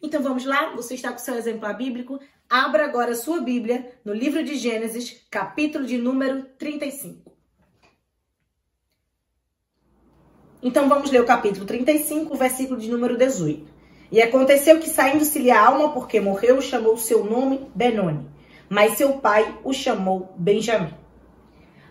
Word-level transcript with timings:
Então 0.00 0.22
vamos 0.22 0.44
lá? 0.44 0.74
Você 0.76 0.94
está 0.94 1.12
com 1.12 1.18
seu 1.18 1.34
exemplar 1.34 1.76
bíblico? 1.76 2.20
Abra 2.48 2.84
agora 2.84 3.12
a 3.12 3.16
sua 3.16 3.40
Bíblia 3.40 3.92
no 4.04 4.12
livro 4.12 4.44
de 4.44 4.56
Gênesis, 4.56 5.26
capítulo 5.28 5.84
de 5.84 5.98
número 5.98 6.44
35. 6.56 7.32
Então 10.62 10.88
vamos 10.88 11.10
ler 11.10 11.20
o 11.20 11.26
capítulo 11.26 11.66
35, 11.66 12.36
versículo 12.36 12.80
de 12.80 12.88
número 12.88 13.16
18. 13.16 13.66
E 14.10 14.22
aconteceu 14.22 14.78
que 14.78 14.88
saindo-se-lhe 14.88 15.50
a 15.50 15.66
alma 15.66 15.92
porque 15.92 16.20
morreu, 16.20 16.62
chamou 16.62 16.96
seu 16.96 17.24
nome 17.24 17.68
Benoni, 17.74 18.26
mas 18.68 18.94
seu 18.94 19.18
pai 19.18 19.58
o 19.62 19.72
chamou 19.72 20.32
Benjamim. 20.36 20.94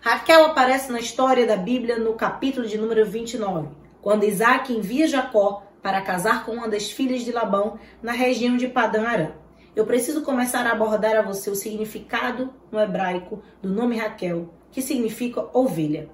Raquel 0.00 0.46
aparece 0.46 0.90
na 0.90 0.98
história 0.98 1.46
da 1.46 1.56
Bíblia 1.56 1.98
no 1.98 2.14
capítulo 2.14 2.66
de 2.66 2.78
número 2.78 3.04
29, 3.04 3.68
quando 4.00 4.24
Isaac 4.24 4.72
envia 4.72 5.06
Jacó 5.06 5.67
para 5.82 6.00
casar 6.02 6.44
com 6.44 6.52
uma 6.52 6.68
das 6.68 6.90
filhas 6.90 7.22
de 7.22 7.32
Labão 7.32 7.78
na 8.02 8.12
região 8.12 8.56
de 8.56 8.68
Padã 8.68 9.06
Arã. 9.06 9.32
Eu 9.74 9.86
preciso 9.86 10.22
começar 10.22 10.66
a 10.66 10.72
abordar 10.72 11.16
a 11.16 11.22
você 11.22 11.50
o 11.50 11.54
significado 11.54 12.52
no 12.70 12.80
hebraico 12.80 13.42
do 13.62 13.70
nome 13.70 13.96
Raquel, 13.96 14.52
que 14.72 14.82
significa 14.82 15.46
ovelha. 15.52 16.08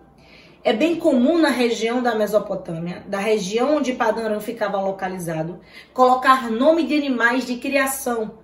É 0.62 0.72
bem 0.72 0.96
comum 0.96 1.38
na 1.38 1.50
região 1.50 2.02
da 2.02 2.14
Mesopotâmia, 2.14 3.04
da 3.06 3.18
região 3.18 3.76
onde 3.76 3.92
Padã 3.92 4.24
Arã 4.24 4.40
ficava 4.40 4.80
localizado, 4.80 5.60
colocar 5.92 6.50
nome 6.50 6.86
de 6.86 6.96
animais 6.96 7.46
de 7.46 7.56
criação 7.56 8.38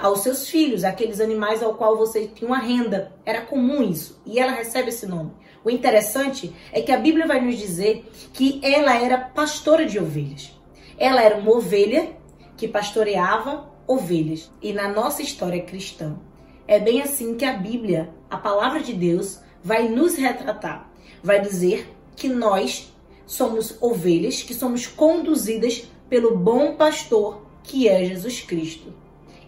aos 0.00 0.20
seus 0.20 0.48
filhos, 0.48 0.84
aqueles 0.84 1.20
animais 1.20 1.62
ao 1.62 1.74
qual 1.74 1.96
você 1.96 2.28
tinha 2.28 2.48
uma 2.48 2.58
renda. 2.58 3.12
Era 3.24 3.40
comum 3.40 3.82
isso. 3.82 4.20
E 4.24 4.38
ela 4.38 4.52
recebe 4.52 4.90
esse 4.90 5.06
nome. 5.06 5.32
O 5.64 5.70
interessante 5.70 6.52
é 6.72 6.80
que 6.80 6.92
a 6.92 6.96
Bíblia 6.96 7.26
vai 7.26 7.40
nos 7.40 7.58
dizer 7.58 8.10
que 8.32 8.60
ela 8.62 8.94
era 8.96 9.18
pastora 9.18 9.84
de 9.84 9.98
ovelhas. 9.98 10.58
Ela 10.98 11.22
era 11.22 11.36
uma 11.36 11.52
ovelha 11.52 12.16
que 12.56 12.66
pastoreava 12.66 13.70
ovelhas. 13.86 14.50
E 14.62 14.72
na 14.72 14.88
nossa 14.88 15.22
história 15.22 15.62
cristã, 15.62 16.18
é 16.66 16.78
bem 16.78 17.02
assim 17.02 17.36
que 17.36 17.44
a 17.44 17.52
Bíblia, 17.52 18.10
a 18.30 18.36
palavra 18.36 18.80
de 18.80 18.92
Deus, 18.94 19.40
vai 19.62 19.88
nos 19.88 20.14
retratar. 20.14 20.90
Vai 21.22 21.40
dizer 21.40 21.94
que 22.16 22.28
nós 22.28 22.90
somos 23.26 23.80
ovelhas 23.80 24.42
que 24.42 24.54
somos 24.54 24.86
conduzidas 24.86 25.88
pelo 26.08 26.36
bom 26.36 26.74
pastor 26.74 27.46
que 27.62 27.88
é 27.88 28.04
Jesus 28.04 28.40
Cristo. 28.40 28.92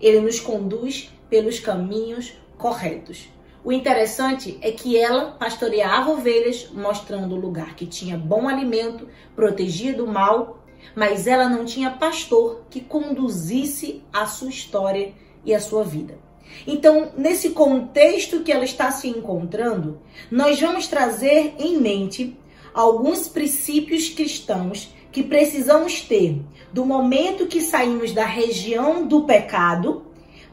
Ele 0.01 0.21
nos 0.21 0.39
conduz 0.39 1.11
pelos 1.29 1.59
caminhos 1.59 2.33
corretos. 2.57 3.29
O 3.65 3.71
interessante 3.71 4.59
é 4.61 4.73
que 4.73 4.97
ela 4.97 5.33
pastoreava 5.33 6.11
ovelhas, 6.11 6.69
mostrando 6.73 7.37
o 7.37 7.41
lugar 7.41 7.77
que 7.77 7.87
tinha 7.87 8.17
bom 8.17 8.49
alimento, 8.49 9.09
protegia 9.37 9.95
do 9.95 10.07
mal, 10.07 10.59
mas 10.97 11.29
ela 11.29 11.49
não 11.49 11.65
tinha 11.65 11.91
pastor 11.91 12.65
que 12.69 12.81
conduzisse 12.81 14.03
a 14.13 14.27
sua 14.27 14.49
história 14.49 15.15
e 15.45 15.55
a 15.55 15.61
sua 15.61 15.85
vida. 15.85 16.19
Então, 16.67 17.13
nesse 17.17 17.51
contexto 17.51 18.43
que 18.43 18.51
ela 18.51 18.65
está 18.65 18.91
se 18.91 19.09
encontrando, 19.09 20.01
nós 20.31 20.61
vamos 20.61 20.89
trazer 20.89 21.55
em 21.59 21.79
mente 21.79 22.37
alguns 22.75 23.29
princípios 23.29 24.09
cristãos 24.09 24.93
que 25.13 25.23
precisamos 25.23 26.01
ter 26.01 26.43
do 26.73 26.85
momento 26.85 27.47
que 27.47 27.61
saímos 27.61 28.13
da 28.13 28.25
região 28.25 29.07
do 29.07 29.25
pecado 29.25 30.07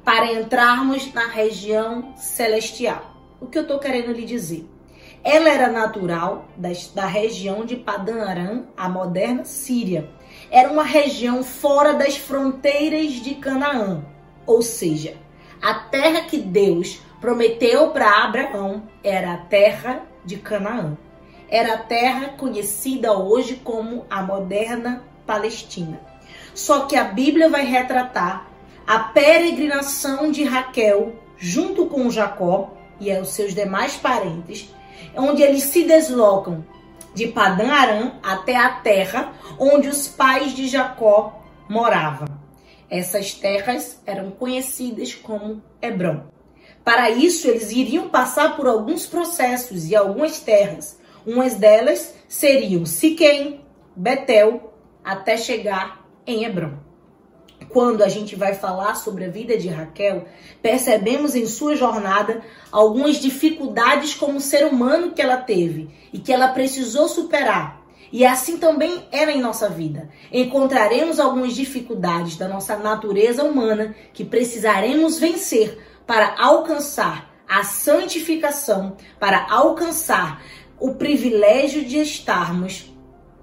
para 0.10 0.34
entrarmos 0.34 1.14
na 1.14 1.28
região 1.28 2.16
celestial. 2.16 3.16
O 3.40 3.46
que 3.46 3.60
eu 3.60 3.62
estou 3.62 3.78
querendo 3.78 4.12
lhe 4.12 4.26
dizer? 4.26 4.68
Ela 5.24 5.50
era 5.50 5.68
natural 5.68 6.48
da, 6.58 6.70
da 6.96 7.06
região 7.06 7.64
de 7.64 7.76
Padan 7.76 8.26
Aram, 8.26 8.68
a 8.76 8.90
moderna 8.90 9.46
Síria. 9.46 10.10
Era 10.50 10.72
uma 10.72 10.82
região 10.84 11.44
fora 11.44 11.94
das 11.94 12.18
fronteiras 12.18 13.22
de 13.22 13.36
Canaã, 13.36 14.04
ou 14.48 14.64
seja, 14.64 15.16
a 15.62 15.76
terra 15.76 16.22
que 16.22 16.40
Deus 16.40 17.00
prometeu 17.22 17.92
para 17.92 18.24
Abraão 18.24 18.90
era 19.04 19.34
a 19.34 19.38
terra 19.38 20.02
de 20.26 20.38
Canaã. 20.38 20.98
Era 21.48 21.76
a 21.76 21.84
terra 21.84 22.30
conhecida 22.30 23.14
hoje 23.14 23.58
como 23.64 24.08
a 24.10 24.24
moderna 24.24 25.04
Palestina. 25.28 26.02
Só 26.56 26.88
que 26.88 26.96
a 26.96 27.04
Bíblia 27.04 27.48
vai 27.48 27.64
retratar 27.64 28.49
a 28.86 29.00
peregrinação 29.00 30.32
de 30.32 30.44
Raquel 30.44 31.16
junto 31.38 31.86
com 31.86 32.12
Jacó 32.12 32.74
e 33.00 33.12
os 33.14 33.30
seus 33.30 33.54
demais 33.54 33.96
parentes, 33.96 34.70
onde 35.16 35.42
eles 35.42 35.64
se 35.64 35.86
deslocam 35.86 36.66
de 37.14 37.28
Padã 37.28 37.72
Aram 37.72 38.20
até 38.22 38.56
a 38.56 38.70
terra 38.70 39.34
onde 39.58 39.88
os 39.88 40.08
pais 40.08 40.54
de 40.54 40.68
Jacó 40.68 41.42
moravam. 41.68 42.28
Essas 42.90 43.34
terras 43.34 44.02
eram 44.06 44.32
conhecidas 44.32 45.14
como 45.14 45.62
Hebron. 45.82 46.24
Para 46.84 47.10
isso, 47.10 47.48
eles 47.48 47.72
iriam 47.72 48.10
passar 48.10 48.56
por 48.56 48.68
alguns 48.68 49.06
processos 49.06 49.90
e 49.90 49.96
algumas 49.96 50.40
terras. 50.40 51.00
Umas 51.26 51.56
delas 51.56 52.16
seriam 52.28 52.86
Siquém, 52.86 53.62
Betel, 53.96 54.74
até 55.04 55.38
chegar 55.38 56.04
em 56.26 56.44
Hebron 56.44 56.89
quando 57.70 58.04
a 58.04 58.10
gente 58.10 58.36
vai 58.36 58.56
falar 58.56 58.96
sobre 58.96 59.26
a 59.26 59.30
vida 59.30 59.58
de 59.58 59.68
Raquel, 59.68 60.26
percebemos 60.62 61.36
em 61.36 61.46
sua 61.46 61.76
jornada 61.76 62.42
algumas 62.72 63.18
dificuldades 63.18 64.14
como 64.14 64.42
ser 64.42 64.66
humano 64.66 65.12
que 65.12 65.22
ela 65.22 65.38
teve 65.38 65.90
e 66.12 66.20
que 66.20 66.34
ela 66.34 66.50
precisou 66.50 67.08
superar. 67.08 67.80
E 68.12 68.26
assim 68.26 68.58
também 68.58 69.08
era 69.12 69.32
em 69.32 69.40
nossa 69.40 69.70
vida. 69.70 70.10
Encontraremos 70.32 71.20
algumas 71.20 71.54
dificuldades 71.54 72.38
da 72.38 72.48
nossa 72.48 72.76
natureza 72.76 73.44
humana 73.44 73.96
que 74.14 74.26
precisaremos 74.26 75.20
vencer 75.20 75.78
para 76.08 76.36
alcançar 76.40 77.30
a 77.48 77.64
santificação, 77.64 78.98
para 79.20 79.46
alcançar 79.50 80.44
o 80.80 80.96
privilégio 80.96 81.86
de 81.86 82.00
estarmos 82.00 82.92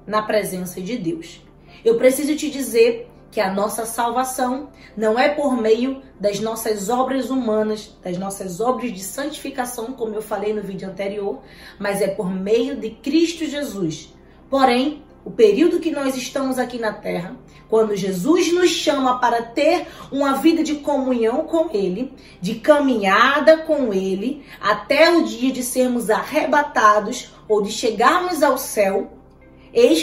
na 0.07 0.23
presença 0.23 0.81
de 0.81 0.97
Deus. 0.97 1.43
Eu 1.85 1.97
preciso 1.97 2.35
te 2.35 2.51
dizer 2.51 3.06
que 3.37 3.41
a 3.43 3.53
nossa 3.53 3.85
salvação 3.85 4.71
não 4.97 5.19
é 5.19 5.29
por 5.29 5.61
meio 5.61 6.01
das 6.19 6.41
nossas 6.41 6.89
obras 6.89 7.29
humanas, 7.29 7.95
das 8.03 8.17
nossas 8.17 8.63
obras 8.63 8.91
de 8.91 9.01
santificação, 9.01 9.93
como 9.93 10.15
eu 10.15 10.23
falei 10.23 10.55
no 10.55 10.63
vídeo 10.63 10.89
anterior, 10.89 11.43
mas 11.79 12.01
é 12.01 12.09
por 12.09 12.31
meio 12.31 12.77
de 12.77 12.93
Cristo 12.93 13.45
Jesus. 13.45 14.11
Porém, 14.49 15.03
o 15.23 15.31
período 15.31 15.81
que 15.81 15.91
nós 15.91 16.17
estamos 16.17 16.59
aqui 16.59 16.79
na 16.79 16.95
terra, 16.95 17.37
quando 17.69 17.95
Jesus 17.95 18.51
nos 18.55 18.71
chama 18.71 19.21
para 19.21 19.43
ter 19.43 19.87
uma 20.11 20.37
vida 20.37 20.65
de 20.65 20.77
comunhão 20.77 21.45
com 21.45 21.69
Ele, 21.71 22.15
de 22.41 22.55
caminhada 22.55 23.59
com 23.59 23.93
Ele, 23.93 24.47
até 24.59 25.11
o 25.11 25.25
dia 25.25 25.53
de 25.53 25.63
sermos 25.63 26.09
arrebatados 26.09 27.35
ou 27.47 27.61
de 27.61 27.71
chegarmos 27.71 28.43
ao 28.43 28.57
céu, 28.57 29.11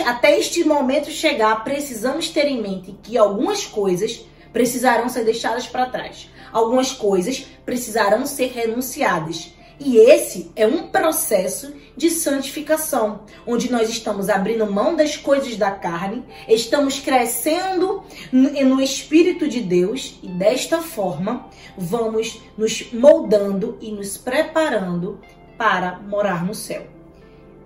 até 0.05 0.37
este 0.37 0.63
momento 0.63 1.09
chegar, 1.09 1.63
precisamos 1.63 2.29
ter 2.29 2.45
em 2.45 2.61
mente 2.61 2.95
que 3.01 3.17
algumas 3.17 3.65
coisas 3.65 4.23
precisarão 4.51 5.09
ser 5.09 5.25
deixadas 5.25 5.65
para 5.65 5.87
trás. 5.87 6.29
Algumas 6.51 6.91
coisas 6.91 7.47
precisarão 7.65 8.27
ser 8.27 8.51
renunciadas. 8.51 9.51
E 9.79 9.97
esse 9.97 10.51
é 10.55 10.67
um 10.67 10.89
processo 10.89 11.73
de 11.97 12.11
santificação, 12.11 13.21
onde 13.47 13.71
nós 13.71 13.89
estamos 13.89 14.29
abrindo 14.29 14.71
mão 14.71 14.95
das 14.95 15.17
coisas 15.17 15.55
da 15.57 15.71
carne, 15.71 16.23
estamos 16.47 16.99
crescendo 16.99 18.03
no 18.31 18.79
Espírito 18.79 19.47
de 19.47 19.59
Deus 19.59 20.19
e 20.21 20.27
desta 20.27 20.81
forma 20.81 21.49
vamos 21.75 22.39
nos 22.55 22.93
moldando 22.93 23.77
e 23.81 23.91
nos 23.91 24.17
preparando 24.17 25.19
para 25.57 25.99
morar 25.99 26.45
no 26.45 26.53
céu. 26.53 26.85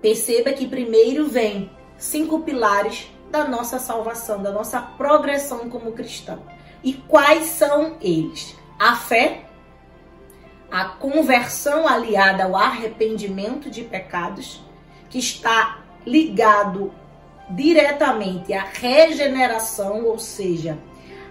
Perceba 0.02 0.54
que 0.54 0.68
primeiro 0.68 1.28
vem 1.28 1.70
cinco 1.98 2.40
pilares 2.42 3.12
da 3.32 3.48
nossa 3.48 3.80
salvação, 3.80 4.42
da 4.42 4.52
nossa 4.52 4.80
progressão 4.80 5.70
como 5.70 5.92
cristão. 5.92 6.40
E 6.84 6.94
quais 6.94 7.46
são 7.46 7.98
eles? 8.00 8.56
A 8.80 8.96
fé, 8.96 9.46
a 10.72 10.86
conversão 10.86 11.88
aliada 11.88 12.46
ao 12.46 12.56
arrependimento 12.56 13.70
de 13.70 13.84
pecados, 13.84 14.62
que 15.10 15.18
está 15.18 15.80
ligado 16.06 16.92
diretamente 17.50 18.54
à 18.54 18.64
regeneração, 18.64 20.06
ou 20.06 20.20
seja, 20.20 20.78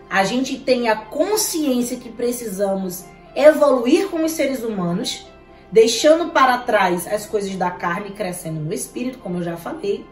a 0.09 0.25
gente 0.25 0.59
tem 0.59 0.89
a 0.89 0.97
consciência 0.97 1.99
que 1.99 2.11
precisamos 2.11 3.05
evoluir 3.35 4.09
como 4.09 4.29
seres 4.29 4.63
humanos, 4.63 5.27
deixando 5.71 6.31
para 6.31 6.59
trás 6.59 7.07
as 7.07 7.27
coisas 7.27 7.55
da 7.57 7.71
carne, 7.71 8.11
crescendo 8.11 8.61
no 8.61 8.73
espírito, 8.73 9.19
como 9.19 9.39
eu 9.39 9.43
já 9.43 9.57
falei 9.57 10.07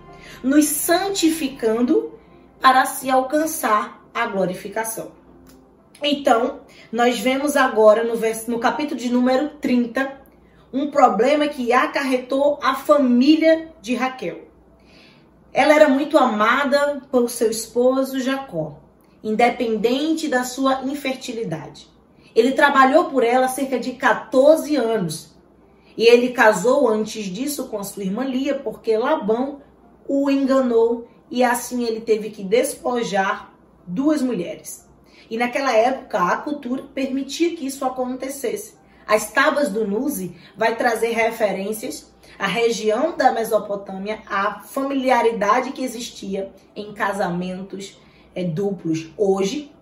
nos 0.45 0.67
santificando 0.67 2.13
para 2.61 2.85
se 2.85 3.09
alcançar 3.09 4.07
a 4.13 4.27
glorificação. 4.27 5.13
Então, 6.03 6.61
nós 6.93 7.19
vemos 7.19 7.57
agora 7.57 8.05
no, 8.05 8.15
vers... 8.15 8.47
no 8.47 8.59
capítulo 8.59 9.01
de 9.01 9.09
número 9.09 9.49
30 9.59 10.21
um 10.71 10.91
problema 10.91 11.49
que 11.49 11.73
acarretou 11.73 12.59
a 12.63 12.75
família 12.75 13.73
de 13.81 13.95
Raquel. 13.95 14.43
Ela 15.51 15.75
era 15.75 15.89
muito 15.89 16.19
amada 16.19 17.01
pelo 17.11 17.29
seu 17.29 17.51
esposo 17.51 18.21
Jacó. 18.21 18.81
independente 19.23 20.29
da 20.29 20.45
sua 20.45 20.83
infertilidade. 20.83 21.89
Ele 22.35 22.53
trabalhou 22.53 23.07
por 23.07 23.25
ela 23.25 23.49
cerca 23.49 23.79
de 23.79 23.93
14 23.93 24.77
anos. 24.77 25.35
E 25.97 26.05
ele 26.05 26.31
casou 26.31 26.87
antes 26.87 27.25
disso 27.27 27.69
com 27.69 27.79
a 27.79 27.85
sua 27.85 28.03
irmã 28.03 28.25
Lia, 28.25 28.57
porque 28.57 28.95
Labão 28.95 29.63
o 30.07 30.31
enganou 30.31 31.09
e 31.31 31.43
assim 31.43 31.85
ele 31.85 32.01
teve 32.01 32.31
que 32.31 32.45
despojar 32.45 33.55
duas 33.87 34.23
mulheres. 34.23 34.89
E 35.31 35.37
naquela 35.37 35.73
época 35.73 36.19
a 36.19 36.37
cultura 36.37 36.83
permitia 36.95 37.57
que 37.57 37.67
isso 37.67 37.85
acontecesse. 37.85 38.75
As 39.07 39.31
tábuas 39.31 39.69
do 39.69 39.87
Nuzi 39.87 40.35
vai 40.57 40.77
trazer 40.77 41.11
referências 41.11 42.13
à 42.39 42.47
região 42.47 43.17
da 43.17 43.33
Mesopotâmia, 43.33 44.23
à 44.27 44.61
familiaridade 44.61 45.73
que 45.73 45.85
existia 45.85 46.53
em 46.75 46.93
casamentos 46.95 47.99
é, 48.35 48.45
duplos. 48.45 49.11
Hoje, 49.17 49.73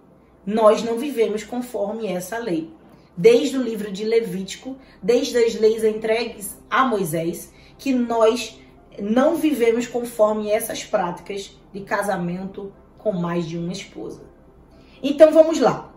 nós 0.44 0.82
não 0.82 0.98
vivemos 0.98 1.44
conforme 1.44 2.08
essa 2.08 2.38
lei. 2.38 2.70
Desde 3.16 3.56
o 3.56 3.62
livro 3.62 3.92
de 3.92 4.04
Levítico, 4.04 4.76
desde 5.02 5.36
as 5.38 5.54
leis 5.54 5.84
entregues 5.84 6.56
a 6.68 6.84
Moisés, 6.84 7.52
que 7.78 7.92
nós 7.92 8.58
não 9.00 9.36
vivemos 9.36 9.86
conforme 9.86 10.50
essas 10.50 10.84
práticas 10.84 11.56
de 11.72 11.80
casamento 11.80 12.72
com 12.98 13.12
mais 13.12 13.46
de 13.46 13.58
uma 13.58 13.72
esposa. 13.72 14.22
Então 15.02 15.32
vamos 15.32 15.58
lá. 15.58 15.92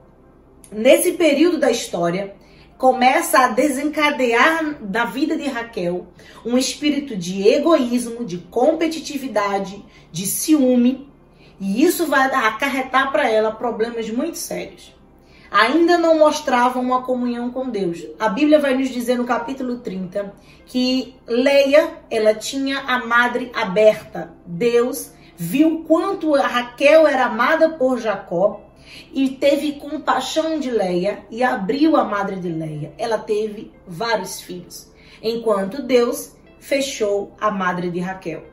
Nesse 0.72 1.14
período 1.14 1.60
da 1.60 1.70
história, 1.70 2.36
começa 2.78 3.40
a 3.40 3.48
desencadear 3.50 4.84
da 4.84 5.06
vida 5.06 5.38
de 5.38 5.48
Raquel 5.48 6.08
um 6.46 6.58
espírito 6.58 7.16
de 7.16 7.48
egoísmo, 7.48 8.26
de 8.26 8.38
competitividade, 8.38 9.84
de 10.12 10.26
ciúme, 10.26 11.10
e 11.60 11.84
isso 11.84 12.08
vai 12.08 12.26
acarretar 12.26 13.12
para 13.12 13.30
ela 13.30 13.52
problemas 13.52 14.10
muito 14.10 14.38
sérios. 14.38 14.94
Ainda 15.52 15.98
não 15.98 16.20
mostravam 16.20 16.84
uma 16.84 17.04
comunhão 17.04 17.52
com 17.52 17.70
Deus. 17.70 18.06
A 18.20 18.30
Bíblia 18.30 18.60
vai 18.60 18.76
nos 18.76 18.90
dizer 18.90 19.18
no 19.18 19.26
capítulo 19.26 19.80
30 19.80 20.34
que 20.66 21.16
Leia, 21.28 21.90
ela 22.10 22.34
tinha 22.34 22.80
a 22.80 23.06
madre 23.06 23.52
aberta. 23.54 24.34
Deus 24.46 25.12
viu 25.38 25.84
quanto 25.88 26.34
Raquel 26.34 27.08
era 27.08 27.26
amada 27.26 27.70
por 27.70 28.00
Jacó 28.00 28.62
e 29.14 29.30
teve 29.30 29.74
compaixão 29.74 30.60
de 30.60 30.72
Leia 30.72 31.26
e 31.30 31.44
abriu 31.44 31.96
a 31.96 32.04
madre 32.04 32.38
de 32.38 32.50
Leia. 32.50 32.94
Ela 32.98 33.18
teve 33.18 33.72
vários 33.88 34.42
filhos, 34.42 34.92
enquanto 35.22 35.82
Deus 35.82 36.36
fechou 36.60 37.34
a 37.40 37.52
madre 37.52 37.90
de 37.90 38.00
Raquel. 38.00 38.44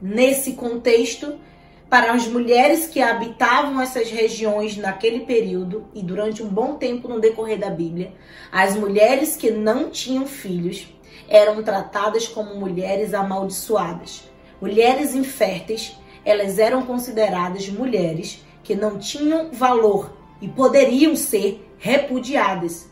Nesse 0.00 0.52
contexto, 0.52 1.38
para 1.88 2.12
as 2.12 2.26
mulheres 2.26 2.86
que 2.86 3.00
habitavam 3.00 3.80
essas 3.80 4.10
regiões 4.10 4.76
naquele 4.76 5.20
período 5.20 5.86
e 5.94 6.02
durante 6.02 6.42
um 6.42 6.48
bom 6.48 6.74
tempo 6.74 7.06
no 7.06 7.20
decorrer 7.20 7.58
da 7.58 7.70
Bíblia, 7.70 8.12
as 8.50 8.74
mulheres 8.74 9.36
que 9.36 9.50
não 9.50 9.88
tinham 9.90 10.26
filhos 10.26 10.88
eram 11.28 11.62
tratadas 11.62 12.26
como 12.26 12.56
mulheres 12.56 13.14
amaldiçoadas. 13.14 14.28
Mulheres 14.60 15.14
inférteis, 15.14 15.96
elas 16.24 16.58
eram 16.58 16.82
consideradas 16.82 17.68
mulheres 17.68 18.44
que 18.64 18.74
não 18.74 18.98
tinham 18.98 19.52
valor 19.52 20.12
e 20.40 20.48
poderiam 20.48 21.14
ser 21.14 21.64
repudiadas. 21.78 22.90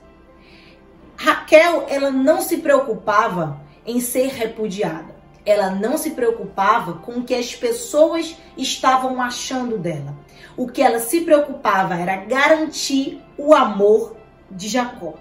Raquel, 1.17 1.87
ela 1.88 2.11
não 2.11 2.41
se 2.41 2.58
preocupava 2.58 3.61
em 3.87 4.00
ser 4.00 4.29
repudiada. 4.29 5.13
Ela 5.44 5.70
não 5.70 5.99
se 5.99 6.11
preocupava 6.12 6.94
com 6.94 7.19
o 7.19 7.25
que 7.25 7.35
as 7.35 7.55
pessoas 7.55 8.37
estavam 8.56 9.20
achando 9.20 9.79
dela. 9.79 10.17
O 10.56 10.69
que 10.69 10.82
ela 10.82 10.99
se 11.00 11.20
preocupava 11.20 11.94
era 11.94 12.17
garantir 12.17 13.23
o 13.37 13.55
amor 13.55 14.17
de 14.50 14.69
Jacó. 14.69 15.14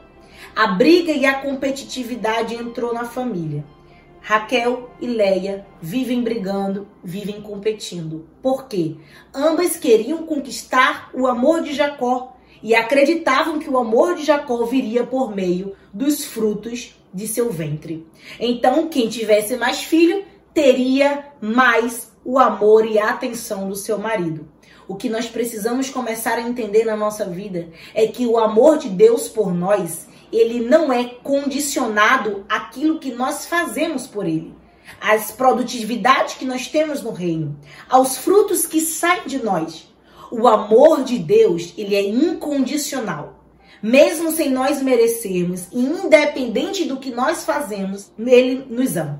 A 0.55 0.67
briga 0.67 1.11
e 1.11 1.25
a 1.25 1.41
competitividade 1.41 2.55
entrou 2.55 2.93
na 2.93 3.05
família. 3.05 3.65
Raquel 4.21 4.89
e 5.01 5.07
Leia 5.07 5.65
vivem 5.81 6.23
brigando, 6.23 6.87
vivem 7.03 7.41
competindo. 7.41 8.25
Por 8.41 8.67
quê? 8.67 8.95
Ambas 9.33 9.75
queriam 9.75 10.25
conquistar 10.25 11.09
o 11.13 11.27
amor 11.27 11.61
de 11.61 11.73
Jacó 11.73 12.32
e 12.63 12.73
acreditavam 12.73 13.59
que 13.59 13.69
o 13.69 13.77
amor 13.77 14.15
de 14.15 14.23
Jacó 14.23 14.65
viria 14.65 15.05
por 15.05 15.35
meio 15.35 15.75
dos 15.93 16.23
frutos 16.23 16.95
de 17.13 17.27
seu 17.27 17.51
ventre. 17.51 18.07
Então, 18.39 18.87
quem 18.87 19.09
tivesse 19.09 19.57
mais 19.57 19.83
filho 19.83 20.23
teria 20.53 21.25
mais 21.41 22.11
o 22.25 22.39
amor 22.39 22.85
e 22.85 22.97
a 22.97 23.09
atenção 23.09 23.67
do 23.67 23.75
seu 23.75 23.99
marido. 23.99 24.47
O 24.87 24.95
que 24.95 25.09
nós 25.09 25.27
precisamos 25.27 25.89
começar 25.89 26.37
a 26.37 26.41
entender 26.41 26.85
na 26.85 26.95
nossa 26.95 27.25
vida 27.25 27.69
é 27.93 28.07
que 28.07 28.25
o 28.25 28.37
amor 28.37 28.77
de 28.77 28.89
Deus 28.89 29.27
por 29.27 29.53
nós 29.53 30.07
ele 30.33 30.61
não 30.61 30.91
é 30.91 31.05
condicionado 31.05 32.43
àquilo 32.49 32.97
que 32.97 33.11
nós 33.11 33.45
fazemos 33.45 34.07
por 34.07 34.25
ele, 34.25 34.53
às 34.99 35.31
produtividades 35.31 36.33
que 36.33 36.45
nós 36.45 36.67
temos 36.67 37.03
no 37.03 37.11
reino, 37.11 37.55
aos 37.87 38.17
frutos 38.17 38.65
que 38.65 38.81
saem 38.81 39.27
de 39.27 39.43
nós. 39.43 39.92
O 40.31 40.47
amor 40.47 41.03
de 41.03 41.17
Deus, 41.19 41.73
ele 41.77 41.95
é 41.95 42.01
incondicional. 42.01 43.39
Mesmo 43.81 44.31
sem 44.31 44.49
nós 44.49 44.81
merecermos, 44.81 45.67
e 45.71 45.79
independente 45.79 46.85
do 46.85 46.97
que 46.97 47.11
nós 47.11 47.43
fazemos, 47.43 48.11
ele 48.17 48.65
nos 48.69 48.95
ama. 48.95 49.19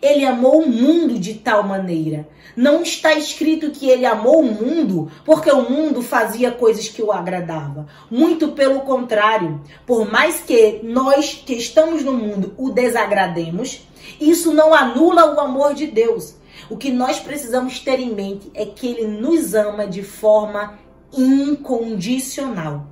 Ele 0.00 0.24
amou 0.24 0.62
o 0.62 0.68
mundo 0.68 1.18
de 1.18 1.34
tal 1.34 1.62
maneira. 1.62 2.28
Não 2.56 2.82
está 2.82 3.14
escrito 3.14 3.70
que 3.70 3.88
ele 3.88 4.06
amou 4.06 4.40
o 4.40 4.52
mundo 4.52 5.10
porque 5.24 5.50
o 5.50 5.68
mundo 5.68 6.02
fazia 6.02 6.50
coisas 6.50 6.88
que 6.88 7.02
o 7.02 7.12
agradava. 7.12 7.86
Muito 8.10 8.48
pelo 8.48 8.80
contrário, 8.80 9.60
por 9.84 10.10
mais 10.10 10.40
que 10.40 10.80
nós 10.82 11.34
que 11.44 11.54
estamos 11.54 12.02
no 12.02 12.12
mundo 12.12 12.54
o 12.56 12.70
desagrademos, 12.70 13.86
isso 14.20 14.52
não 14.54 14.72
anula 14.72 15.34
o 15.34 15.40
amor 15.40 15.74
de 15.74 15.86
Deus. 15.86 16.37
O 16.70 16.76
que 16.76 16.90
nós 16.90 17.18
precisamos 17.18 17.80
ter 17.80 17.98
em 17.98 18.14
mente 18.14 18.50
é 18.54 18.66
que 18.66 18.86
ele 18.86 19.06
nos 19.06 19.54
ama 19.54 19.86
de 19.86 20.02
forma 20.02 20.78
incondicional. 21.12 22.86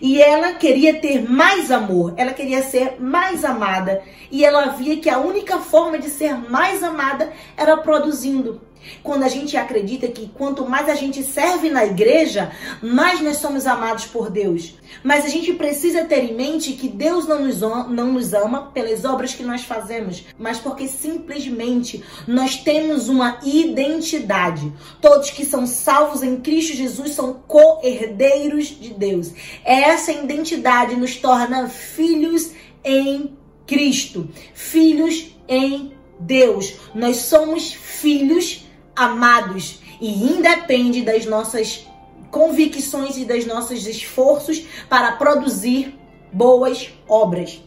E 0.00 0.20
ela 0.20 0.54
queria 0.54 1.00
ter 1.00 1.28
mais 1.28 1.70
amor, 1.70 2.14
ela 2.16 2.32
queria 2.32 2.62
ser 2.62 3.00
mais 3.00 3.44
amada. 3.44 4.02
E 4.30 4.44
ela 4.44 4.66
via 4.68 4.96
que 4.96 5.08
a 5.08 5.18
única 5.18 5.58
forma 5.58 5.98
de 5.98 6.08
ser 6.08 6.34
mais 6.34 6.82
amada 6.82 7.32
era 7.56 7.76
produzindo. 7.76 8.60
Quando 9.02 9.24
a 9.24 9.28
gente 9.28 9.56
acredita 9.56 10.08
que 10.08 10.28
quanto 10.28 10.68
mais 10.68 10.88
a 10.88 10.94
gente 10.94 11.22
serve 11.22 11.70
na 11.70 11.84
igreja, 11.84 12.52
mais 12.82 13.20
nós 13.20 13.38
somos 13.38 13.66
amados 13.66 14.06
por 14.06 14.30
Deus. 14.30 14.74
Mas 15.02 15.24
a 15.24 15.28
gente 15.28 15.52
precisa 15.52 16.04
ter 16.04 16.24
em 16.24 16.34
mente 16.34 16.72
que 16.72 16.88
Deus 16.88 17.26
não 17.26 17.44
nos, 17.44 17.60
não 17.60 18.12
nos 18.12 18.32
ama 18.32 18.70
pelas 18.72 19.04
obras 19.04 19.34
que 19.34 19.42
nós 19.42 19.62
fazemos, 19.62 20.24
mas 20.38 20.58
porque 20.58 20.86
simplesmente 20.86 22.02
nós 22.26 22.56
temos 22.56 23.08
uma 23.08 23.38
identidade. 23.42 24.72
Todos 25.00 25.30
que 25.30 25.44
são 25.44 25.66
salvos 25.66 26.22
em 26.22 26.36
Cristo 26.36 26.74
Jesus 26.74 27.12
são 27.12 27.34
co-herdeiros 27.46 28.66
de 28.68 28.90
Deus. 28.90 29.32
Essa 29.64 30.12
identidade 30.12 30.96
nos 30.96 31.16
torna 31.16 31.68
filhos 31.68 32.52
em 32.84 33.36
Cristo, 33.66 34.28
filhos 34.54 35.36
em 35.48 35.92
Deus. 36.18 36.74
Nós 36.94 37.16
somos 37.16 37.72
filhos 37.72 38.65
amados 38.96 39.78
e 40.00 40.08
independe 40.08 41.02
das 41.02 41.26
nossas 41.26 41.86
convicções 42.30 43.16
e 43.16 43.24
dos 43.24 43.46
nossos 43.46 43.86
esforços 43.86 44.64
para 44.88 45.12
produzir 45.12 45.94
boas 46.32 46.90
obras. 47.08 47.62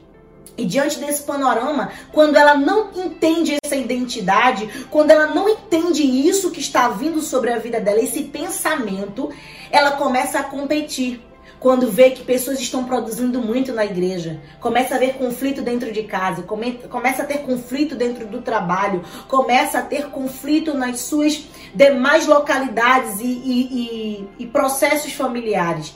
E 0.58 0.66
diante 0.66 1.00
desse 1.00 1.24
panorama, 1.24 1.90
quando 2.12 2.36
ela 2.36 2.56
não 2.56 2.90
entende 2.94 3.56
essa 3.64 3.78
identidade, 3.78 4.70
quando 4.90 5.12
ela 5.12 5.28
não 5.28 5.48
entende 5.48 6.04
isso 6.04 6.52
que 6.52 6.60
está 6.60 6.90
vindo 6.90 7.22
sobre 7.22 7.52
a 7.54 7.58
vida 7.58 7.80
dela, 7.80 8.02
esse 8.02 8.24
pensamento, 8.24 9.32
ela 9.72 9.92
começa 9.92 10.40
a 10.40 10.44
competir 10.44 11.22
quando 11.60 11.92
vê 11.92 12.12
que 12.12 12.24
pessoas 12.24 12.60
estão 12.60 12.86
produzindo 12.86 13.42
muito 13.42 13.74
na 13.74 13.86
igreja, 13.86 14.40
começa 14.60 14.94
a 14.94 14.98
haver 14.98 15.16
conflito 15.16 15.62
dentro 15.62 15.92
de 15.92 16.04
casa, 16.04 16.44
come, 16.44 16.74
começa 16.90 17.24
a 17.24 17.26
ter 17.26 17.40
conflito 17.40 17.96
dentro 17.96 18.26
do 18.26 18.42
trabalho, 18.42 19.04
começa 19.28 19.80
a 19.80 19.82
ter 19.82 20.10
conflito 20.10 20.74
nas 20.74 21.02
suas 21.02 21.46
demais 21.76 22.28
localidades 22.28 23.20
e, 23.20 23.26
e, 23.26 23.62
e, 23.72 24.30
e 24.40 24.48
processos 24.48 25.12
familiares. 25.12 25.96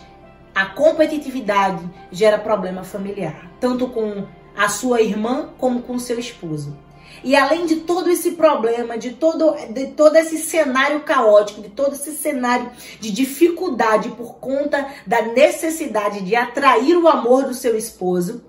A 0.53 0.65
competitividade 0.65 1.84
gera 2.12 2.38
problema 2.38 2.84
familiar, 2.84 3.50
tanto 3.60 3.88
com 3.88 4.25
a 4.55 4.70
sua 4.70 5.01
irmã 5.01 5.50
como 5.58 5.82
com 5.82 5.98
seu 5.98 6.20
esposo. 6.20 6.77
E 7.24 7.36
além 7.36 7.65
de 7.65 7.77
todo 7.77 8.10
esse 8.10 8.32
problema, 8.32 8.98
de 8.98 9.12
todo, 9.12 9.56
de 9.70 9.88
todo 9.88 10.15
esse 10.18 10.38
cenário 10.38 11.01
caótico, 11.01 11.62
de 11.62 11.70
todo 11.70 11.94
esse 11.96 12.12
cenário 12.12 12.70
de 13.00 13.12
dificuldade 13.12 14.10
por 14.10 14.36
conta 14.36 14.88
da 15.08 15.22
necessidade 15.22 16.22
de 16.22 16.36
atrair 16.36 16.98
o 16.98 17.08
amor 17.08 17.44
do 17.44 17.53
seu 17.53 17.77
esposo, 17.77 18.44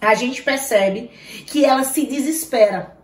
a 0.00 0.14
gente 0.14 0.42
percebe 0.42 1.10
que 1.46 1.64
ela 1.64 1.84
se 1.84 2.06
desespera. 2.06 2.99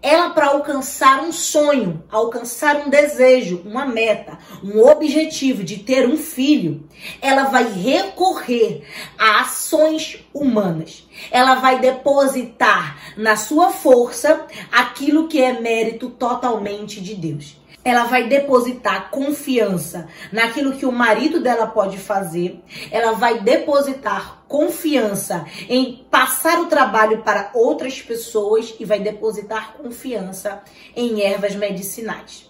Ela 0.00 0.30
para 0.30 0.46
alcançar 0.46 1.22
um 1.22 1.32
sonho, 1.32 2.02
alcançar 2.10 2.76
um 2.76 2.88
desejo, 2.88 3.62
uma 3.64 3.84
meta, 3.84 4.38
um 4.62 4.80
objetivo 4.80 5.64
de 5.64 5.78
ter 5.78 6.08
um 6.08 6.16
filho, 6.16 6.88
ela 7.20 7.44
vai 7.44 7.64
recorrer 7.64 8.84
a 9.18 9.40
ações 9.40 10.24
humanas. 10.32 11.06
Ela 11.30 11.56
vai 11.56 11.80
depositar 11.80 13.14
na 13.16 13.36
sua 13.36 13.70
força 13.70 14.46
aquilo 14.70 15.26
que 15.26 15.42
é 15.42 15.60
mérito 15.60 16.10
totalmente 16.10 17.00
de 17.00 17.14
Deus 17.14 17.57
ela 17.88 18.04
vai 18.04 18.28
depositar 18.28 19.10
confiança 19.10 20.08
naquilo 20.32 20.76
que 20.76 20.86
o 20.86 20.92
marido 20.92 21.40
dela 21.40 21.66
pode 21.66 21.98
fazer, 21.98 22.62
ela 22.90 23.12
vai 23.12 23.40
depositar 23.40 24.44
confiança 24.46 25.44
em 25.68 26.06
passar 26.10 26.60
o 26.60 26.66
trabalho 26.66 27.22
para 27.22 27.50
outras 27.54 28.00
pessoas 28.00 28.74
e 28.78 28.84
vai 28.84 29.00
depositar 29.00 29.74
confiança 29.74 30.62
em 30.94 31.22
ervas 31.22 31.54
medicinais. 31.54 32.48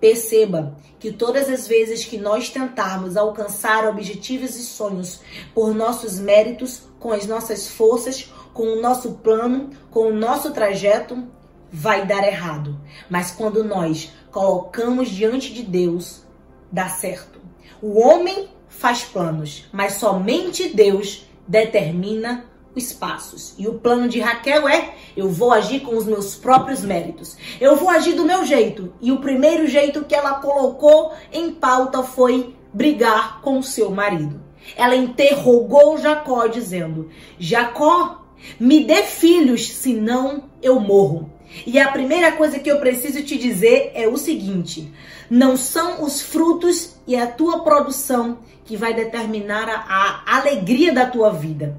Perceba 0.00 0.76
que 0.98 1.12
todas 1.12 1.48
as 1.48 1.66
vezes 1.66 2.04
que 2.04 2.18
nós 2.18 2.50
tentarmos 2.50 3.16
alcançar 3.16 3.88
objetivos 3.88 4.56
e 4.56 4.62
sonhos 4.62 5.20
por 5.54 5.74
nossos 5.74 6.18
méritos, 6.18 6.82
com 6.98 7.12
as 7.12 7.26
nossas 7.26 7.68
forças, 7.68 8.30
com 8.52 8.64
o 8.64 8.82
nosso 8.82 9.12
plano, 9.14 9.70
com 9.90 10.08
o 10.08 10.14
nosso 10.14 10.52
trajeto, 10.52 11.26
vai 11.74 12.06
dar 12.06 12.24
errado. 12.24 12.80
Mas 13.10 13.32
quando 13.32 13.64
nós 13.64 14.12
colocamos 14.30 15.08
diante 15.08 15.52
de 15.52 15.64
Deus, 15.64 16.22
dá 16.70 16.88
certo. 16.88 17.40
O 17.82 17.98
homem 18.00 18.48
faz 18.68 19.02
planos, 19.02 19.68
mas 19.72 19.94
somente 19.94 20.68
Deus 20.68 21.26
determina 21.48 22.44
os 22.76 22.92
passos. 22.92 23.54
E 23.58 23.66
o 23.66 23.74
plano 23.74 24.08
de 24.08 24.20
Raquel 24.20 24.68
é: 24.68 24.94
eu 25.16 25.28
vou 25.28 25.52
agir 25.52 25.80
com 25.80 25.96
os 25.96 26.06
meus 26.06 26.36
próprios 26.36 26.82
méritos. 26.82 27.36
Eu 27.60 27.74
vou 27.74 27.90
agir 27.90 28.14
do 28.14 28.24
meu 28.24 28.44
jeito. 28.44 28.92
E 29.00 29.10
o 29.10 29.18
primeiro 29.18 29.66
jeito 29.66 30.04
que 30.04 30.14
ela 30.14 30.34
colocou 30.34 31.12
em 31.32 31.50
pauta 31.50 32.04
foi 32.04 32.54
brigar 32.72 33.40
com 33.40 33.60
seu 33.60 33.90
marido. 33.90 34.40
Ela 34.76 34.94
interrogou 34.94 35.98
Jacó 35.98 36.46
dizendo: 36.46 37.10
Jacó, 37.36 38.24
me 38.60 38.84
dê 38.84 39.02
filhos, 39.02 39.68
senão 39.68 40.44
eu 40.62 40.78
morro. 40.78 41.33
E 41.66 41.78
a 41.78 41.90
primeira 41.90 42.32
coisa 42.32 42.58
que 42.58 42.70
eu 42.70 42.80
preciso 42.80 43.22
te 43.22 43.38
dizer 43.38 43.92
é 43.94 44.08
o 44.08 44.16
seguinte: 44.16 44.92
não 45.30 45.56
são 45.56 46.02
os 46.02 46.20
frutos 46.20 46.96
e 47.06 47.16
a 47.16 47.26
tua 47.26 47.60
produção 47.60 48.38
que 48.64 48.76
vai 48.76 48.94
determinar 48.94 49.68
a, 49.68 50.22
a 50.26 50.38
alegria 50.38 50.92
da 50.92 51.06
tua 51.06 51.30
vida. 51.30 51.78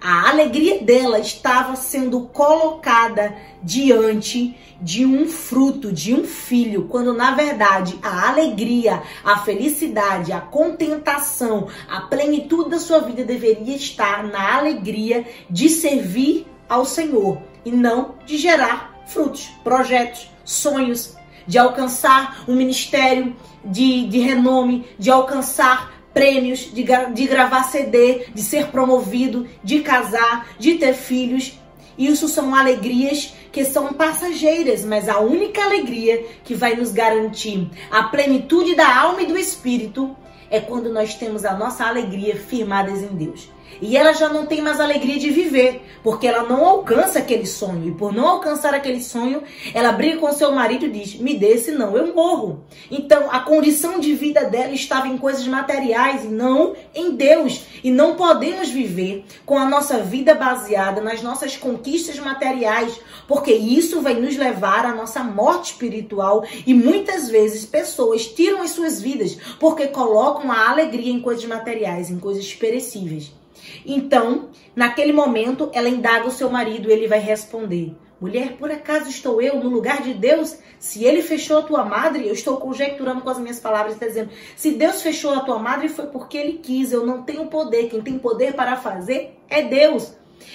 A 0.00 0.28
alegria 0.28 0.82
dela 0.82 1.18
estava 1.18 1.74
sendo 1.74 2.22
colocada 2.26 3.34
diante 3.62 4.54
de 4.80 5.06
um 5.06 5.26
fruto, 5.26 5.90
de 5.90 6.14
um 6.14 6.24
filho, 6.24 6.86
quando 6.88 7.14
na 7.14 7.30
verdade 7.34 7.98
a 8.02 8.28
alegria, 8.28 9.02
a 9.24 9.38
felicidade, 9.38 10.32
a 10.32 10.40
contentação, 10.40 11.68
a 11.88 12.02
plenitude 12.02 12.70
da 12.70 12.78
sua 12.78 13.00
vida 13.00 13.24
deveria 13.24 13.74
estar 13.74 14.22
na 14.24 14.56
alegria 14.56 15.26
de 15.48 15.70
servir 15.70 16.46
ao 16.68 16.84
Senhor 16.84 17.40
e 17.64 17.70
não 17.70 18.16
de 18.26 18.36
gerar 18.36 18.95
frutos, 19.06 19.48
projetos, 19.64 20.30
sonhos, 20.44 21.16
de 21.46 21.58
alcançar 21.58 22.44
um 22.48 22.54
ministério 22.54 23.34
de, 23.64 24.06
de 24.06 24.18
renome, 24.18 24.84
de 24.98 25.10
alcançar 25.10 25.92
prêmios, 26.12 26.72
de, 26.72 26.84
de 27.14 27.26
gravar 27.26 27.64
CD, 27.64 28.26
de 28.34 28.42
ser 28.42 28.68
promovido, 28.68 29.46
de 29.62 29.80
casar, 29.80 30.48
de 30.58 30.74
ter 30.74 30.94
filhos. 30.94 31.58
Isso 31.98 32.28
são 32.28 32.54
alegrias 32.54 33.34
que 33.52 33.64
são 33.64 33.92
passageiras, 33.92 34.84
mas 34.84 35.08
a 35.08 35.18
única 35.20 35.62
alegria 35.62 36.26
que 36.44 36.54
vai 36.54 36.74
nos 36.74 36.92
garantir 36.92 37.70
a 37.90 38.04
plenitude 38.04 38.74
da 38.74 38.98
alma 38.98 39.22
e 39.22 39.26
do 39.26 39.38
espírito 39.38 40.14
é 40.50 40.60
quando 40.60 40.92
nós 40.92 41.14
temos 41.14 41.44
a 41.44 41.54
nossa 41.54 41.84
alegria 41.84 42.36
firmadas 42.36 43.02
em 43.02 43.14
Deus. 43.14 43.50
E 43.80 43.96
ela 43.96 44.12
já 44.12 44.28
não 44.28 44.46
tem 44.46 44.62
mais 44.62 44.80
alegria 44.80 45.18
de 45.18 45.30
viver, 45.30 45.82
porque 46.02 46.26
ela 46.26 46.42
não 46.42 46.64
alcança 46.64 47.18
aquele 47.18 47.46
sonho. 47.46 47.88
E 47.88 47.92
por 47.92 48.12
não 48.12 48.26
alcançar 48.26 48.74
aquele 48.74 49.02
sonho, 49.02 49.42
ela 49.74 49.92
briga 49.92 50.18
com 50.18 50.32
seu 50.32 50.52
marido 50.52 50.86
e 50.86 50.90
diz: 50.90 51.16
Me 51.16 51.34
dê, 51.34 51.58
senão 51.58 51.96
eu 51.96 52.14
morro. 52.14 52.64
Então 52.90 53.28
a 53.30 53.40
condição 53.40 53.98
de 53.98 54.14
vida 54.14 54.44
dela 54.44 54.72
estava 54.72 55.08
em 55.08 55.18
coisas 55.18 55.46
materiais 55.46 56.24
e 56.24 56.28
não 56.28 56.74
em 56.94 57.14
Deus. 57.14 57.62
E 57.82 57.90
não 57.90 58.16
podemos 58.16 58.68
viver 58.68 59.24
com 59.44 59.58
a 59.58 59.66
nossa 59.66 59.98
vida 59.98 60.34
baseada 60.34 61.00
nas 61.00 61.22
nossas 61.22 61.56
conquistas 61.56 62.18
materiais, 62.18 62.98
porque 63.28 63.52
isso 63.52 64.00
vai 64.00 64.14
nos 64.14 64.36
levar 64.36 64.86
à 64.86 64.94
nossa 64.94 65.22
morte 65.22 65.72
espiritual. 65.72 66.44
E 66.66 66.72
muitas 66.74 67.28
vezes 67.28 67.64
pessoas 67.66 68.26
tiram 68.26 68.62
as 68.62 68.70
suas 68.70 69.00
vidas 69.00 69.36
porque 69.58 69.88
colocam 69.88 70.50
a 70.50 70.70
alegria 70.70 71.12
em 71.12 71.20
coisas 71.20 71.44
materiais, 71.44 72.10
em 72.10 72.18
coisas 72.18 72.52
perecíveis. 72.54 73.35
Então, 73.84 74.50
naquele 74.74 75.12
momento, 75.12 75.70
ela 75.72 75.88
indaga 75.88 76.26
o 76.26 76.32
seu 76.32 76.50
marido 76.50 76.88
e 76.88 76.92
ele 76.92 77.08
vai 77.08 77.18
responder: 77.18 77.94
Mulher, 78.18 78.56
por 78.56 78.70
acaso 78.70 79.10
estou 79.10 79.42
eu 79.42 79.62
no 79.62 79.68
lugar 79.68 80.02
de 80.02 80.14
Deus? 80.14 80.56
Se 80.78 81.04
ele 81.04 81.20
fechou 81.20 81.58
a 81.58 81.62
tua 81.62 81.84
madre, 81.84 82.26
eu 82.26 82.32
estou 82.32 82.56
conjecturando 82.56 83.20
com 83.20 83.28
as 83.28 83.38
minhas 83.38 83.60
palavras, 83.60 83.92
está 83.92 84.06
dizendo: 84.06 84.30
se 84.56 84.70
Deus 84.70 85.02
fechou 85.02 85.34
a 85.34 85.40
tua 85.40 85.58
madre, 85.58 85.88
foi 85.88 86.06
porque 86.06 86.38
ele 86.38 86.54
quis, 86.54 86.92
eu 86.92 87.04
não 87.04 87.22
tenho 87.22 87.46
poder. 87.46 87.90
Quem 87.90 88.00
tem 88.00 88.18
poder 88.18 88.54
para 88.54 88.76
fazer 88.76 89.38
é 89.48 89.62
Deus. 89.62 90.14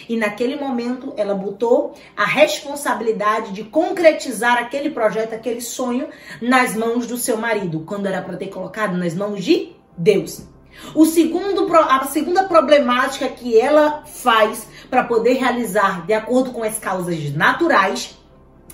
E 0.09 0.17
naquele 0.17 0.55
momento 0.55 1.13
ela 1.17 1.35
botou 1.35 1.93
a 2.17 2.25
responsabilidade 2.25 3.51
de 3.51 3.63
concretizar 3.63 4.57
aquele 4.57 4.89
projeto, 4.89 5.33
aquele 5.33 5.61
sonho 5.61 6.07
nas 6.41 6.75
mãos 6.75 7.05
do 7.05 7.17
seu 7.17 7.37
marido, 7.37 7.83
quando 7.85 8.07
era 8.07 8.21
para 8.21 8.37
ter 8.37 8.47
colocado 8.47 8.97
nas 8.97 9.13
mãos 9.13 9.43
de 9.43 9.75
Deus. 9.95 10.50
O 10.95 11.05
segundo, 11.05 11.67
a 11.75 12.05
segunda 12.05 12.43
problemática 12.43 13.27
que 13.29 13.59
ela 13.59 14.03
faz 14.05 14.67
para 14.89 15.03
poder 15.03 15.33
realizar 15.33 16.05
de 16.05 16.13
acordo 16.13 16.51
com 16.51 16.63
as 16.63 16.77
causas 16.77 17.33
naturais 17.33 18.17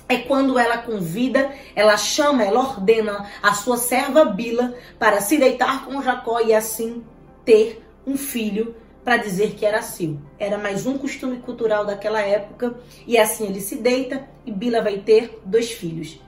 é 0.08 0.16
quando 0.18 0.58
ela 0.58 0.78
convida, 0.78 1.52
ela 1.76 1.96
chama, 1.96 2.42
ela 2.42 2.60
ordena 2.60 3.28
a 3.42 3.52
sua 3.52 3.76
serva 3.76 4.24
Bila 4.24 4.74
para 4.98 5.20
se 5.20 5.36
deitar 5.36 5.84
com 5.84 6.02
Jacó 6.02 6.40
e 6.40 6.54
assim 6.54 7.04
ter 7.44 7.84
um 8.06 8.16
filho 8.16 8.74
para 9.04 9.18
dizer 9.18 9.54
que 9.54 9.66
era 9.66 9.82
seu. 9.82 10.18
Era 10.38 10.56
mais 10.56 10.86
um 10.86 10.96
costume 10.96 11.38
cultural 11.38 11.84
daquela 11.84 12.20
época 12.20 12.74
e 13.06 13.18
assim 13.18 13.46
ele 13.46 13.60
se 13.60 13.76
deita 13.76 14.26
e 14.46 14.52
Bila 14.52 14.80
vai 14.80 14.98
ter 14.98 15.40
dois 15.44 15.70
filhos. 15.70 16.18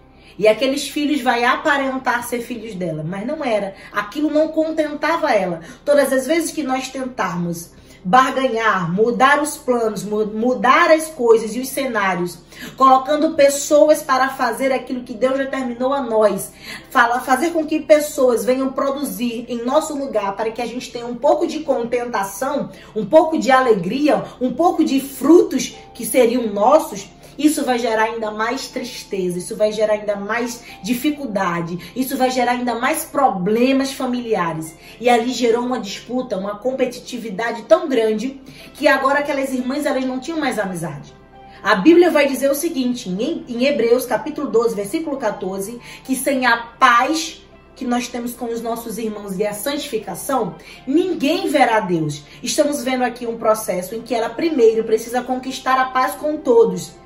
E 0.41 0.49
aqueles 0.49 0.89
filhos 0.89 1.21
vai 1.21 1.45
aparentar 1.45 2.27
ser 2.27 2.41
filhos 2.41 2.75
dela, 2.75 3.05
mas 3.07 3.27
não 3.27 3.45
era. 3.45 3.75
Aquilo 3.93 4.31
não 4.31 4.49
contentava 4.49 5.31
ela. 5.31 5.61
Todas 5.85 6.11
as 6.15 6.27
vezes 6.27 6.51
que 6.51 6.63
nós 6.63 6.89
tentarmos 6.89 7.73
barganhar, 8.03 8.91
mudar 8.91 9.43
os 9.43 9.59
planos, 9.59 10.03
mudar 10.03 10.91
as 10.93 11.09
coisas 11.09 11.55
e 11.55 11.61
os 11.61 11.69
cenários, 11.69 12.39
colocando 12.75 13.35
pessoas 13.35 14.03
para 14.03 14.31
fazer 14.31 14.73
aquilo 14.73 15.05
que 15.05 15.13
Deus 15.13 15.37
determinou 15.37 15.93
a 15.93 16.01
nós, 16.01 16.51
fala, 16.89 17.21
fazer 17.21 17.51
com 17.51 17.67
que 17.67 17.81
pessoas 17.81 18.43
venham 18.43 18.73
produzir 18.73 19.45
em 19.47 19.63
nosso 19.63 19.95
lugar 19.95 20.35
para 20.37 20.51
que 20.51 20.63
a 20.63 20.67
gente 20.67 20.91
tenha 20.91 21.07
um 21.07 21.17
pouco 21.17 21.47
de 21.47 21.61
contentação, 21.61 22.71
um 22.97 23.05
pouco 23.05 23.39
de 23.39 23.51
alegria, 23.51 24.25
um 24.41 24.55
pouco 24.55 24.83
de 24.83 25.01
frutos 25.01 25.77
que 25.93 26.07
seriam 26.07 26.47
nossos 26.47 27.07
isso 27.39 27.65
vai 27.65 27.79
gerar 27.79 28.05
ainda 28.05 28.31
mais 28.31 28.69
tristeza, 28.69 29.39
isso 29.39 29.57
vai 29.57 29.73
gerar 29.73 29.95
ainda 29.95 30.17
mais 30.17 30.63
dificuldade, 30.83 31.93
isso 31.97 32.17
vai 32.17 32.31
gerar 32.31 32.53
ainda 32.53 32.75
mais 32.75 33.05
problemas 33.05 33.93
familiares. 33.93 34.75
E 35.01 35.09
ali 35.09 35.33
gerou 35.33 35.65
uma 35.65 35.81
disputa, 35.81 36.37
uma 36.37 36.59
competitividade 36.59 37.63
tão 37.63 37.89
grande 37.89 38.41
que 38.75 38.87
agora 38.87 39.21
aquelas 39.21 39.53
irmãs 39.53 39.87
elas 39.87 40.05
não 40.05 40.21
tinham 40.21 40.39
mais 40.39 40.59
amizade. 40.59 41.15
A 41.63 41.75
Bíblia 41.75 42.11
vai 42.11 42.27
dizer 42.27 42.51
o 42.51 42.55
seguinte, 42.55 43.09
em 43.09 43.65
Hebreus 43.67 44.07
capítulo 44.07 44.49
12, 44.49 44.75
versículo 44.75 45.19
14, 45.19 45.79
que 46.05 46.17
sem 46.17 46.47
a 46.47 46.57
paz 46.57 47.43
que 47.77 47.85
nós 47.87 48.09
temos 48.09 48.35
com 48.35 48.47
os 48.47 48.61
nossos 48.61 48.99
irmãos 48.99 49.39
e 49.39 49.47
a 49.47 49.55
santificação, 49.55 50.57
ninguém 50.87 51.49
verá 51.49 51.81
Deus. 51.81 52.23
Estamos 52.43 52.83
vendo 52.83 53.03
aqui 53.05 53.27
um 53.27 53.39
processo 53.39 53.95
em 53.95 54.03
que 54.03 54.15
ela 54.15 54.29
primeiro 54.29 54.85
precisa 54.85 55.23
conquistar 55.23 55.79
a 55.79 55.87
paz 55.87 56.15
com 56.15 56.37
todos 56.37 57.00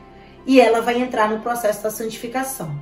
e 0.46 0.60
ela 0.60 0.80
vai 0.80 1.00
entrar 1.00 1.30
no 1.30 1.40
processo 1.40 1.82
da 1.82 1.90
santificação. 1.90 2.74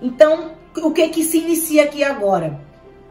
Então, 0.00 0.52
o 0.76 0.90
que 0.92 1.08
que 1.08 1.24
se 1.24 1.38
inicia 1.38 1.84
aqui 1.84 2.02
agora? 2.02 2.60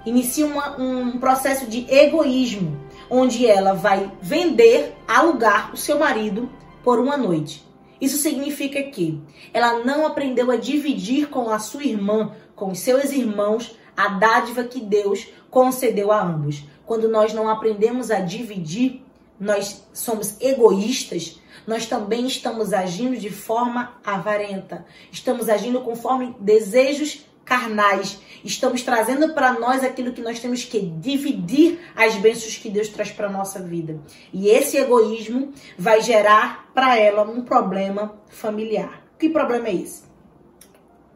Inicia 0.06 0.46
uma, 0.46 0.80
um 0.80 1.20
processo 1.20 1.68
de 1.68 1.86
egoísmo, 1.94 2.80
onde 3.10 3.46
ela 3.46 3.74
vai 3.74 4.12
vender, 4.22 4.96
alugar 5.08 5.74
o 5.74 5.78
seu 5.78 6.00
marido 6.00 6.50
por 6.84 7.00
uma 7.00 7.18
noite. 7.18 7.68
Isso 8.00 8.18
significa 8.18 8.82
que 8.84 9.22
ela 9.54 9.84
não 9.84 10.06
aprendeu 10.06 10.50
a 10.52 10.56
dividir 10.56 11.28
com 11.28 11.50
a 11.50 11.60
sua 11.60 11.84
irmã, 11.84 12.32
com 12.56 12.72
os 12.72 12.80
seus 12.80 13.12
irmãos, 13.12 13.78
a 13.96 14.08
dádiva 14.08 14.64
que 14.64 14.80
Deus 14.80 15.28
concedeu 15.50 16.12
a 16.12 16.22
ambos. 16.22 16.64
Quando 16.86 17.10
nós 17.10 17.34
não 17.34 17.50
aprendemos 17.50 18.10
a 18.10 18.20
dividir, 18.20 19.04
nós 19.40 19.84
somos 19.94 20.40
egoístas, 20.40 21.39
nós 21.66 21.86
também 21.86 22.26
estamos 22.28 22.74
agindo 22.74 23.18
de 23.18 23.30
forma 23.30 23.98
avarenta. 24.06 24.86
Estamos 25.12 25.50
agindo 25.50 25.82
conforme 25.82 26.36
desejos 26.40 27.26
carnais. 27.50 28.20
Estamos 28.46 28.84
trazendo 28.84 29.34
para 29.34 29.54
nós 29.54 29.84
aquilo 29.84 30.14
que 30.14 30.22
nós 30.22 30.40
temos 30.40 30.64
que 30.64 30.80
dividir 30.80 31.80
as 31.96 32.16
bênçãos 32.16 32.58
que 32.58 32.70
Deus 32.70 32.90
traz 32.90 33.12
para 33.12 33.28
nossa 33.28 33.60
vida. 33.60 34.00
E 34.32 34.48
esse 34.50 34.78
egoísmo 34.78 35.52
vai 35.78 36.02
gerar 36.02 36.70
para 36.74 36.98
ela 36.98 37.24
um 37.24 37.42
problema 37.42 38.22
familiar. 38.28 39.04
Que 39.18 39.30
problema 39.30 39.68
é 39.68 39.76
esse? 39.76 40.04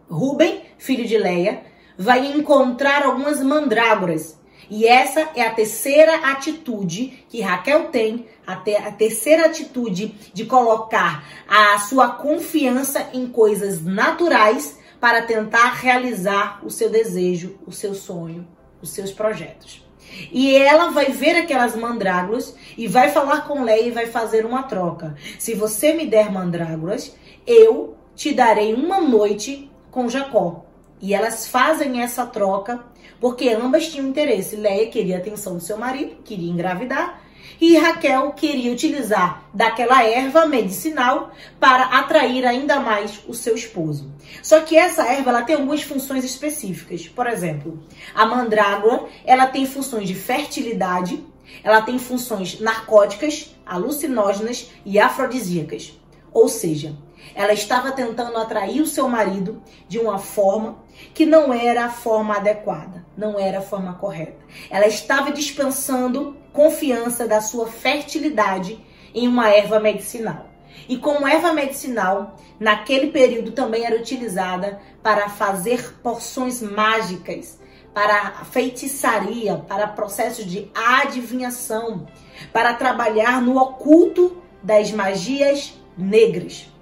Ruben, 0.10 0.64
filho 0.78 1.06
de 1.06 1.18
Leia, 1.18 1.64
vai 1.98 2.26
encontrar 2.34 3.04
algumas 3.04 3.42
mandrágoras. 3.42 4.40
E 4.70 4.88
essa 4.88 5.30
é 5.36 5.42
a 5.42 5.54
terceira 5.54 6.32
atitude 6.32 7.26
que 7.30 7.42
Raquel 7.42 7.90
tem, 7.90 8.26
a, 8.46 8.56
ter, 8.56 8.76
a 8.76 8.92
terceira 8.92 9.46
atitude 9.46 10.16
de 10.34 10.46
colocar 10.46 11.24
a 11.48 11.78
sua 11.80 12.10
confiança 12.10 13.10
em 13.14 13.28
coisas 13.28 13.84
naturais 13.84 14.78
para 15.00 15.22
tentar 15.22 15.74
realizar 15.74 16.62
o 16.64 16.70
seu 16.70 16.90
desejo, 16.90 17.58
o 17.68 17.72
seu 17.72 17.94
sonho, 17.94 18.48
os 18.82 18.92
seus 18.92 19.12
projetos. 19.12 19.84
E 20.32 20.56
ela 20.56 20.92
vai 20.92 21.12
ver 21.12 21.36
aquelas 21.36 21.76
mandrágoras 21.76 22.56
e 22.78 22.88
vai 22.88 23.10
falar 23.10 23.48
com 23.48 23.64
Leia 23.64 23.88
e 23.88 23.92
vai 23.92 24.06
fazer 24.08 24.46
uma 24.46 24.64
troca. 24.64 25.16
Se 25.40 25.54
você 25.54 25.94
me 25.94 26.06
der 26.06 26.32
mandrágoras, 26.32 27.16
eu 27.46 27.96
te 28.16 28.34
darei 28.34 28.74
uma 28.74 29.02
noite 29.02 29.70
com 29.90 30.10
Jacó. 30.10 30.66
E 31.02 31.14
elas 31.14 31.48
fazem 31.48 32.02
essa 32.02 32.26
troca 32.26 32.84
porque 33.20 33.50
ambas 33.50 33.90
tinham 33.90 34.08
interesse. 34.08 34.56
Leia 34.56 34.90
queria 34.90 35.18
a 35.18 35.20
atenção 35.20 35.56
do 35.56 35.64
seu 35.64 35.78
marido, 35.78 36.18
queria 36.24 36.52
engravidar, 36.52 37.22
e 37.60 37.78
Raquel 37.78 38.32
queria 38.32 38.72
utilizar 38.72 39.44
daquela 39.54 40.04
erva 40.04 40.46
medicinal 40.46 41.32
para 41.60 42.00
atrair 42.00 42.46
ainda 42.46 42.80
mais 42.80 43.22
o 43.28 43.34
seu 43.34 43.56
esposo. 43.56 44.12
Só 44.42 44.62
que 44.62 44.78
essa 44.78 45.04
erva 45.04 45.30
ela 45.30 45.42
tem 45.44 45.56
algumas 45.56 45.84
funções 45.84 46.24
específicas. 46.24 47.08
Por 47.08 47.28
exemplo, 47.28 47.84
a 48.14 48.26
mandrágora 48.26 49.06
ela 49.26 49.48
tem 49.48 49.66
funções 49.66 50.08
de 50.08 50.16
fertilidade, 50.16 51.24
ela 51.64 51.82
tem 51.82 52.00
funções 52.00 52.60
narcóticas, 52.60 53.56
alucinógenas 53.66 54.72
e 54.86 55.00
afrodisíacas. 55.00 55.98
Ou 56.34 56.50
seja, 56.50 56.96
ela 57.36 57.54
estava 57.54 57.92
tentando 57.92 58.38
atrair 58.38 58.82
o 58.82 58.88
seu 58.88 59.08
marido 59.10 59.62
de 59.88 59.98
uma 59.98 60.20
forma 60.20 60.78
que 61.14 61.26
não 61.26 61.54
era 61.54 61.86
a 61.86 61.90
forma 61.90 62.36
adequada, 62.36 63.06
não 63.18 63.40
era 63.40 63.60
a 63.60 63.62
forma 63.62 63.94
correta. 63.96 64.38
Ela 64.70 64.88
estava 64.88 65.32
dispensando 65.32 66.38
confiança 66.52 67.28
da 67.28 67.42
sua 67.42 67.68
fertilidade 67.68 68.84
em 69.14 69.28
uma 69.28 69.50
erva 69.50 69.80
medicinal. 69.80 70.48
E 70.88 70.98
como 70.98 71.28
erva 71.28 71.54
medicinal, 71.54 72.36
naquele 72.60 73.08
período 73.12 73.52
também 73.52 73.86
era 73.86 73.96
utilizada 73.96 74.80
para 75.02 75.30
fazer 75.30 75.96
porções 76.02 76.62
mágicas, 76.62 77.60
para 77.94 78.44
feitiçaria, 78.52 79.56
para 79.56 79.88
processos 79.88 80.46
de 80.46 80.70
adivinhação, 80.74 82.08
para 82.52 82.74
trabalhar 82.74 83.42
no 83.42 83.58
oculto 83.58 84.42
das 84.64 84.92
magias 84.92 85.74
negras 85.96 86.73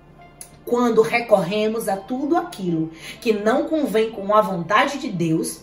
quando 0.66 1.02
recorremos 1.02 1.88
a 1.88 1.98
tudo 1.98 2.38
aquilo 2.38 2.92
que 3.20 3.34
não 3.34 3.66
convém 3.66 4.12
com 4.12 4.34
a 4.36 4.42
vontade 4.42 4.98
de 5.00 5.10
Deus, 5.10 5.62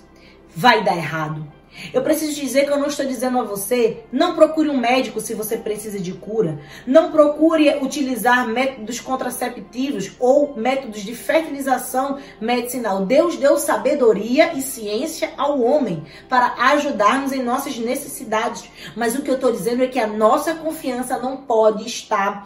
vai 0.55 0.83
dar 0.83 0.97
errado. 0.97 1.59
Eu 1.93 2.03
preciso 2.03 2.35
dizer 2.35 2.67
que 2.67 2.73
eu 2.73 2.79
não 2.79 2.89
estou 2.89 3.07
dizendo 3.07 3.39
a 3.39 3.45
você, 3.45 4.03
não 4.11 4.35
procure 4.35 4.69
um 4.69 4.77
médico 4.77 5.21
se 5.21 5.35
você 5.35 5.57
precisa 5.57 5.99
de 6.01 6.13
cura. 6.13 6.59
Não 6.87 7.13
procure 7.13 7.69
utilizar 7.79 8.49
métodos 8.49 9.01
contraceptivos 9.01 10.13
ou 10.19 10.57
métodos 10.57 11.03
de 11.03 11.15
fertilização 11.15 12.19
medicinal. 12.41 13.07
Deus 13.07 13.37
deu 13.37 13.57
sabedoria 13.59 14.55
e 14.55 14.63
ciência 14.63 15.31
ao 15.37 15.61
homem 15.61 16.05
para 16.29 16.55
ajudar-nos 16.73 17.33
em 17.33 17.43
nossas 17.43 17.79
necessidades. 17.79 18.69
Mas 18.97 19.15
o 19.15 19.23
que 19.23 19.31
eu 19.31 19.37
estou 19.37 19.53
dizendo 19.53 19.83
é 19.83 19.87
que 19.87 20.01
a 20.01 20.07
nossa 20.07 20.55
confiança 20.55 21.19
não 21.19 21.37
pode 21.37 21.87
estar 21.87 22.45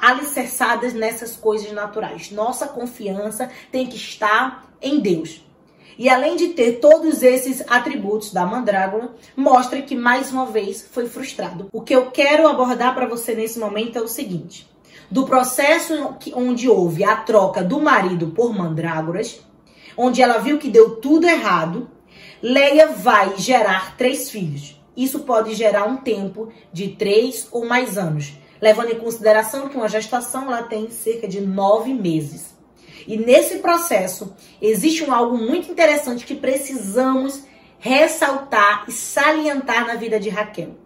alicerçadas 0.00 0.92
nessas 0.92 1.36
coisas 1.36 1.72
naturais. 1.72 2.30
Nossa 2.30 2.66
confiança 2.66 3.50
tem 3.70 3.86
que 3.86 3.96
estar 3.96 4.70
em 4.80 5.00
Deus. 5.00 5.44
E 5.98 6.08
além 6.08 6.34
de 6.34 6.48
ter 6.48 6.80
todos 6.80 7.22
esses 7.22 7.62
atributos 7.68 8.32
da 8.32 8.46
mandrágora, 8.46 9.10
mostra 9.36 9.82
que 9.82 9.94
mais 9.94 10.32
uma 10.32 10.46
vez 10.46 10.88
foi 10.90 11.06
frustrado. 11.06 11.68
O 11.72 11.82
que 11.82 11.94
eu 11.94 12.10
quero 12.10 12.48
abordar 12.48 12.94
para 12.94 13.06
você 13.06 13.34
nesse 13.34 13.58
momento 13.58 13.98
é 13.98 14.00
o 14.00 14.08
seguinte: 14.08 14.66
do 15.10 15.26
processo 15.26 16.16
onde 16.34 16.68
houve 16.68 17.04
a 17.04 17.16
troca 17.16 17.62
do 17.62 17.80
marido 17.80 18.28
por 18.28 18.56
mandrágoras, 18.56 19.40
onde 19.96 20.22
ela 20.22 20.38
viu 20.38 20.58
que 20.58 20.70
deu 20.70 20.96
tudo 20.96 21.26
errado, 21.26 21.90
Leia 22.42 22.86
vai 22.86 23.34
gerar 23.36 23.96
três 23.98 24.30
filhos. 24.30 24.80
Isso 24.96 25.20
pode 25.20 25.54
gerar 25.54 25.84
um 25.84 25.98
tempo 25.98 26.50
de 26.72 26.88
três 26.88 27.46
ou 27.52 27.66
mais 27.66 27.98
anos, 27.98 28.32
levando 28.60 28.90
em 28.90 28.98
consideração 28.98 29.68
que 29.68 29.76
uma 29.76 29.88
gestação 29.88 30.46
ela 30.46 30.62
tem 30.62 30.90
cerca 30.90 31.26
de 31.26 31.40
nove 31.40 31.94
meses. 31.94 32.54
E 33.06 33.16
nesse 33.16 33.58
processo 33.58 34.34
existe 34.60 35.04
um 35.04 35.12
algo 35.12 35.36
muito 35.36 35.70
interessante 35.70 36.26
que 36.26 36.34
precisamos 36.34 37.44
ressaltar 37.78 38.84
e 38.86 38.92
salientar 38.92 39.86
na 39.86 39.94
vida 39.94 40.20
de 40.20 40.28
Raquel. 40.28 40.76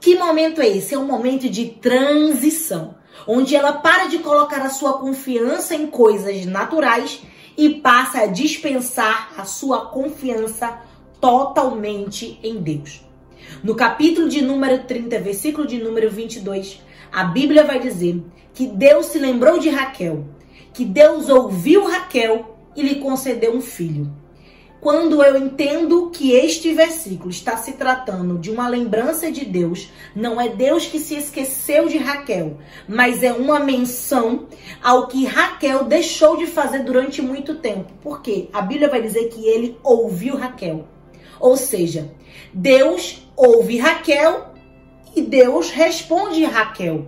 Que 0.00 0.16
momento 0.16 0.60
é 0.60 0.68
esse? 0.68 0.94
É 0.94 0.98
um 0.98 1.06
momento 1.06 1.50
de 1.50 1.66
transição, 1.66 2.94
onde 3.26 3.56
ela 3.56 3.72
para 3.72 4.06
de 4.06 4.18
colocar 4.18 4.62
a 4.62 4.70
sua 4.70 4.98
confiança 4.98 5.74
em 5.74 5.88
coisas 5.88 6.46
naturais 6.46 7.20
e 7.56 7.70
passa 7.70 8.20
a 8.20 8.26
dispensar 8.26 9.32
a 9.36 9.44
sua 9.44 9.86
confiança 9.86 10.78
totalmente 11.20 12.38
em 12.42 12.56
Deus. 12.56 13.00
No 13.64 13.74
capítulo 13.74 14.28
de 14.28 14.42
número 14.42 14.84
30, 14.84 15.18
versículo 15.18 15.66
de 15.66 15.78
número 15.78 16.10
22, 16.10 16.80
a 17.12 17.24
Bíblia 17.24 17.64
vai 17.64 17.78
dizer 17.78 18.22
que 18.52 18.66
Deus 18.66 19.06
se 19.06 19.18
lembrou 19.18 19.58
de 19.58 19.68
Raquel, 19.68 20.24
que 20.72 20.84
Deus 20.84 21.28
ouviu 21.28 21.86
Raquel 21.86 22.56
e 22.74 22.82
lhe 22.82 22.96
concedeu 22.96 23.54
um 23.54 23.60
filho. 23.60 24.10
Quando 24.80 25.22
eu 25.22 25.36
entendo 25.36 26.10
que 26.10 26.32
este 26.32 26.72
versículo 26.72 27.30
está 27.30 27.56
se 27.56 27.72
tratando 27.72 28.38
de 28.38 28.50
uma 28.50 28.68
lembrança 28.68 29.32
de 29.32 29.44
Deus, 29.44 29.90
não 30.14 30.40
é 30.40 30.48
Deus 30.48 30.86
que 30.86 31.00
se 31.00 31.16
esqueceu 31.16 31.88
de 31.88 31.98
Raquel, 31.98 32.58
mas 32.86 33.22
é 33.22 33.32
uma 33.32 33.58
menção 33.58 34.46
ao 34.82 35.08
que 35.08 35.24
Raquel 35.24 35.84
deixou 35.84 36.36
de 36.36 36.46
fazer 36.46 36.84
durante 36.84 37.20
muito 37.20 37.56
tempo. 37.56 37.92
Porque 38.02 38.48
a 38.52 38.60
Bíblia 38.60 38.88
vai 38.88 39.02
dizer 39.02 39.28
que 39.28 39.44
ele 39.46 39.76
ouviu 39.82 40.36
Raquel. 40.36 40.86
Ou 41.40 41.56
seja, 41.56 42.12
Deus 42.52 43.26
ouve 43.34 43.78
Raquel 43.78 44.54
e 45.16 45.22
Deus 45.22 45.70
responde 45.70 46.44
Raquel. 46.44 47.06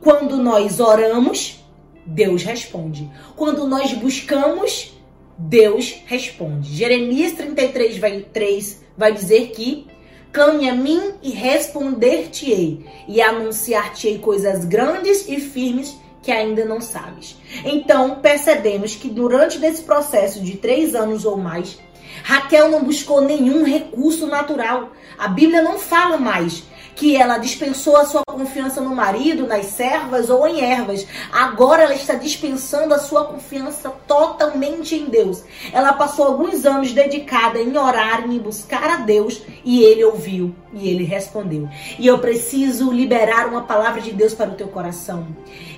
Quando 0.00 0.38
nós 0.38 0.80
oramos, 0.80 1.62
Deus 2.06 2.42
responde. 2.42 3.10
Quando 3.36 3.68
nós 3.68 3.92
buscamos, 3.92 4.98
Deus 5.36 5.94
responde. 6.06 6.74
Jeremias 6.74 7.32
33 7.32 7.98
vai, 7.98 8.20
3 8.22 8.82
vai 8.96 9.12
dizer 9.12 9.50
que 9.50 9.86
clame 10.32 10.70
a 10.70 10.74
mim 10.74 11.12
e 11.22 11.30
responder-te-ei, 11.30 12.86
e 13.06 13.20
anunciar-te-ei 13.20 14.18
coisas 14.18 14.64
grandes 14.64 15.28
e 15.28 15.38
firmes 15.38 15.98
que 16.22 16.30
ainda 16.30 16.64
não 16.64 16.80
sabes. 16.80 17.36
Então, 17.64 18.20
percebemos 18.20 18.94
que 18.94 19.08
durante 19.08 19.62
esse 19.64 19.82
processo 19.82 20.40
de 20.40 20.56
três 20.56 20.94
anos 20.94 21.24
ou 21.24 21.36
mais, 21.36 21.78
Raquel 22.22 22.70
não 22.70 22.84
buscou 22.84 23.20
nenhum 23.20 23.64
recurso 23.64 24.26
natural. 24.26 24.92
A 25.18 25.28
Bíblia 25.28 25.62
não 25.62 25.78
fala 25.78 26.16
mais 26.16 26.62
que 27.00 27.16
ela 27.16 27.38
dispensou 27.38 27.96
a 27.96 28.04
sua 28.04 28.22
confiança 28.26 28.78
no 28.78 28.94
marido, 28.94 29.46
nas 29.46 29.64
servas 29.68 30.28
ou 30.28 30.46
em 30.46 30.60
ervas. 30.60 31.06
Agora 31.32 31.84
ela 31.84 31.94
está 31.94 32.12
dispensando 32.12 32.92
a 32.92 32.98
sua 32.98 33.24
confiança 33.24 33.88
totalmente 34.06 34.94
em 34.94 35.06
Deus. 35.06 35.42
Ela 35.72 35.94
passou 35.94 36.26
alguns 36.26 36.66
anos 36.66 36.92
dedicada 36.92 37.58
em 37.58 37.74
orar, 37.74 38.30
em 38.30 38.38
buscar 38.38 38.90
a 38.90 38.96
Deus 38.96 39.40
e 39.64 39.82
ele 39.82 40.04
ouviu 40.04 40.54
e 40.74 40.90
ele 40.90 41.04
respondeu. 41.04 41.66
E 41.98 42.06
eu 42.06 42.18
preciso 42.18 42.92
liberar 42.92 43.48
uma 43.48 43.62
palavra 43.62 44.02
de 44.02 44.12
Deus 44.12 44.34
para 44.34 44.50
o 44.50 44.54
teu 44.54 44.68
coração. 44.68 45.26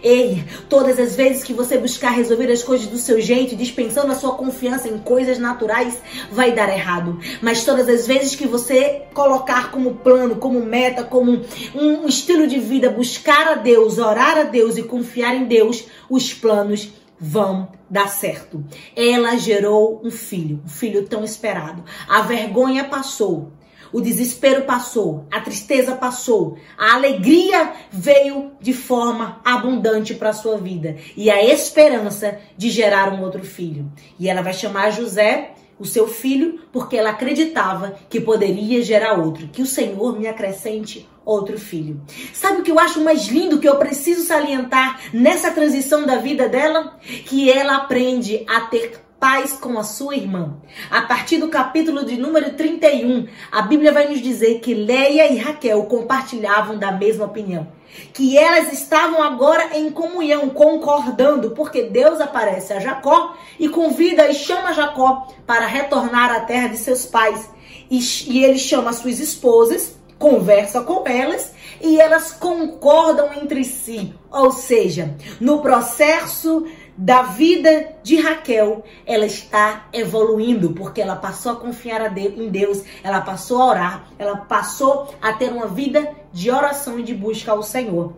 Ei, 0.03 0.45
todas 0.69 0.99
as 0.99 1.15
vezes 1.15 1.45
que 1.45 1.53
você 1.53 1.79
buscar 1.79 2.11
resolver 2.11 2.51
as 2.51 2.63
coisas 2.63 2.89
do 2.89 2.99
seu 2.99 3.21
jeito, 3.21 3.55
dispensando 3.55 4.11
a 4.11 4.17
sua 4.17 4.35
confiança 4.35 4.89
em 4.89 4.99
coisas 4.99 5.39
naturais, 5.39 6.03
vai 6.31 6.53
dar 6.53 6.69
errado. 6.69 7.21
Mas 7.41 7.65
todas 7.65 7.89
as 7.89 8.07
vezes 8.07 8.35
que 8.35 8.47
você 8.47 9.05
colocar 9.15 9.71
como 9.71 9.95
plano, 9.95 10.37
como 10.37 10.65
meta, 10.65 11.05
como 11.05 11.43
um 11.75 12.09
estilo 12.09 12.49
de 12.49 12.59
vida, 12.59 12.91
buscar 12.91 13.47
a 13.47 13.55
Deus, 13.55 13.99
orar 13.99 14.37
a 14.39 14.43
Deus 14.43 14.77
e 14.77 14.83
confiar 14.83 15.37
em 15.37 15.45
Deus, 15.45 15.85
os 16.11 16.35
planos 16.35 16.91
vão 17.25 17.69
dar 17.89 18.09
certo. 18.09 18.65
Ela 18.97 19.37
gerou 19.37 20.01
um 20.03 20.11
filho, 20.11 20.61
um 20.65 20.69
filho 20.69 21.07
tão 21.07 21.23
esperado. 21.23 21.85
A 22.09 22.23
vergonha 22.23 22.85
passou. 22.85 23.53
O 23.93 24.01
desespero 24.01 24.63
passou, 24.63 25.27
a 25.31 25.41
tristeza 25.41 25.95
passou, 25.95 26.57
a 26.79 26.95
alegria 26.95 27.73
veio 27.91 28.53
de 28.61 28.73
forma 28.73 29.41
abundante 29.45 30.15
para 30.15 30.33
sua 30.33 30.57
vida 30.57 30.97
e 31.17 31.31
a 31.31 31.45
esperança 31.45 32.39
de 32.57 32.71
gerar 32.71 33.13
um 33.13 33.23
outro 33.23 33.45
filho. 33.45 33.93
E 34.19 34.29
ela 34.29 34.41
vai 34.41 34.55
chamar 34.55 34.91
José, 34.91 35.53
o 35.79 35.85
seu 35.85 36.07
filho, 36.07 36.61
porque 36.73 36.97
ela 36.97 37.11
acreditava 37.11 37.97
que 38.09 38.21
poderia 38.21 38.83
gerar 38.83 39.19
outro, 39.19 39.49
que 39.49 39.61
o 39.61 39.67
Senhor 39.67 40.19
me 40.19 40.27
acrescente 40.27 41.09
outro 41.25 41.59
filho. 41.59 42.01
Sabe 42.33 42.61
o 42.61 42.63
que 42.63 42.71
eu 42.71 42.79
acho 42.79 43.01
mais 43.01 43.27
lindo 43.27 43.59
que 43.59 43.69
eu 43.69 43.77
preciso 43.77 44.23
salientar 44.23 45.01
nessa 45.13 45.51
transição 45.51 46.07
da 46.07 46.17
vida 46.17 46.49
dela? 46.49 46.99
Que 47.27 47.51
ela 47.51 47.77
aprende 47.77 48.45
a 48.49 48.63
ter 48.63 49.01
paz 49.23 49.53
com 49.53 49.79
a 49.79 49.85
sua 49.85 50.17
irmã. 50.17 50.57
A 50.91 51.03
partir 51.03 51.39
do 51.39 51.47
capítulo 51.47 52.05
de 52.05 52.17
número 52.17 52.55
31, 52.55 53.29
a 53.53 53.63
Bíblia 53.63 53.93
vai 53.93 54.09
nos 54.09 54.21
dizer 54.21 54.59
que 54.59 54.75
Leia 54.75 55.31
e 55.31 55.39
Raquel 55.39 55.81
compartilhavam 55.85 56.77
da 56.77 56.91
mesma 56.91 57.27
opinião. 57.27 57.69
Que 58.13 58.37
elas 58.37 58.73
estavam 58.73 59.23
agora 59.23 59.79
em 59.79 59.93
comunhão, 59.93 60.49
concordando, 60.49 61.53
porque 61.53 61.85
Deus 61.85 62.21
aparece 62.21 62.73
a 62.73 62.81
Jacó 62.81 63.37
e 63.61 63.69
convida 63.69 64.29
e 64.29 64.35
chama 64.35 64.73
Jacó 64.73 65.29
para 65.47 65.67
retornar 65.67 66.33
à 66.33 66.41
terra 66.41 66.67
de 66.67 66.77
seus 66.77 67.07
pais. 67.07 67.49
E, 67.89 68.01
e 68.27 68.45
ele 68.45 68.59
chama 68.59 68.93
suas 68.93 69.21
esposas, 69.21 69.95
conversa 70.19 70.81
com 70.81 71.07
elas 71.07 71.53
e 71.81 72.01
elas 72.01 72.33
concordam 72.33 73.33
entre 73.35 73.63
si. 73.63 74.13
Ou 74.33 74.51
seja, 74.51 75.15
no 75.41 75.61
processo 75.61 76.67
da 76.97 77.23
vida 77.23 77.95
de 78.03 78.21
Raquel, 78.21 78.85
ela 79.07 79.25
está 79.25 79.89
evoluindo, 79.93 80.73
porque 80.73 81.01
ela 81.01 81.17
passou 81.17 81.53
a 81.53 81.57
confiar 81.57 82.17
em 82.17 82.49
Deus, 82.49 82.83
ela 83.03 83.21
passou 83.21 83.63
a 83.63 83.67
orar, 83.67 84.09
ela 84.19 84.37
passou 84.37 85.15
a 85.21 85.33
ter 85.33 85.51
uma 85.51 85.67
vida 85.67 86.15
de 86.33 86.51
oração 86.51 86.99
e 86.99 87.03
de 87.03 87.15
busca 87.15 87.53
ao 87.53 87.63
Senhor. 87.63 88.13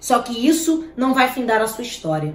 Só 0.00 0.18
que 0.20 0.46
isso 0.46 0.84
não 0.96 1.14
vai 1.14 1.28
findar 1.28 1.62
a 1.62 1.68
sua 1.68 1.82
história. 1.82 2.34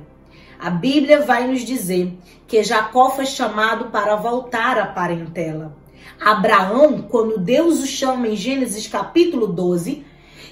A 0.60 0.69
Bíblia 0.69 1.22
vai 1.22 1.48
nos 1.48 1.62
dizer 1.62 2.17
que 2.48 2.63
Jacó 2.63 3.12
foi 3.12 3.26
chamado 3.26 3.86
para 3.86 4.15
voltar 4.15 4.78
à 4.78 4.86
parentela. 4.86 5.78
Abraão, 6.19 7.02
quando 7.04 7.38
Deus 7.38 7.82
o 7.82 7.88
chama 7.88 8.28
em 8.28 8.36
Gênesis 8.36 8.88
capítulo 8.88 9.48
12, 9.48 10.06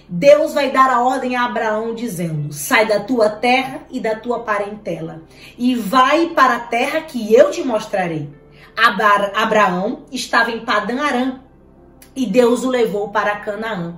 Deus 0.10 0.54
vai 0.54 0.72
dar 0.72 0.90
a 0.90 1.02
ordem 1.02 1.36
a 1.36 1.44
Abraão 1.44 1.94
dizendo: 1.94 2.54
Sai 2.54 2.86
da 2.86 3.02
tua 3.02 3.30
terra 3.30 3.82
e 3.90 4.00
da 4.00 4.16
tua 4.16 4.40
parentela 4.40 5.24
e 5.58 5.76
vai 5.76 6.28
para 6.28 6.56
a 6.56 6.60
terra 6.60 7.02
que 7.02 7.34
eu 7.34 7.52
te 7.52 7.62
mostrarei. 7.62 8.30
Abra 8.76 9.34
Abraão 9.36 10.06
estava 10.12 10.52
em 10.52 10.64
Padã 10.64 11.02
Arã 11.02 11.40
e 12.16 12.26
Deus 12.26 12.64
o 12.64 12.70
levou 12.70 13.10
para 13.10 13.36
Canaã. 13.38 13.98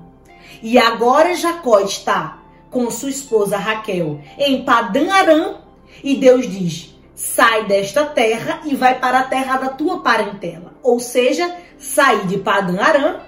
E 0.63 0.79
agora 0.79 1.35
Jacó 1.35 1.79
está 1.81 2.39
com 2.71 2.89
sua 2.89 3.09
esposa 3.09 3.57
Raquel 3.57 4.19
em 4.37 4.63
Padã 4.63 5.11
Arã 5.11 5.57
e 6.03 6.15
Deus 6.15 6.49
diz: 6.49 6.95
Sai 7.13 7.65
desta 7.65 8.05
terra 8.05 8.61
e 8.65 8.73
vai 8.73 8.97
para 8.97 9.19
a 9.19 9.23
terra 9.23 9.57
da 9.57 9.69
tua 9.69 9.99
parentela. 10.01 10.73
Ou 10.81 10.99
seja, 10.99 11.55
sair 11.77 12.25
de 12.25 12.39
Padã 12.39 12.81
Arã 12.81 13.19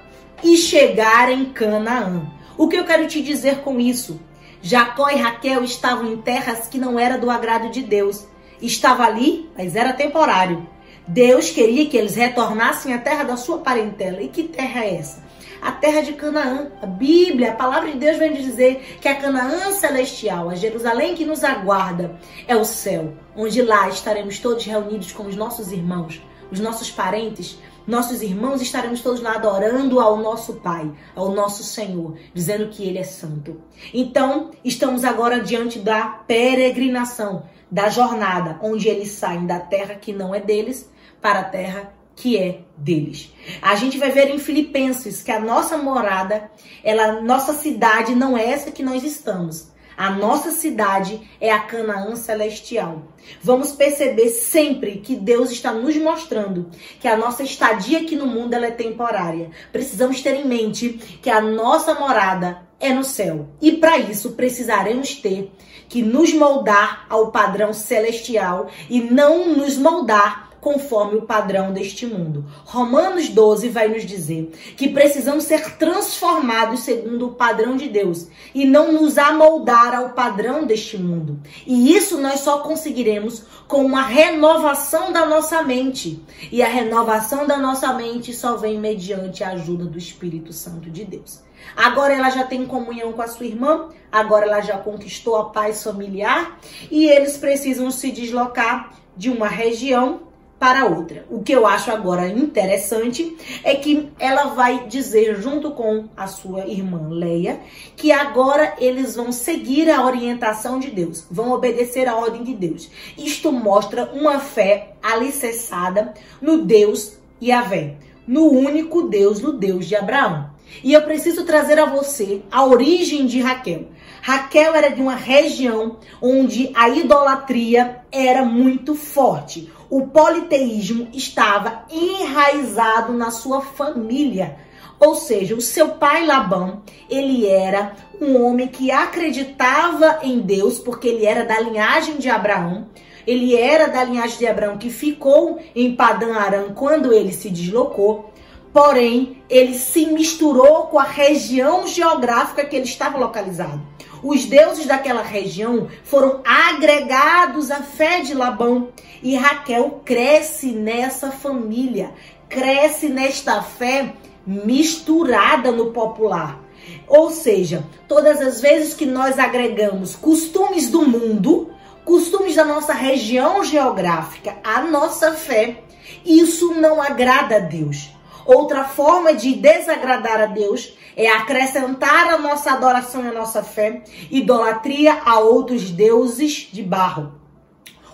e 0.41 0.58
chegar 0.58 1.30
em 1.30 1.46
Canaã. 1.46 2.41
O 2.58 2.68
que 2.68 2.76
eu 2.76 2.86
quero 2.86 3.08
te 3.08 3.22
dizer 3.22 3.60
com 3.60 3.80
isso? 3.80 4.20
Jacó 4.62 5.10
e 5.10 5.16
Raquel 5.16 5.64
estavam 5.64 6.12
em 6.12 6.18
terras 6.18 6.68
que 6.68 6.78
não 6.78 7.00
era 7.00 7.18
do 7.18 7.32
agrado 7.32 7.70
de 7.70 7.82
Deus. 7.82 8.28
Estava 8.62 9.04
ali, 9.04 9.50
mas 9.58 9.76
era 9.76 9.94
temporário. 9.94 10.68
Deus 11.08 11.50
queria 11.50 11.90
que 11.90 11.98
eles 11.98 12.16
retornassem 12.16 12.94
à 12.94 13.00
terra 13.00 13.24
da 13.24 13.38
sua 13.38 13.60
parentela. 13.60 14.22
E 14.22 14.28
que 14.28 14.44
terra 14.44 14.84
é 14.84 14.96
essa? 14.96 15.24
A 15.62 15.72
terra 15.72 16.02
de 16.02 16.14
Canaã. 16.14 16.72
A 16.82 16.86
Bíblia, 16.86 17.52
a 17.52 17.56
palavra 17.56 17.92
de 17.92 17.98
Deus 17.98 18.18
vem 18.18 18.34
dizer 18.34 18.98
que 19.02 19.08
a 19.08 19.16
Canaã 19.16 19.72
celestial, 19.72 20.50
a 20.50 20.56
Jerusalém 20.56 21.16
que 21.16 21.26
nos 21.26 21.44
aguarda, 21.44 22.20
é 22.48 22.56
o 22.56 22.66
céu, 22.66 23.14
onde 23.36 23.62
lá 23.62 23.90
estaremos 23.90 24.40
todos 24.40 24.66
reunidos 24.66 25.12
com 25.12 25.24
os 25.24 25.36
nossos 25.36 25.72
irmãos, 25.72 26.22
os 26.52 26.60
nossos 26.60 26.92
parentes, 26.92 27.58
nossos 27.88 28.22
irmãos 28.22 28.62
estaremos 28.62 29.02
todos 29.02 29.22
lá 29.22 29.36
adorando 29.36 30.00
ao 30.00 30.17
nosso 30.17 30.56
Pai, 30.56 30.91
ao 31.15 31.32
nosso 31.32 31.63
Senhor, 31.63 32.17
dizendo 32.34 32.70
que 32.70 32.84
Ele 32.84 32.98
é 32.98 33.04
santo. 33.04 33.62
Então, 33.94 34.52
estamos 34.63 35.04
agora 35.04 35.39
diante 35.39 35.80
da 35.80 36.08
peregrinação, 36.08 37.44
da 37.70 37.89
jornada, 37.89 38.60
onde 38.62 38.88
eles 38.89 39.12
saem 39.12 39.46
da 39.46 39.60
terra 39.60 39.96
que 39.96 40.12
não 40.12 40.36
é 40.36 40.39
deles 40.39 40.89
para 41.22 41.39
a 41.39 41.46
terra 41.46 41.94
que 42.15 42.38
é 42.38 42.62
deles. 42.78 43.34
A 43.62 43.76
gente 43.76 43.98
vai 43.98 44.12
ver 44.12 44.30
em 44.30 44.38
Filipenses 44.38 45.24
que 45.24 45.32
a 45.32 45.39
nossa 45.39 45.78
morada, 45.78 46.52
ela, 46.84 47.22
nossa 47.22 47.54
cidade 47.54 48.13
não 48.13 48.38
é 48.38 48.46
essa 48.46 48.72
que 48.72 48.84
nós 48.84 49.04
estamos. 49.04 49.71
A 49.98 50.10
nossa 50.10 50.52
cidade 50.52 51.22
é 51.40 51.52
a 51.52 51.60
Canaã 51.60 52.16
celestial. 52.16 53.04
Vamos 53.42 53.72
perceber 53.72 54.30
sempre 54.30 54.98
que 54.98 55.16
Deus 55.16 55.52
está 55.52 55.72
nos 55.72 55.96
mostrando 55.98 56.70
que 57.00 57.08
a 57.08 57.18
nossa 57.18 57.44
estadia 57.44 58.00
aqui 58.00 58.16
no 58.16 58.26
mundo 58.26 58.54
é 58.54 58.72
temporária. 58.72 59.52
Precisamos 59.72 60.22
ter 60.22 60.36
em 60.36 60.48
mente 60.48 60.90
que 61.22 61.30
a 61.30 61.42
nossa 61.42 61.94
morada 61.94 62.62
é 62.80 62.92
no 62.94 63.04
céu. 63.04 63.48
E 63.62 63.74
para 63.74 63.98
isso 63.98 64.32
precisaremos 64.32 65.16
ter 65.16 65.52
que 65.88 66.02
nos 66.02 66.34
moldar 66.34 67.06
ao 67.10 67.32
padrão 67.32 67.74
celestial 67.74 68.70
e 68.90 69.02
não 69.02 69.56
nos 69.56 69.78
moldar 69.78 70.51
conforme 70.62 71.17
o 71.17 71.24
padrão 71.24 71.74
deste 71.74 72.06
mundo. 72.06 72.45
Romanos 72.63 73.28
12 73.28 73.67
vai 73.69 73.88
nos 73.88 74.06
dizer 74.06 74.52
que 74.78 74.88
precisamos 74.88 75.43
ser 75.43 75.76
transformados 75.78 76.82
segundo 76.82 77.28
o 77.28 77.34
padrão 77.34 77.76
de 77.76 77.89
Deus 77.89 78.28
e 78.54 78.63
não 78.63 78.91
nos 78.91 79.17
amoldar 79.17 79.95
ao 79.95 80.12
padrão 80.12 80.65
deste 80.65 80.97
mundo. 80.97 81.39
E 81.65 81.93
isso 81.95 82.21
nós 82.21 82.41
só 82.41 82.60
conseguiremos 82.60 83.43
com 83.67 83.84
uma 83.84 84.04
renovação 84.04 85.12
da 85.12 85.26
nossa 85.26 85.63
mente. 85.63 86.24
E 86.52 86.62
a 86.62 86.67
renovação 86.67 87.47
da 87.47 87.58
nossa 87.58 87.91
mente 87.93 88.32
só 88.34 88.56
vem 88.56 88.80
mediante 88.80 89.43
a 89.43 89.50
ajuda 89.50 89.86
do 89.86 89.97
Espírito 89.97 90.54
Santo 90.54 90.91
de 90.91 91.04
Deus. 91.04 91.41
Agora 91.76 92.13
ela 92.13 92.30
já 92.30 92.43
tem 92.43 92.65
comunhão 92.65 93.13
com 93.13 93.21
a 93.21 93.28
sua 93.28 93.45
irmã, 93.45 93.89
agora 94.12 94.45
ela 94.45 94.62
já 94.62 94.78
conquistou 94.78 95.36
a 95.36 95.45
paz 95.45 95.84
familiar 95.84 96.60
e 96.89 97.06
eles 97.06 97.38
precisam 97.38 97.89
se 97.91 98.12
deslocar 98.12 98.93
de 99.15 99.30
uma 99.30 99.47
região 99.47 100.31
para 100.62 100.86
outra. 100.86 101.26
O 101.28 101.41
que 101.41 101.52
eu 101.54 101.65
acho 101.65 101.89
agora 101.89 102.28
interessante 102.28 103.36
é 103.63 103.74
que 103.74 104.12
ela 104.19 104.54
vai 104.54 104.86
dizer, 104.86 105.41
junto 105.41 105.71
com 105.71 106.06
a 106.15 106.28
sua 106.28 106.67
irmã 106.67 107.08
Leia, 107.10 107.60
que 107.97 108.12
agora 108.12 108.76
eles 108.78 109.15
vão 109.15 109.32
seguir 109.32 109.89
a 109.89 110.06
orientação 110.06 110.78
de 110.78 110.91
Deus, 110.91 111.26
vão 111.32 111.52
obedecer 111.52 112.08
a 112.08 112.15
ordem 112.15 112.43
de 112.43 112.54
Deus. 112.54 112.91
Isto 113.17 113.52
mostra 113.52 114.12
uma 114.13 114.38
fé 114.38 114.93
alicerçada 115.02 116.13
no 116.39 116.60
Deus 116.60 117.13
Yahvé, 117.41 117.95
no 118.28 118.47
único 118.52 119.08
Deus, 119.08 119.41
no 119.41 119.54
Deus 119.54 119.88
de 119.88 119.95
Abraão. 119.95 120.52
E 120.84 120.93
eu 120.93 121.02
preciso 121.02 121.43
trazer 121.43 121.80
a 121.80 121.86
você 121.86 122.43
a 122.52 122.63
origem 122.63 123.26
de 123.26 123.41
Raquel. 123.41 123.88
Raquel 124.21 124.76
era 124.76 124.89
de 124.89 125.02
uma 125.02 125.15
região 125.15 125.97
onde 126.21 126.69
a 126.76 126.88
idolatria 126.88 128.02
era 128.12 128.45
muito 128.45 128.93
forte. 128.93 129.71
O 129.92 130.08
politeísmo 130.08 131.10
estava 131.12 131.84
enraizado 131.92 133.12
na 133.12 133.30
sua 133.30 133.60
família. 133.60 134.56
Ou 134.98 135.16
seja, 135.16 135.54
o 135.54 135.60
seu 135.60 135.90
pai 135.90 136.26
Labão, 136.26 136.82
ele 137.10 137.46
era 137.46 137.94
um 138.22 138.42
homem 138.42 138.70
que 138.70 138.90
acreditava 138.90 140.20
em 140.24 140.40
Deus, 140.40 140.80
porque 140.80 141.10
ele 141.10 141.26
era 141.26 141.44
da 141.44 141.60
linhagem 141.60 142.16
de 142.16 142.30
Abraão. 142.30 142.88
Ele 143.28 143.54
era 143.54 143.90
da 143.90 144.02
linhagem 144.06 144.38
de 144.38 144.48
Abraão 144.48 144.78
que 144.78 144.90
ficou 144.90 145.60
em 145.76 145.94
Padã 145.94 146.36
Aram 146.36 146.74
quando 146.74 147.12
ele 147.12 147.34
se 147.34 147.50
deslocou. 147.50 148.32
Porém, 148.72 149.44
ele 149.50 149.78
se 149.78 150.06
misturou 150.06 150.84
com 150.84 151.00
a 151.00 151.04
região 151.04 151.86
geográfica 151.86 152.64
que 152.64 152.78
ele 152.78 152.86
estava 152.86 153.18
localizado. 153.18 153.82
Os 154.24 154.46
deuses 154.46 154.86
daquela 154.86 155.24
região 155.24 155.88
foram 156.04 156.42
agregados 156.46 157.72
à 157.72 157.82
fé 157.82 158.22
de 158.22 158.34
Labão. 158.34 158.90
E 159.24 159.36
Raquel 159.36 160.02
cresce 160.04 160.72
nessa 160.72 161.32
família, 161.32 162.12
cresce 162.50 163.08
nesta 163.08 163.62
fé 163.62 164.14
misturada 164.46 165.72
no 165.72 165.92
popular. 165.92 166.60
Ou 167.08 167.30
seja, 167.30 167.86
todas 168.08 168.42
as 168.42 168.62
vezes 168.62 168.94
que 168.94 169.06
nós 169.06 169.38
agregamos 169.38 170.16
costumes 170.16 170.90
do 170.90 171.08
mundo, 171.08 171.72
costumes 172.04 172.56
da 172.56 172.66
nossa 172.66 172.94
região 172.94 173.64
geográfica, 173.64 174.58
à 174.64 174.82
nossa 174.82 175.34
fé, 175.34 175.84
isso 176.26 176.74
não 176.74 177.02
agrada 177.02 177.58
a 177.58 177.60
Deus. 177.60 178.10
Outra 178.54 178.84
forma 178.84 179.34
de 179.34 179.54
desagradar 179.54 180.42
a 180.42 180.46
Deus 180.46 180.92
é 181.16 181.30
acrescentar 181.30 182.34
a 182.34 182.38
nossa 182.38 182.74
adoração 182.74 183.24
e 183.24 183.30
a 183.30 183.34
nossa 183.34 183.64
fé 183.64 184.04
idolatria 184.30 185.22
a 185.24 185.40
outros 185.40 185.90
deuses 185.90 186.68
de 186.70 186.84
barro. 186.84 187.32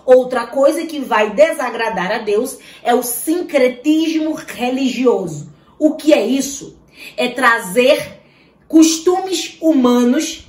Outra 0.06 0.46
coisa 0.46 0.86
que 0.86 1.00
vai 1.00 1.30
desagradar 1.30 2.12
a 2.12 2.18
Deus 2.18 2.56
é 2.84 2.94
o 2.94 3.02
sincretismo 3.02 4.32
religioso. 4.34 5.52
O 5.76 5.96
que 5.96 6.14
é 6.14 6.24
isso? 6.24 6.78
É 7.16 7.26
trazer 7.30 8.20
costumes 8.68 9.58
humanos 9.60 10.46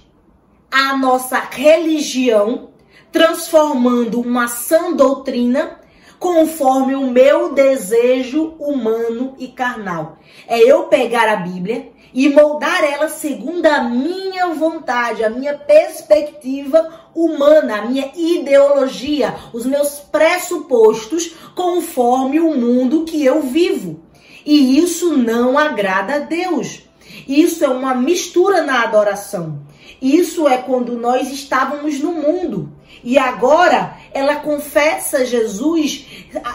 à 0.70 0.96
nossa 0.96 1.40
religião, 1.40 2.70
transformando 3.12 4.22
uma 4.22 4.48
sã 4.48 4.94
doutrina 4.94 5.79
conforme 6.20 6.96
o 6.96 7.10
meu 7.10 7.54
desejo 7.54 8.56
humano 8.60 9.36
e 9.40 9.48
carnal. 9.48 10.18
É 10.48 10.60
eu 10.60 10.84
pegar 10.84 11.30
a 11.30 11.38
Bíblia 11.38 11.90
e 12.14 12.28
moldar 12.30 12.84
ela 12.84 13.08
segundo 13.08 13.66
a 13.66 13.84
minha 13.84 14.48
vontade, 14.48 15.24
a 15.24 15.30
minha 15.30 15.58
perspectiva 15.58 17.08
humana, 17.16 17.78
a 17.78 17.86
minha 17.86 18.12
ideologia, 18.16 19.36
os 19.54 19.66
meus 19.66 20.00
pressupostos, 20.00 21.36
conforme 21.56 22.40
o 22.40 22.56
mundo 22.56 23.06
que 23.06 23.24
eu 23.24 23.42
vivo. 23.42 24.02
E 24.46 24.78
isso 24.80 25.16
não 25.18 25.58
agrada 25.58 26.16
a 26.16 26.20
Deus. 26.20 26.82
Isso 27.28 27.64
é 27.64 27.68
uma 27.70 27.94
mistura 27.94 28.64
na 28.64 28.84
adoração. 28.84 29.60
Isso 30.02 30.48
é 30.48 30.58
quando 30.58 30.94
nós 30.94 31.32
estávamos 31.32 32.00
no 32.00 32.14
mundo. 32.14 32.72
E 33.04 33.18
agora 33.18 33.98
ela 34.14 34.38
confessa 34.38 35.26
Jesus, 35.26 36.06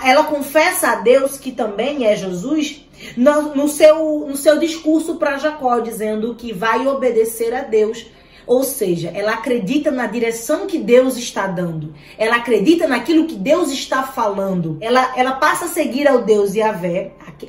ela 0.04 0.24
confessa 0.24 0.88
a 0.88 0.94
Deus 0.96 1.38
que 1.38 1.52
também 1.52 2.06
é 2.06 2.16
Jesus 2.16 2.84
no, 3.16 3.54
no 3.54 3.68
seu, 3.68 4.26
no 4.26 4.36
seu 4.36 4.58
discurso 4.58 5.16
para 5.16 5.38
Jacó, 5.38 5.80
dizendo 5.80 6.34
que 6.34 6.52
vai 6.52 6.86
obedecer 6.86 7.54
a 7.54 7.62
Deus. 7.62 8.06
Ou 8.46 8.62
seja, 8.62 9.10
ela 9.14 9.32
acredita 9.32 9.90
na 9.90 10.06
direção 10.06 10.66
que 10.66 10.78
Deus 10.78 11.16
está 11.16 11.46
dando. 11.46 11.94
Ela 12.18 12.36
acredita 12.36 12.86
naquilo 12.86 13.26
que 13.26 13.36
Deus 13.36 13.70
está 13.70 14.02
falando. 14.02 14.76
Ela, 14.82 15.14
ela 15.16 15.32
passa 15.32 15.64
a 15.64 15.68
seguir 15.68 16.06
ao 16.06 16.22
Deus 16.22 16.52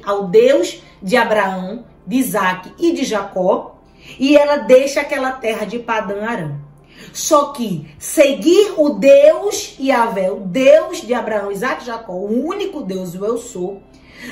ao 0.03 0.27
Deus 0.27 0.81
de 1.01 1.17
Abraão, 1.17 1.85
de 2.07 2.15
Isaac 2.15 2.71
e 2.79 2.93
de 2.93 3.03
Jacó. 3.03 3.75
E 4.17 4.37
ela 4.37 4.57
deixa 4.57 5.01
aquela 5.01 5.31
terra 5.33 5.65
de 5.65 5.79
Padã 5.79 6.23
Aram. 6.23 6.64
Só 7.13 7.53
que 7.53 7.87
seguir 7.97 8.73
o 8.77 8.89
Deus 8.89 9.75
Yahvé, 9.79 10.31
o 10.31 10.39
Deus 10.39 11.01
de 11.01 11.13
Abraão, 11.13 11.51
Isaac 11.51 11.83
e 11.83 11.85
Jacó, 11.87 12.13
o 12.13 12.45
único 12.45 12.81
Deus, 12.81 13.15
o 13.15 13.25
eu 13.25 13.37
sou, 13.37 13.81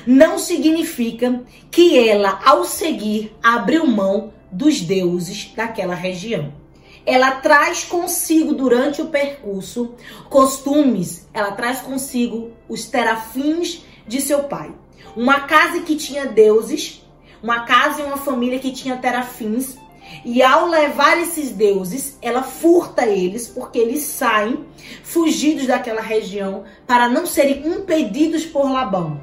não 0.06 0.38
significa 0.38 1.43
que 1.69 1.97
ela, 1.97 2.39
ao 2.45 2.63
seguir, 2.65 3.36
abriu 3.41 3.86
mão 3.86 4.34
dos 4.52 4.82
deuses 4.82 5.52
daquela 5.56 5.95
região. 5.95 6.54
Ela 7.06 7.32
traz 7.32 7.84
consigo 7.84 8.54
durante 8.54 9.02
o 9.02 9.08
percurso 9.08 9.93
costumes, 10.30 11.28
ela 11.34 11.52
traz 11.52 11.80
consigo 11.80 12.52
os 12.69 12.86
terafins 12.86 13.84
de 14.08 14.21
seu 14.21 14.43
pai. 14.43 14.73
Uma 15.15 15.41
casa 15.41 15.82
que 15.82 15.95
tinha 15.95 16.26
deuses, 16.26 17.04
uma 17.41 17.62
casa 17.65 18.02
e 18.02 18.06
uma 18.06 18.17
família 18.17 18.58
que 18.58 18.71
tinha 18.71 18.97
terafins, 18.97 19.78
e 20.26 20.41
ao 20.41 20.67
levar 20.67 21.17
esses 21.19 21.52
deuses, 21.52 22.17
ela 22.21 22.43
furta 22.43 23.06
eles, 23.06 23.47
porque 23.47 23.78
eles 23.78 24.04
saem 24.04 24.65
fugidos 25.04 25.67
daquela 25.67 26.02
região 26.02 26.63
para 26.86 27.10
não 27.10 27.26
serem 27.26 27.65
impedidos 27.67 28.45
por 28.45 28.71
Labão. 28.71 29.19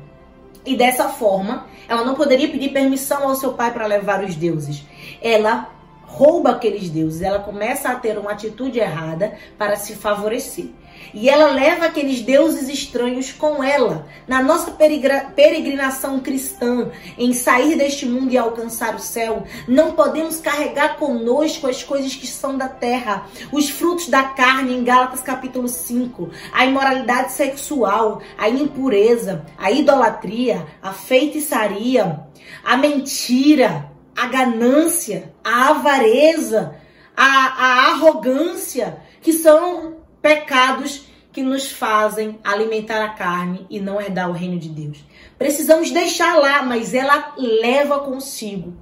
E 0.65 0.77
dessa 0.77 1.09
forma, 1.09 1.67
ela 1.89 2.05
não 2.05 2.15
poderia 2.15 2.49
pedir 2.49 2.71
permissão 2.71 3.29
ao 3.29 3.35
seu 3.35 3.55
pai 3.55 3.73
para 3.73 3.87
levar 3.87 4.23
os 4.23 4.37
deuses. 4.37 4.85
Ela 5.23 5.71
rouba 6.05 6.51
aqueles 6.51 6.91
deuses, 6.91 7.23
ela 7.23 7.39
começa 7.39 7.89
a 7.89 7.95
ter 7.95 8.19
uma 8.19 8.33
atitude 8.33 8.79
errada 8.79 9.35
para 9.57 9.77
se 9.77 9.95
favorecer. 9.95 10.67
E 11.13 11.29
ela 11.29 11.51
leva 11.51 11.87
aqueles 11.87 12.21
deuses 12.21 12.69
estranhos 12.69 13.33
com 13.33 13.63
ela 13.63 14.07
na 14.27 14.43
nossa 14.43 14.71
peregrinação 14.71 16.21
cristã, 16.21 16.91
em 17.19 17.33
sair 17.33 17.77
deste 17.77 18.07
mundo 18.07 18.33
e 18.33 18.39
alcançar 18.39 18.95
o 18.95 19.01
céu. 19.01 19.45
Não 19.67 19.93
podemos 19.93 20.41
carregar 20.41 20.97
conosco 20.97 21.67
as 21.67 21.83
coisas 21.83 22.15
que 22.15 22.27
são 22.27 22.57
da 22.57 22.69
terra, 22.69 23.27
os 23.53 23.69
frutos 23.69 24.09
da 24.09 24.23
carne, 24.23 24.75
em 24.75 24.85
Gálatas 24.85 25.21
capítulo 25.21 25.69
5, 25.69 26.31
a 26.53 26.65
imoralidade 26.65 27.33
sexual, 27.33 28.23
a 28.39 28.49
impureza, 28.49 29.45
a 29.59 29.71
idolatria, 29.71 30.67
a 30.83 30.93
feitiçaria, 30.93 32.21
a 32.65 32.77
mentira, 32.77 33.91
a 34.17 34.27
ganância, 34.27 35.33
a 35.43 35.71
avareza, 35.71 36.75
a, 37.17 37.25
a 37.25 37.91
arrogância, 37.93 38.99
que 39.21 39.33
são 39.33 40.00
pecados 40.21 41.07
que 41.33 41.43
nos 41.43 41.71
fazem 41.71 42.39
alimentar 42.43 43.05
a 43.05 43.11
carne 43.11 43.67
e 43.71 43.79
não 43.79 44.01
herdar 44.01 44.29
o 44.29 44.35
reino 44.35 44.59
de 44.59 44.69
Deus. 44.69 44.99
Precisamos 45.39 45.91
deixar 45.91 46.37
lá, 46.39 46.63
mas 46.63 46.93
ela 46.93 47.35
leva 47.37 48.01
consigo. 48.01 48.75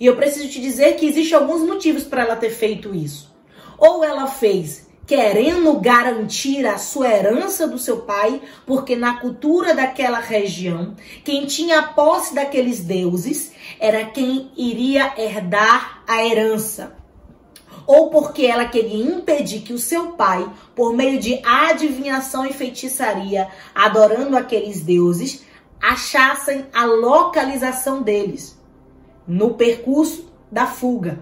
E 0.00 0.06
eu 0.06 0.16
preciso 0.16 0.48
te 0.48 0.60
dizer 0.60 0.96
que 0.96 1.06
existem 1.06 1.38
alguns 1.38 1.62
motivos 1.62 2.04
para 2.04 2.22
ela 2.22 2.36
ter 2.36 2.50
feito 2.50 2.94
isso. 2.94 3.32
Ou 3.78 4.04
ela 4.04 4.26
fez 4.26 4.90
querendo 5.06 5.78
garantir 5.80 6.64
a 6.64 6.78
sua 6.78 7.08
herança 7.08 7.66
do 7.66 7.78
seu 7.78 7.98
pai, 7.98 8.40
porque 8.66 8.96
na 8.96 9.18
cultura 9.18 9.74
daquela 9.74 10.20
região, 10.20 10.94
quem 11.24 11.44
tinha 11.44 11.82
posse 11.82 12.34
daqueles 12.34 12.80
deuses 12.80 13.52
era 13.78 14.04
quem 14.06 14.50
iria 14.56 15.12
herdar 15.18 16.02
a 16.06 16.24
herança 16.24 17.01
ou 17.86 18.10
porque 18.10 18.46
ela 18.46 18.66
queria 18.66 19.04
impedir 19.04 19.60
que 19.60 19.72
o 19.72 19.78
seu 19.78 20.12
pai, 20.12 20.48
por 20.74 20.94
meio 20.94 21.18
de 21.18 21.40
adivinhação 21.44 22.46
e 22.46 22.52
feitiçaria, 22.52 23.48
adorando 23.74 24.36
aqueles 24.36 24.80
deuses, 24.80 25.44
achassem 25.80 26.66
a 26.72 26.84
localização 26.84 28.02
deles 28.02 28.58
no 29.26 29.54
percurso 29.54 30.30
da 30.50 30.66
fuga, 30.66 31.20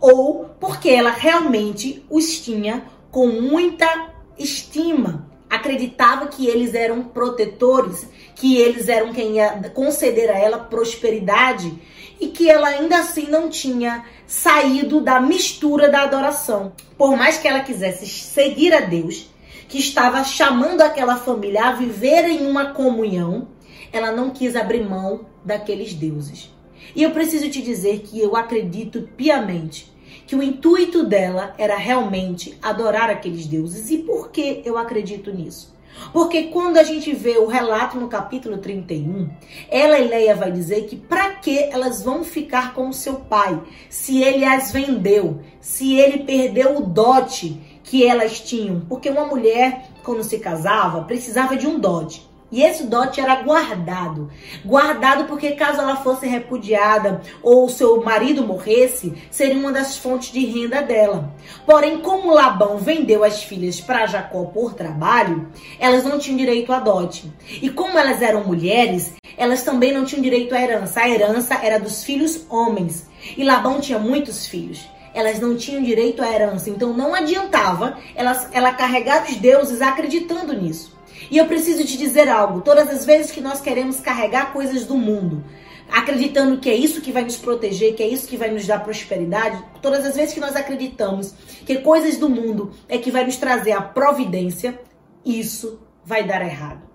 ou 0.00 0.46
porque 0.58 0.88
ela 0.88 1.10
realmente 1.10 2.04
os 2.10 2.40
tinha 2.40 2.84
com 3.10 3.26
muita 3.28 4.12
estima, 4.38 5.28
acreditava 5.48 6.28
que 6.28 6.46
eles 6.46 6.74
eram 6.74 7.02
protetores, 7.02 8.08
que 8.34 8.56
eles 8.56 8.88
eram 8.88 9.12
quem 9.12 9.34
ia 9.34 9.70
conceder 9.74 10.30
a 10.30 10.38
ela 10.38 10.58
prosperidade 10.58 11.76
e 12.20 12.28
que 12.28 12.50
ela 12.50 12.68
ainda 12.68 12.98
assim 12.98 13.26
não 13.28 13.48
tinha 13.48 14.04
saído 14.26 15.00
da 15.00 15.20
mistura 15.20 15.88
da 15.88 16.02
adoração. 16.02 16.72
Por 16.98 17.16
mais 17.16 17.38
que 17.38 17.48
ela 17.48 17.60
quisesse 17.60 18.06
seguir 18.06 18.74
a 18.74 18.80
Deus, 18.80 19.30
que 19.68 19.78
estava 19.78 20.22
chamando 20.22 20.82
aquela 20.82 21.16
família 21.16 21.64
a 21.64 21.72
viver 21.72 22.26
em 22.28 22.46
uma 22.46 22.72
comunhão, 22.72 23.48
ela 23.92 24.12
não 24.12 24.30
quis 24.30 24.54
abrir 24.54 24.84
mão 24.84 25.26
daqueles 25.44 25.94
deuses. 25.94 26.50
E 26.94 27.02
eu 27.02 27.12
preciso 27.12 27.48
te 27.48 27.62
dizer 27.62 28.00
que 28.00 28.20
eu 28.20 28.36
acredito 28.36 29.08
piamente 29.16 29.90
que 30.26 30.36
o 30.36 30.42
intuito 30.42 31.04
dela 31.04 31.54
era 31.58 31.76
realmente 31.76 32.56
adorar 32.62 33.10
aqueles 33.10 33.46
deuses. 33.46 33.90
E 33.90 33.98
por 33.98 34.30
que 34.30 34.62
eu 34.64 34.76
acredito 34.78 35.32
nisso? 35.32 35.74
Porque 36.12 36.44
quando 36.44 36.78
a 36.78 36.82
gente 36.82 37.12
vê 37.12 37.38
o 37.38 37.46
relato 37.46 37.98
no 37.98 38.08
capítulo 38.08 38.58
31, 38.58 39.28
ela 39.68 39.98
e 39.98 40.08
Leia 40.08 40.34
vai 40.34 40.50
dizer 40.50 40.86
que 40.86 40.96
para 40.96 41.34
que 41.34 41.58
elas 41.58 42.02
vão 42.02 42.24
ficar 42.24 42.74
com 42.74 42.88
o 42.88 42.92
seu 42.92 43.16
pai, 43.16 43.60
se 43.88 44.22
ele 44.22 44.44
as 44.44 44.72
vendeu, 44.72 45.40
se 45.60 45.94
ele 45.94 46.24
perdeu 46.24 46.78
o 46.78 46.86
dote 46.86 47.60
que 47.84 48.06
elas 48.06 48.40
tinham, 48.40 48.80
porque 48.88 49.10
uma 49.10 49.26
mulher 49.26 49.88
quando 50.04 50.22
se 50.22 50.38
casava 50.38 51.02
precisava 51.02 51.56
de 51.56 51.66
um 51.66 51.78
dote. 51.78 52.29
E 52.52 52.62
esse 52.62 52.84
dote 52.84 53.20
era 53.20 53.42
guardado. 53.42 54.30
Guardado 54.64 55.24
porque 55.24 55.52
caso 55.52 55.80
ela 55.80 55.96
fosse 55.96 56.26
repudiada 56.26 57.20
ou 57.42 57.68
seu 57.68 58.02
marido 58.02 58.46
morresse, 58.46 59.14
seria 59.30 59.56
uma 59.56 59.72
das 59.72 59.96
fontes 59.96 60.32
de 60.32 60.44
renda 60.44 60.82
dela. 60.82 61.32
Porém, 61.64 61.98
como 62.00 62.34
Labão 62.34 62.78
vendeu 62.78 63.22
as 63.22 63.42
filhas 63.42 63.80
para 63.80 64.06
Jacó 64.06 64.44
por 64.44 64.74
trabalho, 64.74 65.48
elas 65.78 66.04
não 66.04 66.18
tinham 66.18 66.38
direito 66.38 66.72
a 66.72 66.80
dote. 66.80 67.32
E 67.62 67.70
como 67.70 67.98
elas 67.98 68.20
eram 68.20 68.44
mulheres, 68.44 69.12
elas 69.36 69.62
também 69.62 69.92
não 69.92 70.04
tinham 70.04 70.22
direito 70.22 70.54
à 70.54 70.60
herança. 70.60 71.00
A 71.00 71.08
herança 71.08 71.54
era 71.54 71.78
dos 71.78 72.02
filhos 72.02 72.44
homens. 72.48 73.08
E 73.36 73.44
Labão 73.44 73.80
tinha 73.80 73.98
muitos 73.98 74.46
filhos 74.46 74.88
elas 75.12 75.40
não 75.40 75.56
tinham 75.56 75.82
direito 75.82 76.22
à 76.22 76.30
herança. 76.30 76.70
Então 76.70 76.92
não 76.92 77.14
adiantava 77.14 77.98
ela, 78.14 78.48
ela 78.52 78.72
carregar 78.72 79.24
os 79.24 79.36
deuses 79.36 79.82
acreditando 79.82 80.52
nisso. 80.52 80.96
E 81.30 81.38
eu 81.38 81.46
preciso 81.46 81.84
te 81.84 81.96
dizer 81.96 82.28
algo: 82.28 82.60
todas 82.60 82.88
as 82.88 83.04
vezes 83.04 83.30
que 83.30 83.40
nós 83.40 83.60
queremos 83.60 84.00
carregar 84.00 84.52
coisas 84.52 84.84
do 84.84 84.96
mundo, 84.96 85.44
acreditando 85.90 86.58
que 86.58 86.68
é 86.68 86.74
isso 86.74 87.00
que 87.00 87.12
vai 87.12 87.22
nos 87.22 87.36
proteger, 87.36 87.94
que 87.94 88.02
é 88.02 88.08
isso 88.08 88.26
que 88.26 88.36
vai 88.36 88.50
nos 88.50 88.66
dar 88.66 88.82
prosperidade, 88.82 89.62
todas 89.80 90.04
as 90.04 90.16
vezes 90.16 90.34
que 90.34 90.40
nós 90.40 90.56
acreditamos 90.56 91.34
que 91.64 91.78
coisas 91.78 92.16
do 92.16 92.28
mundo 92.28 92.72
é 92.88 92.98
que 92.98 93.10
vai 93.10 93.24
nos 93.24 93.36
trazer 93.36 93.72
a 93.72 93.82
providência, 93.82 94.80
isso 95.24 95.80
vai 96.04 96.24
dar 96.24 96.42
errado. 96.42 96.88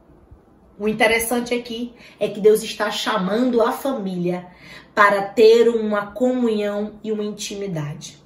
O 0.77 0.89
interessante 0.89 1.53
aqui 1.53 1.93
é 2.19 2.27
que 2.27 2.41
Deus 2.41 2.61
está 2.61 2.91
chamando 2.91 3.61
a 3.61 3.71
família 3.71 4.47
para 4.93 5.21
ter 5.21 5.69
uma 5.69 6.07
comunhão 6.07 6.99
e 7.01 7.13
uma 7.13 7.23
intimidade. 7.23 8.24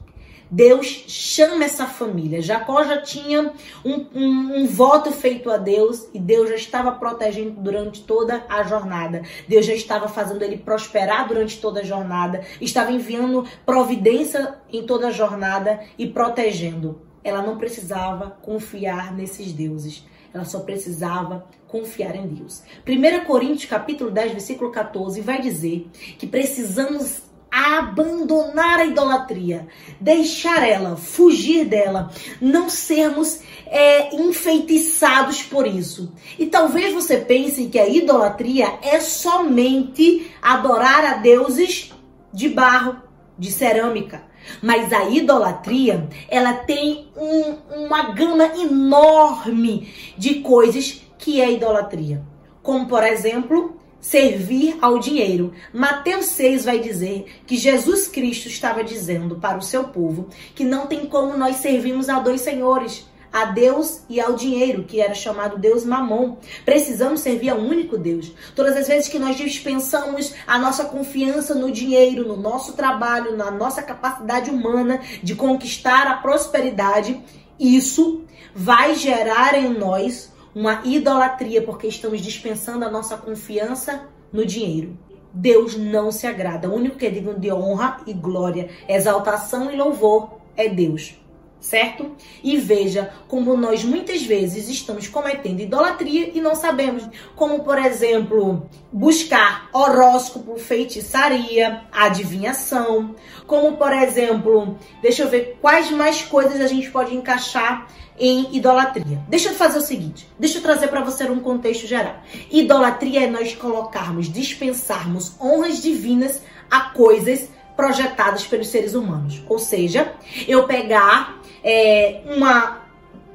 Deus 0.52 1.06
chama 1.08 1.66
essa 1.66 1.86
família. 1.86 2.42
Jacó 2.42 2.84
já 2.84 3.02
tinha 3.02 3.54
um, 3.86 4.06
um, 4.14 4.62
um, 4.62 4.68
voto 4.68 5.12
feito 5.12 5.52
a 5.52 5.58
Deus 5.58 6.08
e 6.14 6.20
Deus 6.20 6.50
já 6.50 6.56
estava 6.56 6.92
protegendo 6.94 7.52
durante 7.62 8.02
toda 8.04 8.44
a 8.50 8.64
jornada. 8.64 9.22
Deus 9.48 9.66
já 9.66 9.74
estava 9.74 10.08
fazendo 10.08 10.44
ele 10.44 10.58
prosperar 10.58 11.28
durante 11.28 11.60
toda 11.60 11.82
a 11.82 11.84
jornada, 11.84 12.44
estava 12.60 12.92
enviando 12.92 13.46
providência 13.66 14.56
em 14.72 14.84
toda 14.84 15.10
a 15.10 15.12
jornada 15.12 15.82
e 15.98 16.08
protegendo. 16.08 17.02
Ela 17.24 17.42
não 17.42 17.58
precisava 17.58 18.32
confiar 18.42 19.14
nesses 19.14 19.52
deuses. 19.52 20.06
Ela 20.34 20.46
só 20.46 20.60
precisava 20.60 21.46
confiar 21.68 22.16
em 22.16 22.28
Deus. 22.28 22.64
1 22.88 23.26
Coríntios 23.26 23.66
capítulo 23.70 24.10
10, 24.10 24.32
versículo 24.32 24.72
14 24.72 25.22
vai 25.22 25.42
dizer 25.42 25.88
que 26.18 26.26
precisamos 26.26 27.29
abandonar 27.52 28.80
a 28.80 28.86
idolatria, 28.86 29.68
deixar 30.00 30.68
ela, 30.68 30.96
fugir 30.96 31.66
dela, 31.66 32.12
não 32.40 32.70
sermos 32.70 33.42
é, 33.66 34.16
enfeitiçados 34.16 35.44
por 35.44 35.66
isso. 35.66 36.14
E 36.38 36.46
talvez 36.46 36.94
você 36.94 37.18
pense 37.18 37.68
que 37.68 37.80
a 37.80 37.88
idolatria 37.88 38.80
é 38.82 39.00
somente 39.00 40.32
adorar 40.42 41.06
a 41.06 41.14
deuses 41.16 41.94
de 42.34 42.50
barro, 42.50 42.98
de 43.38 43.52
cerâmica. 43.52 44.24
Mas 44.62 44.92
a 44.92 45.10
idolatria, 45.10 46.08
ela 46.28 46.54
tem 46.54 47.10
um, 47.16 47.84
uma 47.86 48.14
gama 48.14 48.46
enorme 48.58 49.94
de 50.18 50.36
coisas 50.36 51.02
que 51.18 51.42
é 51.42 51.52
idolatria. 51.52 52.24
Como, 52.64 52.88
por 52.88 53.04
exemplo, 53.04 53.79
servir 54.02 54.78
ao 54.82 55.00
dinheiro. 55.00 55.54
Mateus 55.74 56.28
6 56.28 56.66
vai 56.66 56.80
dizer 56.80 57.26
que 57.46 57.58
Jesus 57.58 58.08
Cristo 58.08 58.48
estava 58.48 58.84
dizendo 58.84 59.36
para 59.36 59.58
o 59.58 59.62
seu 59.62 59.86
povo 59.86 60.28
que 60.56 60.64
não 60.64 60.88
tem 60.88 61.06
como 61.06 61.38
nós 61.38 61.58
servirmos 61.58 62.10
a 62.10 62.20
dois 62.20 62.42
senhores, 62.42 63.06
a 63.32 63.46
Deus 63.46 64.02
e 64.10 64.20
ao 64.20 64.34
dinheiro, 64.34 64.84
que 64.84 65.00
era 65.00 65.14
chamado 65.14 65.58
Deus 65.58 65.86
Mamon. 65.86 66.38
Precisamos 66.66 67.22
servir 67.22 67.50
ao 67.50 67.60
único 67.60 67.98
Deus. 67.98 68.32
Todas 68.56 68.76
as 68.76 68.88
vezes 68.88 69.08
que 69.08 69.20
nós 69.20 69.38
dispensamos 69.38 70.34
a 70.48 70.58
nossa 70.58 70.86
confiança 70.86 71.54
no 71.54 71.72
dinheiro, 71.72 72.28
no 72.28 72.38
nosso 72.38 72.74
trabalho, 72.74 73.38
na 73.38 73.52
nossa 73.52 73.84
capacidade 73.84 74.50
humana 74.50 75.02
de 75.22 75.36
conquistar 75.36 76.08
a 76.08 76.18
prosperidade, 76.18 77.22
isso 77.60 78.24
vai 78.56 78.96
gerar 78.96 79.54
em 79.54 79.78
nós 79.78 80.32
uma 80.54 80.82
idolatria, 80.84 81.62
porque 81.62 81.88
estamos 81.88 82.22
dispensando 82.22 82.86
a 82.86 82.90
nossa 82.90 83.18
confiança 83.18 84.08
no 84.32 84.46
dinheiro. 84.46 84.98
Deus 85.34 85.78
não 85.78 86.12
se 86.12 86.26
agrada. 86.26 86.70
O 86.70 86.76
único 86.76 86.98
que 86.98 87.06
é 87.06 87.10
digno 87.10 87.40
de 87.40 87.52
honra 87.52 88.02
e 88.08 88.14
glória, 88.14 88.70
exaltação 88.88 89.72
e 89.72 89.76
louvor 89.76 90.40
é 90.56 90.68
Deus. 90.68 91.16
Certo? 91.62 92.16
E 92.42 92.56
veja 92.56 93.12
como 93.28 93.58
nós 93.58 93.84
muitas 93.84 94.24
vezes 94.24 94.70
estamos 94.70 95.10
cometendo 95.10 95.60
idolatria 95.60 96.32
e 96.34 96.40
não 96.40 96.56
sabemos. 96.56 97.04
Como, 97.36 97.66
por 97.66 97.78
exemplo, 97.78 98.70
buscar 98.94 99.70
horóscopo, 99.74 100.58
feitiçaria, 100.58 101.82
adivinhação. 101.92 103.14
Como, 103.46 103.76
por 103.76 103.92
exemplo, 103.92 104.78
deixa 105.02 105.24
eu 105.24 105.30
ver 105.30 105.58
quais 105.62 105.92
mais 105.92 106.22
coisas 106.22 106.62
a 106.62 106.68
gente 106.68 106.90
pode 106.90 107.14
encaixar 107.14 107.88
em 108.20 108.56
idolatria. 108.56 109.22
Deixa 109.28 109.50
eu 109.50 109.56
fazer 109.56 109.78
o 109.78 109.82
seguinte, 109.82 110.28
deixa 110.38 110.58
eu 110.58 110.62
trazer 110.62 110.88
para 110.88 111.02
você 111.02 111.24
um 111.30 111.40
contexto 111.40 111.88
geral. 111.88 112.18
Idolatria 112.52 113.24
é 113.24 113.28
nós 113.28 113.56
colocarmos, 113.56 114.32
dispensarmos 114.32 115.34
honras 115.40 115.82
divinas 115.82 116.42
a 116.70 116.82
coisas 116.82 117.50
projetadas 117.76 118.46
pelos 118.46 118.68
seres 118.68 118.94
humanos. 118.94 119.42
Ou 119.48 119.58
seja, 119.58 120.14
eu 120.48 120.66
pegar 120.66 121.42
é, 121.64 122.22
uma 122.26 122.80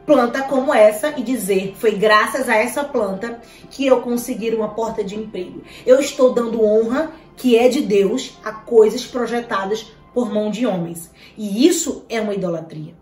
planta 0.04 0.42
como 0.42 0.74
essa 0.74 1.14
e 1.16 1.22
dizer 1.22 1.74
foi 1.78 1.92
graças 1.92 2.46
a 2.48 2.54
essa 2.54 2.84
planta 2.84 3.40
que 3.70 3.86
eu 3.86 4.02
consegui 4.02 4.54
uma 4.54 4.68
porta 4.68 5.02
de 5.02 5.16
emprego. 5.16 5.62
Eu 5.86 5.98
estou 5.98 6.34
dando 6.34 6.62
honra 6.62 7.10
que 7.36 7.56
é 7.56 7.68
de 7.68 7.80
Deus 7.80 8.38
a 8.44 8.52
coisas 8.52 9.04
projetadas 9.06 9.92
por 10.12 10.32
mão 10.32 10.50
de 10.50 10.66
homens. 10.66 11.10
E 11.36 11.66
isso 11.66 12.04
é 12.08 12.20
uma 12.20 12.34
idolatria. 12.34 12.94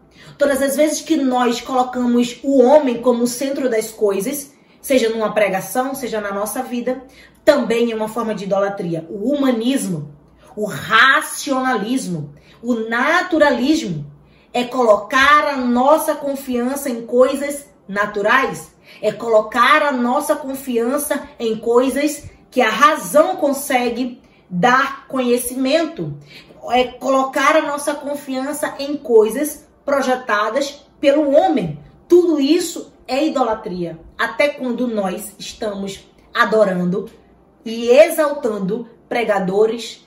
Todas 0.42 0.60
as 0.60 0.74
vezes 0.74 1.00
que 1.00 1.16
nós 1.16 1.60
colocamos 1.60 2.40
o 2.42 2.60
homem 2.60 3.00
como 3.00 3.28
centro 3.28 3.70
das 3.70 3.92
coisas, 3.92 4.52
seja 4.80 5.08
numa 5.08 5.32
pregação, 5.32 5.94
seja 5.94 6.20
na 6.20 6.32
nossa 6.32 6.64
vida, 6.64 7.04
também 7.44 7.92
é 7.92 7.94
uma 7.94 8.08
forma 8.08 8.34
de 8.34 8.42
idolatria. 8.42 9.06
O 9.08 9.32
humanismo, 9.32 10.12
o 10.56 10.64
racionalismo, 10.64 12.34
o 12.60 12.74
naturalismo 12.74 14.04
é 14.52 14.64
colocar 14.64 15.46
a 15.46 15.56
nossa 15.58 16.16
confiança 16.16 16.90
em 16.90 17.06
coisas 17.06 17.66
naturais, 17.86 18.74
é 19.00 19.12
colocar 19.12 19.84
a 19.84 19.92
nossa 19.92 20.34
confiança 20.34 21.22
em 21.38 21.56
coisas 21.56 22.24
que 22.50 22.60
a 22.60 22.68
razão 22.68 23.36
consegue 23.36 24.20
dar 24.50 25.06
conhecimento, 25.06 26.18
é 26.72 26.82
colocar 26.82 27.54
a 27.54 27.62
nossa 27.62 27.94
confiança 27.94 28.74
em 28.80 28.96
coisas 28.96 29.70
projetadas 29.84 30.84
pelo 31.00 31.30
homem. 31.30 31.78
Tudo 32.08 32.40
isso 32.40 32.92
é 33.06 33.26
idolatria. 33.26 33.98
Até 34.18 34.48
quando 34.48 34.86
nós 34.86 35.34
estamos 35.38 36.06
adorando 36.32 37.10
e 37.64 37.88
exaltando 37.90 38.88
pregadores, 39.08 40.06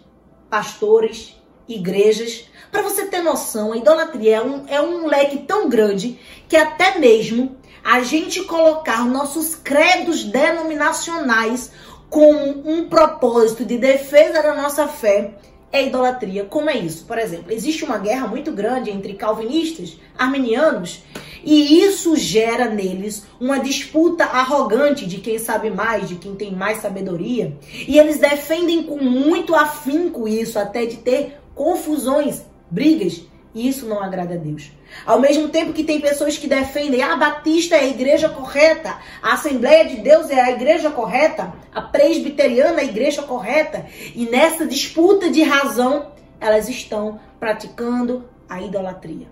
pastores, 0.49 1.35
igrejas. 1.67 2.49
Para 2.71 2.81
você 2.81 3.05
ter 3.05 3.21
noção, 3.21 3.73
a 3.73 3.77
idolatria 3.77 4.37
é 4.37 4.41
um, 4.41 4.65
é 4.67 4.81
um 4.81 5.07
leque 5.07 5.39
tão 5.39 5.69
grande 5.69 6.19
que 6.47 6.55
até 6.55 6.99
mesmo 6.99 7.57
a 7.83 8.01
gente 8.01 8.43
colocar 8.43 9.05
nossos 9.05 9.55
credos 9.55 10.23
denominacionais 10.23 11.71
como 12.09 12.69
um 12.69 12.87
propósito 12.89 13.65
de 13.65 13.77
defesa 13.77 14.41
da 14.41 14.55
nossa 14.55 14.87
fé 14.87 15.35
é 15.71 15.85
idolatria. 15.85 16.45
Como 16.45 16.69
é 16.69 16.77
isso? 16.77 17.05
Por 17.05 17.17
exemplo, 17.17 17.51
existe 17.51 17.83
uma 17.83 17.97
guerra 17.97 18.27
muito 18.27 18.51
grande 18.51 18.89
entre 18.89 19.13
calvinistas, 19.13 19.97
armenianos, 20.17 21.03
e 21.43 21.81
isso 21.81 22.15
gera 22.15 22.69
neles 22.69 23.23
uma 23.39 23.59
disputa 23.59 24.23
arrogante 24.23 25.05
de 25.05 25.17
quem 25.17 25.37
sabe 25.37 25.69
mais, 25.69 26.09
de 26.09 26.15
quem 26.15 26.33
tem 26.33 26.55
mais 26.55 26.79
sabedoria. 26.79 27.55
E 27.87 27.99
eles 27.99 28.17
defendem 28.17 28.83
com 28.83 28.97
muito 28.97 29.53
afinco 29.53 30.27
isso, 30.27 30.57
até 30.57 30.85
de 30.85 30.97
ter 30.97 31.37
confusões, 31.53 32.41
brigas. 32.69 33.21
E 33.55 33.69
isso 33.69 33.87
não 33.87 34.03
agrada 34.03 34.33
a 34.33 34.37
Deus. 34.37 34.69
Ao 35.05 35.17
mesmo 35.17 35.47
tempo 35.47 35.71
que 35.71 35.85
tem 35.85 36.01
pessoas 36.01 36.37
que 36.37 36.45
defendem 36.45 37.01
ah, 37.01 37.13
a 37.13 37.15
Batista 37.15 37.75
é 37.77 37.79
a 37.79 37.87
igreja 37.87 38.27
correta, 38.27 38.97
a 39.23 39.33
Assembleia 39.33 39.85
de 39.85 39.95
Deus 40.01 40.29
é 40.29 40.41
a 40.41 40.51
igreja 40.51 40.91
correta, 40.91 41.53
a 41.73 41.81
presbiteriana 41.81 42.81
é 42.81 42.83
a 42.83 42.87
igreja 42.87 43.23
correta, 43.23 43.85
e 44.13 44.25
nessa 44.25 44.67
disputa 44.67 45.29
de 45.31 45.41
razão, 45.41 46.11
elas 46.37 46.67
estão 46.67 47.17
praticando 47.39 48.29
a 48.49 48.61
idolatria. 48.61 49.27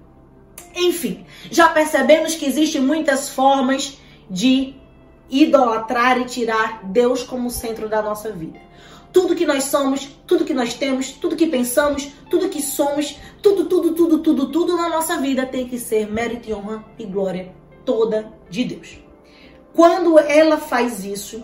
Enfim, 0.74 1.26
já 1.52 1.68
percebemos 1.68 2.34
que 2.34 2.46
existem 2.46 2.82
muitas 2.82 3.30
formas 3.30 3.98
de 4.30 4.74
idolatrar 5.30 6.20
e 6.22 6.26
tirar 6.26 6.86
Deus 6.86 7.24
como 7.24 7.50
centro 7.50 7.90
da 7.90 8.02
nossa 8.02 8.32
vida. 8.32 8.60
Tudo 9.14 9.36
que 9.36 9.46
nós 9.46 9.66
somos, 9.66 10.10
tudo 10.28 10.44
que 10.44 10.54
nós 10.54 10.74
temos, 10.74 11.12
tudo 11.12 11.36
que 11.36 11.48
pensamos, 11.48 12.12
tudo 12.30 12.50
que 12.50 12.62
somos, 12.62 13.18
tudo, 13.42 13.66
tudo, 13.66 13.94
tudo, 13.94 14.20
tudo, 14.20 14.52
tudo 14.52 14.76
na 14.76 14.90
nossa 14.90 15.18
vida 15.18 15.46
tem 15.46 15.68
que 15.68 15.78
ser 15.78 16.12
mérito 16.12 16.50
e 16.50 16.54
honra 16.54 16.84
e 16.98 17.06
glória 17.06 17.54
toda 17.86 18.34
de 18.50 18.64
Deus. 18.66 19.00
Quando 19.74 20.18
ela 20.20 20.58
faz 20.58 21.06
isso, 21.06 21.44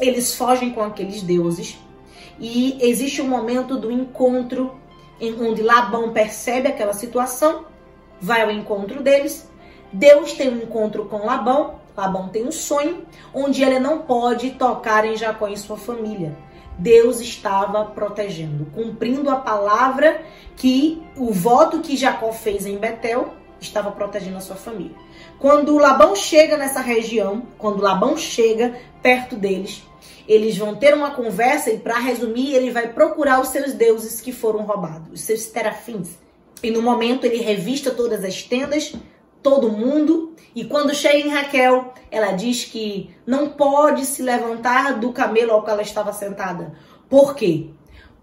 eles 0.00 0.34
fogem 0.34 0.72
com 0.72 0.82
aqueles 0.82 1.22
deuses 1.22 1.78
e 2.40 2.78
existe 2.80 3.20
um 3.20 3.28
momento 3.28 3.76
do 3.76 3.90
encontro 3.90 4.74
em 5.20 5.34
onde 5.40 5.62
Labão 5.62 6.12
percebe 6.12 6.68
aquela 6.68 6.94
situação, 6.94 7.66
vai 8.20 8.42
ao 8.42 8.50
encontro 8.50 9.02
deles. 9.02 9.48
Deus 9.92 10.32
tem 10.32 10.48
um 10.48 10.62
encontro 10.62 11.04
com 11.04 11.26
Labão. 11.26 11.78
Labão 11.96 12.28
tem 12.28 12.46
um 12.46 12.52
sonho 12.52 13.04
onde 13.34 13.62
ele 13.62 13.78
não 13.78 13.98
pode 13.98 14.52
tocar 14.52 15.04
em 15.04 15.16
Jacó 15.16 15.48
e 15.48 15.56
sua 15.56 15.76
família. 15.76 16.36
Deus 16.80 17.20
estava 17.20 17.84
protegendo, 17.84 18.64
cumprindo 18.74 19.28
a 19.28 19.36
palavra 19.36 20.22
que 20.56 21.00
o 21.14 21.30
voto 21.30 21.80
que 21.80 21.96
Jacó 21.96 22.32
fez 22.32 22.64
em 22.64 22.78
Betel 22.78 23.34
estava 23.60 23.92
protegendo 23.92 24.38
a 24.38 24.40
sua 24.40 24.56
família. 24.56 24.96
Quando 25.38 25.76
Labão 25.76 26.16
chega 26.16 26.56
nessa 26.56 26.80
região, 26.80 27.42
quando 27.58 27.82
Labão 27.82 28.16
chega 28.16 28.74
perto 29.02 29.36
deles, 29.36 29.82
eles 30.26 30.56
vão 30.56 30.74
ter 30.74 30.94
uma 30.94 31.10
conversa 31.10 31.70
e 31.70 31.78
para 31.78 31.98
resumir, 31.98 32.54
ele 32.54 32.70
vai 32.70 32.88
procurar 32.88 33.40
os 33.40 33.48
seus 33.48 33.74
deuses 33.74 34.18
que 34.18 34.32
foram 34.32 34.62
roubados, 34.62 35.12
os 35.12 35.20
seus 35.20 35.46
terafins. 35.46 36.18
E 36.62 36.70
no 36.70 36.80
momento 36.80 37.26
ele 37.26 37.42
revista 37.42 37.90
todas 37.90 38.24
as 38.24 38.42
tendas, 38.42 38.94
todo 39.42 39.70
mundo. 39.70 40.34
E 40.54 40.64
quando 40.64 40.94
chega 40.94 41.18
em 41.18 41.28
Raquel, 41.28 41.92
ela 42.10 42.32
diz 42.32 42.64
que 42.64 43.14
não 43.26 43.50
pode 43.50 44.04
se 44.04 44.22
levantar 44.22 44.98
do 44.98 45.12
camelo 45.12 45.52
ao 45.52 45.62
qual 45.62 45.74
ela 45.74 45.82
estava 45.82 46.12
sentada. 46.12 46.72
Por 47.08 47.34
quê? 47.34 47.70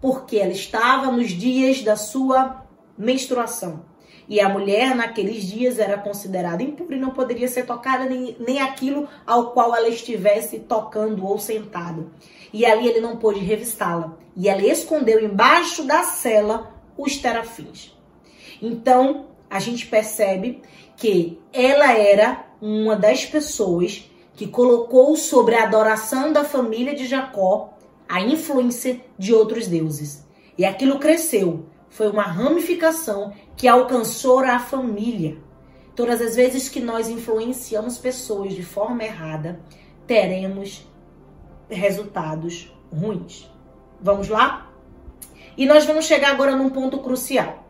Porque 0.00 0.36
ela 0.36 0.52
estava 0.52 1.10
nos 1.10 1.30
dias 1.30 1.82
da 1.82 1.96
sua 1.96 2.64
menstruação. 2.96 3.86
E 4.28 4.40
a 4.40 4.48
mulher 4.48 4.94
naqueles 4.94 5.44
dias 5.44 5.78
era 5.78 5.96
considerada 5.96 6.62
impura 6.62 6.94
e 6.94 7.00
não 7.00 7.10
poderia 7.10 7.48
ser 7.48 7.64
tocada 7.64 8.04
nem, 8.04 8.36
nem 8.38 8.60
aquilo 8.60 9.08
ao 9.26 9.52
qual 9.52 9.74
ela 9.74 9.88
estivesse 9.88 10.58
tocando 10.58 11.24
ou 11.26 11.38
sentado. 11.38 12.12
E 12.52 12.66
ali 12.66 12.86
ele 12.86 13.00
não 13.00 13.16
pôde 13.16 13.40
revistá-la. 13.40 14.18
E 14.36 14.48
ela 14.48 14.62
escondeu 14.66 15.24
embaixo 15.24 15.82
da 15.84 16.02
cela 16.02 16.74
os 16.96 17.16
terafins. 17.16 17.96
Então, 18.60 19.28
a 19.50 19.58
gente 19.58 19.86
percebe 19.86 20.62
que 20.96 21.38
ela 21.52 21.92
era 21.92 22.46
uma 22.60 22.96
das 22.96 23.24
pessoas 23.24 24.10
que 24.34 24.46
colocou 24.46 25.16
sobre 25.16 25.54
a 25.54 25.64
adoração 25.64 26.32
da 26.32 26.44
família 26.44 26.94
de 26.94 27.06
Jacó 27.06 27.74
a 28.08 28.20
influência 28.20 29.00
de 29.18 29.34
outros 29.34 29.66
deuses. 29.66 30.26
E 30.56 30.64
aquilo 30.64 30.98
cresceu, 30.98 31.66
foi 31.90 32.08
uma 32.10 32.22
ramificação 32.22 33.32
que 33.56 33.68
alcançou 33.68 34.40
a 34.40 34.58
família. 34.58 35.36
Todas 35.94 36.20
as 36.20 36.36
vezes 36.36 36.68
que 36.68 36.80
nós 36.80 37.08
influenciamos 37.08 37.98
pessoas 37.98 38.54
de 38.54 38.62
forma 38.62 39.04
errada, 39.04 39.60
teremos 40.06 40.86
resultados 41.68 42.72
ruins. 42.92 43.50
Vamos 44.00 44.28
lá? 44.28 44.70
E 45.56 45.66
nós 45.66 45.84
vamos 45.84 46.06
chegar 46.06 46.30
agora 46.30 46.54
num 46.56 46.70
ponto 46.70 46.98
crucial. 47.00 47.67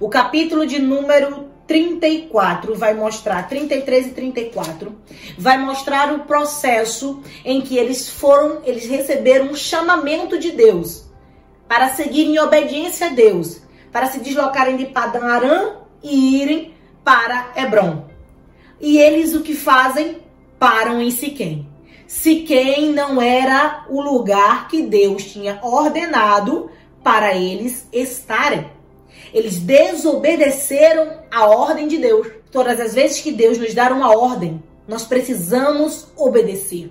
O 0.00 0.08
capítulo 0.08 0.66
de 0.66 0.78
número 0.78 1.50
34 1.66 2.74
vai 2.74 2.94
mostrar, 2.94 3.46
33 3.46 4.06
e 4.06 4.10
34, 4.12 4.96
vai 5.36 5.58
mostrar 5.58 6.10
o 6.14 6.20
processo 6.20 7.22
em 7.44 7.60
que 7.60 7.76
eles 7.76 8.08
foram, 8.08 8.62
eles 8.64 8.86
receberam 8.86 9.50
um 9.50 9.54
chamamento 9.54 10.38
de 10.38 10.52
Deus 10.52 11.04
para 11.68 11.90
seguirem 11.90 12.36
em 12.36 12.38
obediência 12.38 13.08
a 13.08 13.10
Deus, 13.10 13.60
para 13.92 14.06
se 14.06 14.20
deslocarem 14.20 14.78
de 14.78 14.86
Padã 14.86 15.22
Aram 15.26 15.82
e 16.02 16.40
irem 16.40 16.72
para 17.04 17.52
Hebron. 17.54 18.06
E 18.80 18.96
eles 18.96 19.34
o 19.34 19.42
que 19.42 19.54
fazem? 19.54 20.22
Param 20.58 21.02
em 21.02 21.10
Siquém. 21.10 21.68
Siquém 22.06 22.90
não 22.90 23.20
era 23.20 23.84
o 23.90 24.00
lugar 24.00 24.66
que 24.66 24.80
Deus 24.80 25.24
tinha 25.26 25.60
ordenado 25.62 26.70
para 27.04 27.36
eles 27.36 27.86
estarem. 27.92 28.79
Eles 29.32 29.58
desobedeceram 29.58 31.20
a 31.30 31.46
ordem 31.46 31.88
de 31.88 31.98
Deus. 31.98 32.28
Todas 32.50 32.80
as 32.80 32.94
vezes 32.94 33.20
que 33.20 33.32
Deus 33.32 33.58
nos 33.58 33.74
dá 33.74 33.92
uma 33.92 34.16
ordem, 34.16 34.62
nós 34.86 35.04
precisamos 35.04 36.08
obedecer. 36.16 36.90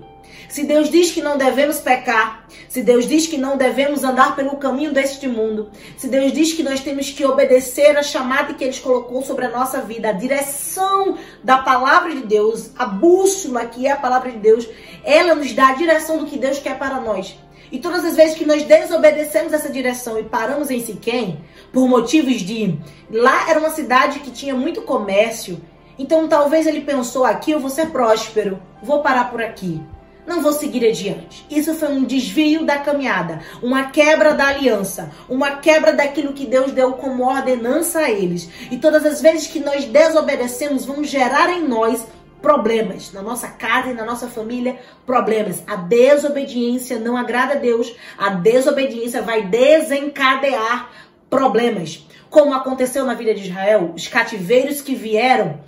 Se 0.50 0.64
Deus 0.64 0.90
diz 0.90 1.12
que 1.12 1.22
não 1.22 1.38
devemos 1.38 1.78
pecar, 1.80 2.48
se 2.68 2.82
Deus 2.82 3.08
diz 3.08 3.28
que 3.28 3.38
não 3.38 3.56
devemos 3.56 4.04
andar 4.04 4.36
pelo 4.36 4.58
caminho 4.58 4.92
deste 4.92 5.28
mundo, 5.28 5.70
se 5.96 6.08
Deus 6.08 6.32
diz 6.32 6.54
que 6.54 6.64
nós 6.64 6.80
temos 6.80 7.12
que 7.12 7.24
obedecer 7.24 7.96
a 7.96 8.02
chamada 8.02 8.56
que 8.56 8.64
Ele 8.64 8.80
colocou 8.80 9.22
sobre 9.22 9.46
a 9.46 9.50
nossa 9.50 9.82
vida, 9.82 10.10
a 10.10 10.14
direção 10.14 11.18
da 11.44 11.60
palavra 11.60 12.16
de 12.16 12.22
Deus, 12.22 12.72
a 12.78 12.86
bússola 12.86 13.66
que 13.66 13.86
é 13.86 13.92
a 13.92 13.98
palavra 13.98 14.32
de 14.32 14.40
Deus, 14.40 14.68
ela 15.04 15.36
nos 15.36 15.54
dá 15.54 15.70
a 15.70 15.76
direção 15.76 16.18
do 16.18 16.26
que 16.26 16.40
Deus 16.40 16.58
quer 16.58 16.80
para 16.80 17.00
nós. 17.00 17.38
E 17.72 17.78
todas 17.78 18.04
as 18.04 18.16
vezes 18.16 18.36
que 18.36 18.46
nós 18.46 18.64
desobedecemos 18.64 19.54
essa 19.54 19.70
direção 19.70 20.18
e 20.20 20.24
paramos 20.24 20.72
em 20.72 20.84
Siquém, 20.84 21.40
por 21.72 21.88
motivos 21.88 22.42
de. 22.42 22.78
Lá 23.12 23.50
era 23.50 23.60
uma 23.60 23.70
cidade 23.70 24.20
que 24.20 24.32
tinha 24.32 24.56
muito 24.56 24.82
comércio, 24.82 25.62
então 25.98 26.28
talvez 26.28 26.68
ele 26.68 26.82
pensou: 26.82 27.26
aqui 27.26 27.52
eu 27.52 27.60
vou 27.60 27.70
ser 27.70 27.88
próspero, 27.88 28.62
vou 28.82 29.02
parar 29.02 29.32
por 29.32 29.42
aqui 29.42 29.82
não 30.30 30.44
vou 30.44 30.54
seguir 30.54 30.88
adiante. 30.88 31.44
Isso 31.50 31.74
foi 31.74 31.90
um 31.90 32.04
desvio 32.06 32.64
da 32.64 32.78
caminhada, 32.78 33.42
uma 33.64 33.86
quebra 33.86 34.36
da 34.36 34.48
aliança, 34.48 35.10
uma 35.28 35.56
quebra 35.56 35.92
daquilo 35.92 36.34
que 36.34 36.46
Deus 36.46 36.72
deu 36.72 36.94
como 36.94 37.28
ordenança 37.28 38.02
a 38.02 38.12
eles. 38.12 38.48
E 38.70 38.78
todas 38.78 39.04
as 39.06 39.22
vezes 39.22 39.48
que 39.48 39.60
nós 39.60 39.86
desobedecemos, 39.86 40.86
vamos 40.86 41.10
gerar 41.10 41.50
em 41.50 41.68
nós 41.68 42.06
problemas 42.42 43.12
na 43.12 43.22
nossa 43.22 43.50
casa 43.50 43.90
e 43.90 43.94
na 43.94 44.06
nossa 44.06 44.28
família, 44.28 44.78
problemas. 45.06 45.62
A 45.68 45.76
desobediência 45.76 46.98
não 46.98 47.18
agrada 47.18 47.54
a 47.54 47.58
Deus. 47.58 47.94
A 48.18 48.30
desobediência 48.30 49.22
vai 49.22 49.42
desencadear 49.42 50.90
problemas. 51.30 52.08
Como 52.30 52.54
aconteceu 52.54 53.06
na 53.06 53.14
vida 53.14 53.34
de 53.34 53.48
Israel, 53.48 53.94
os 53.96 54.08
cativeiros 54.08 54.82
que 54.82 54.96
vieram 54.96 55.60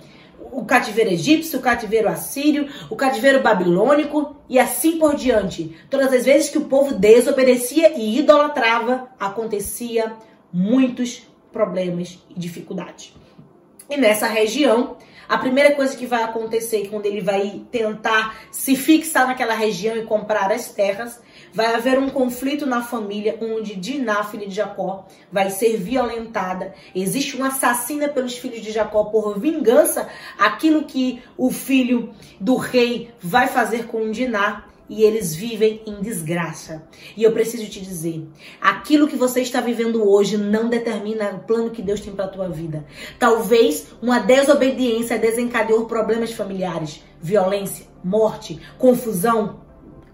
o 0.52 0.64
cativeiro 0.64 1.10
egípcio, 1.10 1.58
o 1.58 1.62
cativeiro 1.62 2.08
assírio, 2.08 2.68
o 2.90 2.96
cativeiro 2.96 3.42
babilônico 3.42 4.36
e 4.48 4.58
assim 4.58 4.98
por 4.98 5.16
diante. 5.16 5.74
Todas 5.88 6.12
as 6.12 6.24
vezes 6.24 6.50
que 6.50 6.58
o 6.58 6.66
povo 6.66 6.94
desobedecia 6.94 7.98
e 7.98 8.18
idolatrava, 8.18 9.08
acontecia 9.18 10.12
muitos 10.52 11.26
problemas 11.50 12.18
e 12.28 12.38
dificuldades. 12.38 13.14
E 13.88 13.96
nessa 13.96 14.26
região, 14.26 14.96
a 15.28 15.38
primeira 15.38 15.74
coisa 15.74 15.96
que 15.96 16.06
vai 16.06 16.22
acontecer 16.22 16.88
quando 16.88 17.06
ele 17.06 17.20
vai 17.20 17.62
tentar 17.70 18.36
se 18.50 18.76
fixar 18.76 19.26
naquela 19.26 19.54
região 19.54 19.96
e 19.96 20.04
comprar 20.04 20.52
as 20.52 20.70
terras 20.70 21.20
Vai 21.54 21.74
haver 21.74 21.98
um 21.98 22.08
conflito 22.08 22.64
na 22.64 22.82
família 22.82 23.36
onde 23.40 23.76
Diná, 23.76 24.24
filha 24.24 24.48
de 24.48 24.54
Jacó, 24.54 25.06
vai 25.30 25.50
ser 25.50 25.76
violentada. 25.76 26.74
Existe 26.94 27.36
uma 27.36 27.48
assassina 27.48 28.08
pelos 28.08 28.38
filhos 28.38 28.62
de 28.62 28.72
Jacó 28.72 29.04
por 29.04 29.38
vingança, 29.38 30.08
aquilo 30.38 30.84
que 30.84 31.22
o 31.36 31.50
filho 31.50 32.14
do 32.40 32.56
rei 32.56 33.10
vai 33.20 33.48
fazer 33.48 33.86
com 33.86 34.10
Diná 34.10 34.64
e 34.92 35.02
eles 35.04 35.34
vivem 35.34 35.80
em 35.86 36.02
desgraça. 36.02 36.86
E 37.16 37.22
eu 37.22 37.32
preciso 37.32 37.64
te 37.64 37.80
dizer, 37.80 38.28
aquilo 38.60 39.08
que 39.08 39.16
você 39.16 39.40
está 39.40 39.58
vivendo 39.58 40.06
hoje 40.06 40.36
não 40.36 40.68
determina 40.68 41.30
o 41.30 41.38
plano 41.40 41.70
que 41.70 41.80
Deus 41.80 42.02
tem 42.02 42.14
para 42.14 42.28
tua 42.28 42.50
vida. 42.50 42.84
Talvez 43.18 43.86
uma 44.02 44.18
desobediência 44.18 45.18
desencadeou 45.18 45.86
problemas 45.86 46.32
familiares, 46.32 47.02
violência, 47.22 47.86
morte, 48.04 48.60
confusão, 48.76 49.62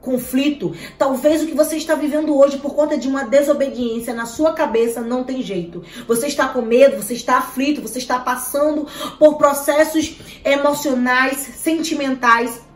conflito. 0.01 0.72
Talvez 0.97 1.43
o 1.43 1.47
que 1.49 1.57
você 1.57 1.76
está 1.76 1.97
vivendo 1.97 2.39
hoje 2.39 2.59
por 2.59 2.72
conta 2.72 2.97
de 2.97 3.09
uma 3.09 3.24
desobediência 3.24 4.14
na 4.14 4.26
sua 4.26 4.53
cabeça 4.53 5.01
não 5.01 5.24
tem 5.24 5.43
jeito. 5.43 5.83
Você 6.07 6.29
está 6.29 6.47
com 6.47 6.62
medo, 6.62 7.03
você 7.03 7.14
está 7.14 7.39
aflito, 7.39 7.83
você 7.83 7.99
está 7.99 8.20
passando 8.20 8.87
por 9.18 9.39
processos 9.39 10.20
emocionais, 10.45 11.37
sentimentais 11.37 12.67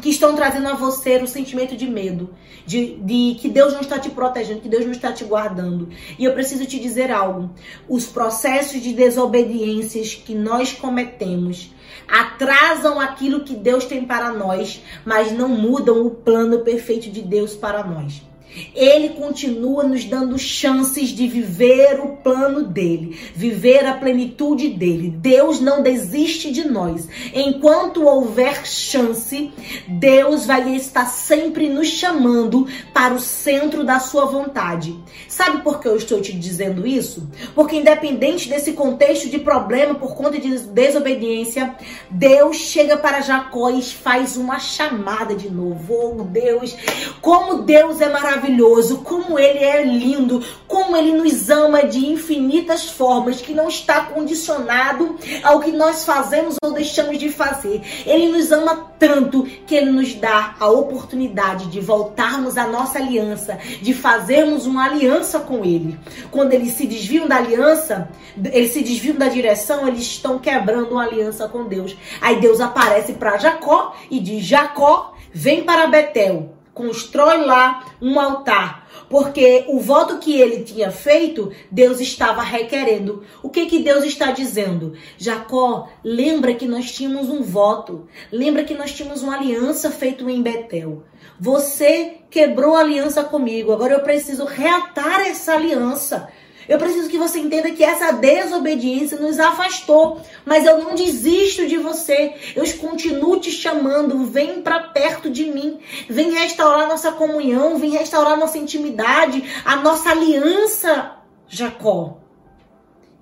que 0.00 0.10
estão 0.10 0.34
trazendo 0.34 0.68
a 0.68 0.74
você 0.74 1.16
o 1.18 1.26
sentimento 1.26 1.76
de 1.76 1.86
medo, 1.86 2.30
de, 2.66 2.96
de, 2.96 3.36
que 3.40 3.48
Deus 3.48 3.72
não 3.72 3.80
está 3.80 3.98
te 3.98 4.10
protegendo, 4.10 4.60
que 4.60 4.68
Deus 4.68 4.84
não 4.84 4.92
está 4.92 5.12
te 5.12 5.24
guardando. 5.24 5.88
E 6.18 6.24
eu 6.24 6.32
preciso 6.32 6.66
te 6.66 6.78
dizer 6.78 7.10
algo: 7.10 7.50
os 7.88 8.06
processos 8.06 8.82
de 8.82 8.92
desobediências 8.92 10.14
que 10.14 10.34
nós 10.34 10.72
cometemos 10.72 11.74
atrasam 12.08 13.00
aquilo 13.00 13.44
que 13.44 13.54
Deus 13.54 13.84
tem 13.84 14.04
para 14.04 14.32
nós, 14.32 14.82
mas 15.04 15.32
não 15.32 15.48
mudam 15.48 16.06
o 16.06 16.10
plano 16.10 16.60
perfeito 16.60 17.10
de 17.10 17.22
Deus 17.22 17.54
para 17.54 17.82
nós. 17.82 18.25
Ele 18.74 19.10
continua 19.10 19.84
nos 19.84 20.04
dando 20.04 20.38
chances 20.38 21.10
de 21.10 21.26
viver 21.26 22.00
o 22.00 22.16
plano 22.16 22.64
dele, 22.64 23.18
viver 23.34 23.84
a 23.86 23.94
plenitude 23.94 24.68
dele. 24.68 25.10
Deus 25.10 25.60
não 25.60 25.82
desiste 25.82 26.50
de 26.50 26.66
nós. 26.66 27.08
Enquanto 27.34 28.06
houver 28.06 28.66
chance, 28.66 29.50
Deus 29.86 30.46
vai 30.46 30.74
estar 30.74 31.06
sempre 31.06 31.68
nos 31.68 31.88
chamando 31.88 32.66
para 32.92 33.14
o 33.14 33.20
centro 33.20 33.84
da 33.84 33.98
sua 33.98 34.24
vontade. 34.24 34.98
Sabe 35.28 35.62
por 35.62 35.80
que 35.80 35.88
eu 35.88 35.96
estou 35.96 36.20
te 36.20 36.32
dizendo 36.32 36.86
isso? 36.86 37.28
Porque 37.54 37.76
independente 37.76 38.48
desse 38.48 38.72
contexto 38.72 39.28
de 39.28 39.38
problema 39.38 39.94
por 39.94 40.14
conta 40.14 40.38
de 40.38 40.58
desobediência, 40.58 41.74
Deus 42.10 42.56
chega 42.56 42.96
para 42.96 43.20
Jacó 43.20 43.70
e 43.70 43.82
faz 43.82 44.36
uma 44.36 44.58
chamada 44.58 45.34
de 45.34 45.50
novo. 45.50 46.16
Oh, 46.18 46.24
Deus, 46.24 46.76
como 47.20 47.62
Deus 47.62 48.00
é 48.00 48.08
maravilhoso 48.08 48.45
maravilhoso, 48.46 48.98
como 48.98 49.38
ele 49.38 49.58
é 49.58 49.82
lindo, 49.82 50.42
como 50.66 50.96
ele 50.96 51.12
nos 51.12 51.50
ama 51.50 51.84
de 51.84 52.06
infinitas 52.06 52.88
formas, 52.88 53.40
que 53.40 53.52
não 53.52 53.68
está 53.68 54.02
condicionado 54.02 55.16
ao 55.42 55.60
que 55.60 55.72
nós 55.72 56.04
fazemos 56.04 56.56
ou 56.62 56.72
deixamos 56.72 57.18
de 57.18 57.28
fazer. 57.28 57.82
Ele 58.06 58.28
nos 58.28 58.52
ama 58.52 58.92
tanto 58.98 59.42
que 59.66 59.74
ele 59.74 59.90
nos 59.90 60.14
dá 60.14 60.54
a 60.58 60.68
oportunidade 60.68 61.66
de 61.66 61.80
voltarmos 61.80 62.56
à 62.56 62.66
nossa 62.66 62.98
aliança, 62.98 63.58
de 63.82 63.92
fazermos 63.92 64.66
uma 64.66 64.84
aliança 64.84 65.40
com 65.40 65.64
ele. 65.64 65.98
Quando 66.30 66.52
eles 66.52 66.72
se 66.72 66.86
desviam 66.86 67.26
da 67.26 67.36
aliança, 67.36 68.08
eles 68.52 68.72
se 68.72 68.82
desviam 68.82 69.16
da 69.16 69.28
direção, 69.28 69.86
eles 69.86 70.02
estão 70.02 70.38
quebrando 70.38 70.92
uma 70.92 71.04
aliança 71.04 71.48
com 71.48 71.64
Deus. 71.64 71.96
Aí 72.20 72.40
Deus 72.40 72.60
aparece 72.60 73.14
para 73.14 73.38
Jacó 73.38 73.94
e 74.10 74.20
diz: 74.20 74.44
Jacó, 74.44 75.14
vem 75.32 75.64
para 75.64 75.86
Betel 75.86 76.55
constrói 76.76 77.38
lá 77.38 77.86
um 78.02 78.20
altar, 78.20 78.86
porque 79.08 79.64
o 79.66 79.80
voto 79.80 80.18
que 80.18 80.38
ele 80.38 80.62
tinha 80.62 80.90
feito, 80.90 81.50
Deus 81.70 82.00
estava 82.00 82.42
requerendo. 82.42 83.24
O 83.42 83.48
que 83.48 83.64
que 83.64 83.78
Deus 83.78 84.04
está 84.04 84.30
dizendo? 84.30 84.92
Jacó, 85.16 85.88
lembra 86.04 86.54
que 86.54 86.68
nós 86.68 86.92
tínhamos 86.92 87.30
um 87.30 87.42
voto, 87.42 88.06
lembra 88.30 88.62
que 88.62 88.74
nós 88.74 88.92
tínhamos 88.92 89.22
uma 89.22 89.36
aliança 89.36 89.90
feita 89.90 90.22
em 90.30 90.42
Betel. 90.42 91.02
Você 91.40 92.18
quebrou 92.30 92.76
a 92.76 92.80
aliança 92.80 93.24
comigo, 93.24 93.72
agora 93.72 93.94
eu 93.94 94.00
preciso 94.00 94.44
reatar 94.44 95.22
essa 95.22 95.54
aliança. 95.54 96.28
Eu 96.68 96.78
preciso 96.78 97.08
que 97.08 97.18
você 97.18 97.38
entenda 97.38 97.70
que 97.70 97.84
essa 97.84 98.12
desobediência 98.12 99.18
nos 99.18 99.38
afastou, 99.38 100.20
mas 100.44 100.66
eu 100.66 100.82
não 100.82 100.94
desisto 100.94 101.66
de 101.66 101.76
você. 101.76 102.34
Eu 102.54 102.64
continuo 102.78 103.38
te 103.38 103.52
chamando, 103.52 104.24
vem 104.24 104.62
para 104.62 104.80
perto 104.80 105.30
de 105.30 105.46
mim. 105.46 105.78
Vem 106.08 106.32
restaurar 106.32 106.88
nossa 106.88 107.12
comunhão, 107.12 107.78
vem 107.78 107.90
restaurar 107.90 108.36
nossa 108.36 108.58
intimidade, 108.58 109.42
a 109.64 109.76
nossa 109.76 110.10
aliança, 110.10 111.16
Jacó. 111.46 112.18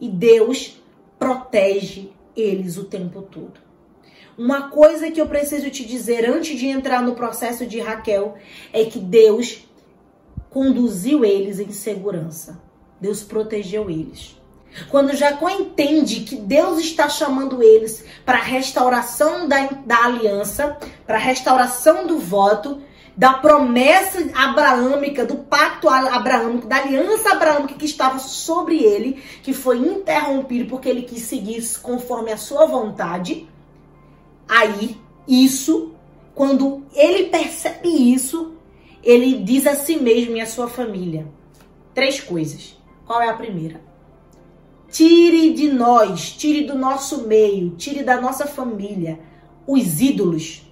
E 0.01 0.09
Deus 0.09 0.81
protege 1.19 2.11
eles 2.37 2.77
o 2.77 2.85
tempo 2.85 3.23
todo. 3.23 3.65
Uma 4.37 4.69
coisa 4.69 5.11
que 5.11 5.21
eu 5.21 5.29
preciso 5.29 5.71
te 5.71 5.85
dizer 5.85 6.29
antes 6.29 6.59
de 6.59 6.67
entrar 6.67 7.01
no 7.03 7.15
processo 7.15 7.65
de 7.67 7.79
Raquel 7.79 8.35
é 8.73 8.85
que 8.85 8.99
Deus 8.99 9.69
conduziu 10.51 11.25
eles 11.25 11.61
em 11.61 11.71
segurança. 11.71 12.61
Deus 13.01 13.23
protegeu 13.23 13.91
eles. 13.91 14.37
Quando 14.91 15.15
Jacó 15.15 15.49
entende 15.49 16.21
que 16.21 16.37
Deus 16.37 16.79
está 16.79 17.09
chamando 17.09 17.63
eles 17.63 18.05
para 18.25 18.39
a 18.39 18.43
restauração 18.43 19.47
da, 19.47 19.67
da 19.87 20.05
aliança, 20.05 20.77
para 21.07 21.17
a 21.17 21.21
restauração 21.21 22.07
do 22.07 22.19
voto, 22.19 22.83
da 23.17 23.35
promessa 23.35 24.19
abraâmica, 24.35 25.25
do 25.25 25.37
pacto 25.37 25.89
abraâmico, 25.89 26.67
da 26.67 26.79
aliança 26.79 27.31
abraâmica 27.31 27.75
que 27.75 27.85
estava 27.85 28.19
sobre 28.19 28.83
ele, 28.83 29.23
que 29.45 29.53
foi 29.53 29.79
interrompido 29.79 30.69
porque 30.69 30.89
ele 30.89 31.03
quis 31.03 31.23
seguir 31.23 31.63
conforme 31.81 32.33
a 32.33 32.37
sua 32.37 32.67
vontade. 32.67 33.49
Aí, 34.49 34.97
isso, 35.29 35.95
quando 36.35 36.85
ele 36.93 37.29
percebe 37.29 37.89
isso, 37.89 38.55
ele 39.05 39.39
diz 39.45 39.69
a 39.69 39.77
si 39.77 39.97
mesmo 39.97 40.37
e 40.37 40.41
a 40.41 40.47
sua 40.47 40.69
família 40.69 41.29
três 41.95 42.21
coisas. 42.21 42.77
Qual 43.07 43.21
é 43.21 43.29
a 43.29 43.35
primeira? 43.35 43.81
Tire 44.91 45.53
de 45.53 45.69
nós, 45.73 46.31
tire 46.33 46.67
do 46.67 46.79
nosso 46.79 47.27
meio, 47.27 47.71
tire 47.71 48.03
da 48.03 48.21
nossa 48.21 48.47
família 48.47 49.19
os 49.67 50.01
ídolos. 50.01 50.63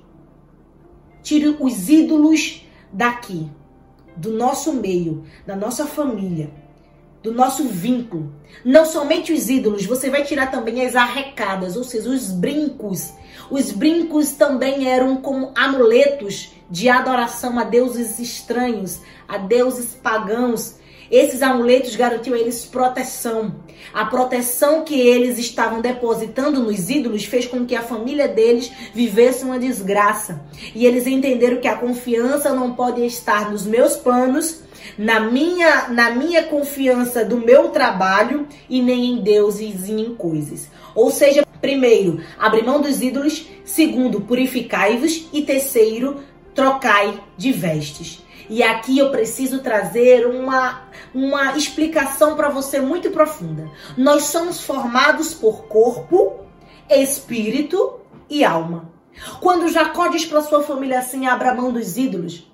Tire 1.22 1.56
os 1.60 1.88
ídolos 1.88 2.64
daqui, 2.92 3.50
do 4.16 4.32
nosso 4.32 4.72
meio, 4.72 5.24
da 5.46 5.56
nossa 5.56 5.86
família, 5.86 6.50
do 7.22 7.32
nosso 7.32 7.64
vínculo. 7.68 8.32
Não 8.64 8.84
somente 8.84 9.32
os 9.32 9.48
ídolos, 9.48 9.86
você 9.86 10.10
vai 10.10 10.24
tirar 10.24 10.50
também 10.50 10.84
as 10.84 10.96
arrecadas, 10.96 11.76
ou 11.76 11.84
seja, 11.84 12.08
os 12.08 12.30
brincos. 12.30 13.12
Os 13.50 13.72
brincos 13.72 14.32
também 14.32 14.88
eram 14.88 15.16
como 15.16 15.52
amuletos 15.54 16.52
de 16.70 16.88
adoração 16.88 17.58
a 17.58 17.64
deuses 17.64 18.18
estranhos, 18.18 19.00
a 19.28 19.36
deuses 19.36 19.94
pagãos 19.94 20.80
esses 21.12 21.42
amuletos 21.42 21.94
garantiam 21.94 22.34
a 22.34 22.38
eles 22.38 22.64
proteção. 22.64 23.54
A 23.92 24.06
proteção 24.06 24.82
que 24.82 24.98
eles 24.98 25.38
estavam 25.38 25.82
depositando 25.82 26.58
nos 26.58 26.88
ídolos 26.88 27.26
fez 27.26 27.44
com 27.44 27.66
que 27.66 27.76
a 27.76 27.82
família 27.82 28.26
deles 28.26 28.72
vivesse 28.94 29.44
uma 29.44 29.58
desgraça. 29.58 30.40
E 30.74 30.86
eles 30.86 31.06
entenderam 31.06 31.60
que 31.60 31.68
a 31.68 31.76
confiança 31.76 32.54
não 32.54 32.72
pode 32.72 33.04
estar 33.04 33.50
nos 33.50 33.66
meus 33.66 33.94
planos, 33.94 34.62
na 34.96 35.20
minha, 35.20 35.88
na 35.88 36.10
minha 36.12 36.44
confiança 36.44 37.22
do 37.22 37.36
meu 37.36 37.68
trabalho 37.68 38.48
e 38.66 38.80
nem 38.80 39.12
em 39.12 39.22
deuses 39.22 39.88
e 39.88 39.92
em 39.92 40.14
coisas. 40.14 40.70
Ou 40.94 41.10
seja, 41.10 41.44
primeiro, 41.60 42.22
abre 42.38 42.62
mão 42.62 42.80
dos 42.80 43.02
ídolos, 43.02 43.46
segundo, 43.66 44.22
purificai-vos 44.22 45.28
e 45.30 45.42
terceiro, 45.42 46.22
trocai 46.54 47.20
de 47.36 47.52
vestes. 47.52 48.22
E 48.52 48.62
aqui 48.62 48.98
eu 48.98 49.10
preciso 49.10 49.62
trazer 49.62 50.26
uma, 50.26 50.82
uma 51.14 51.56
explicação 51.56 52.36
para 52.36 52.50
você 52.50 52.82
muito 52.82 53.10
profunda. 53.10 53.70
Nós 53.96 54.24
somos 54.24 54.60
formados 54.60 55.32
por 55.32 55.64
corpo, 55.64 56.40
espírito 56.90 58.00
e 58.28 58.44
alma. 58.44 58.92
Quando 59.40 59.70
Jacó 59.70 60.08
diz 60.08 60.26
para 60.26 60.42
sua 60.42 60.62
família 60.62 60.98
assim: 60.98 61.26
abra 61.26 61.54
mão 61.54 61.72
dos 61.72 61.96
ídolos, 61.96 62.46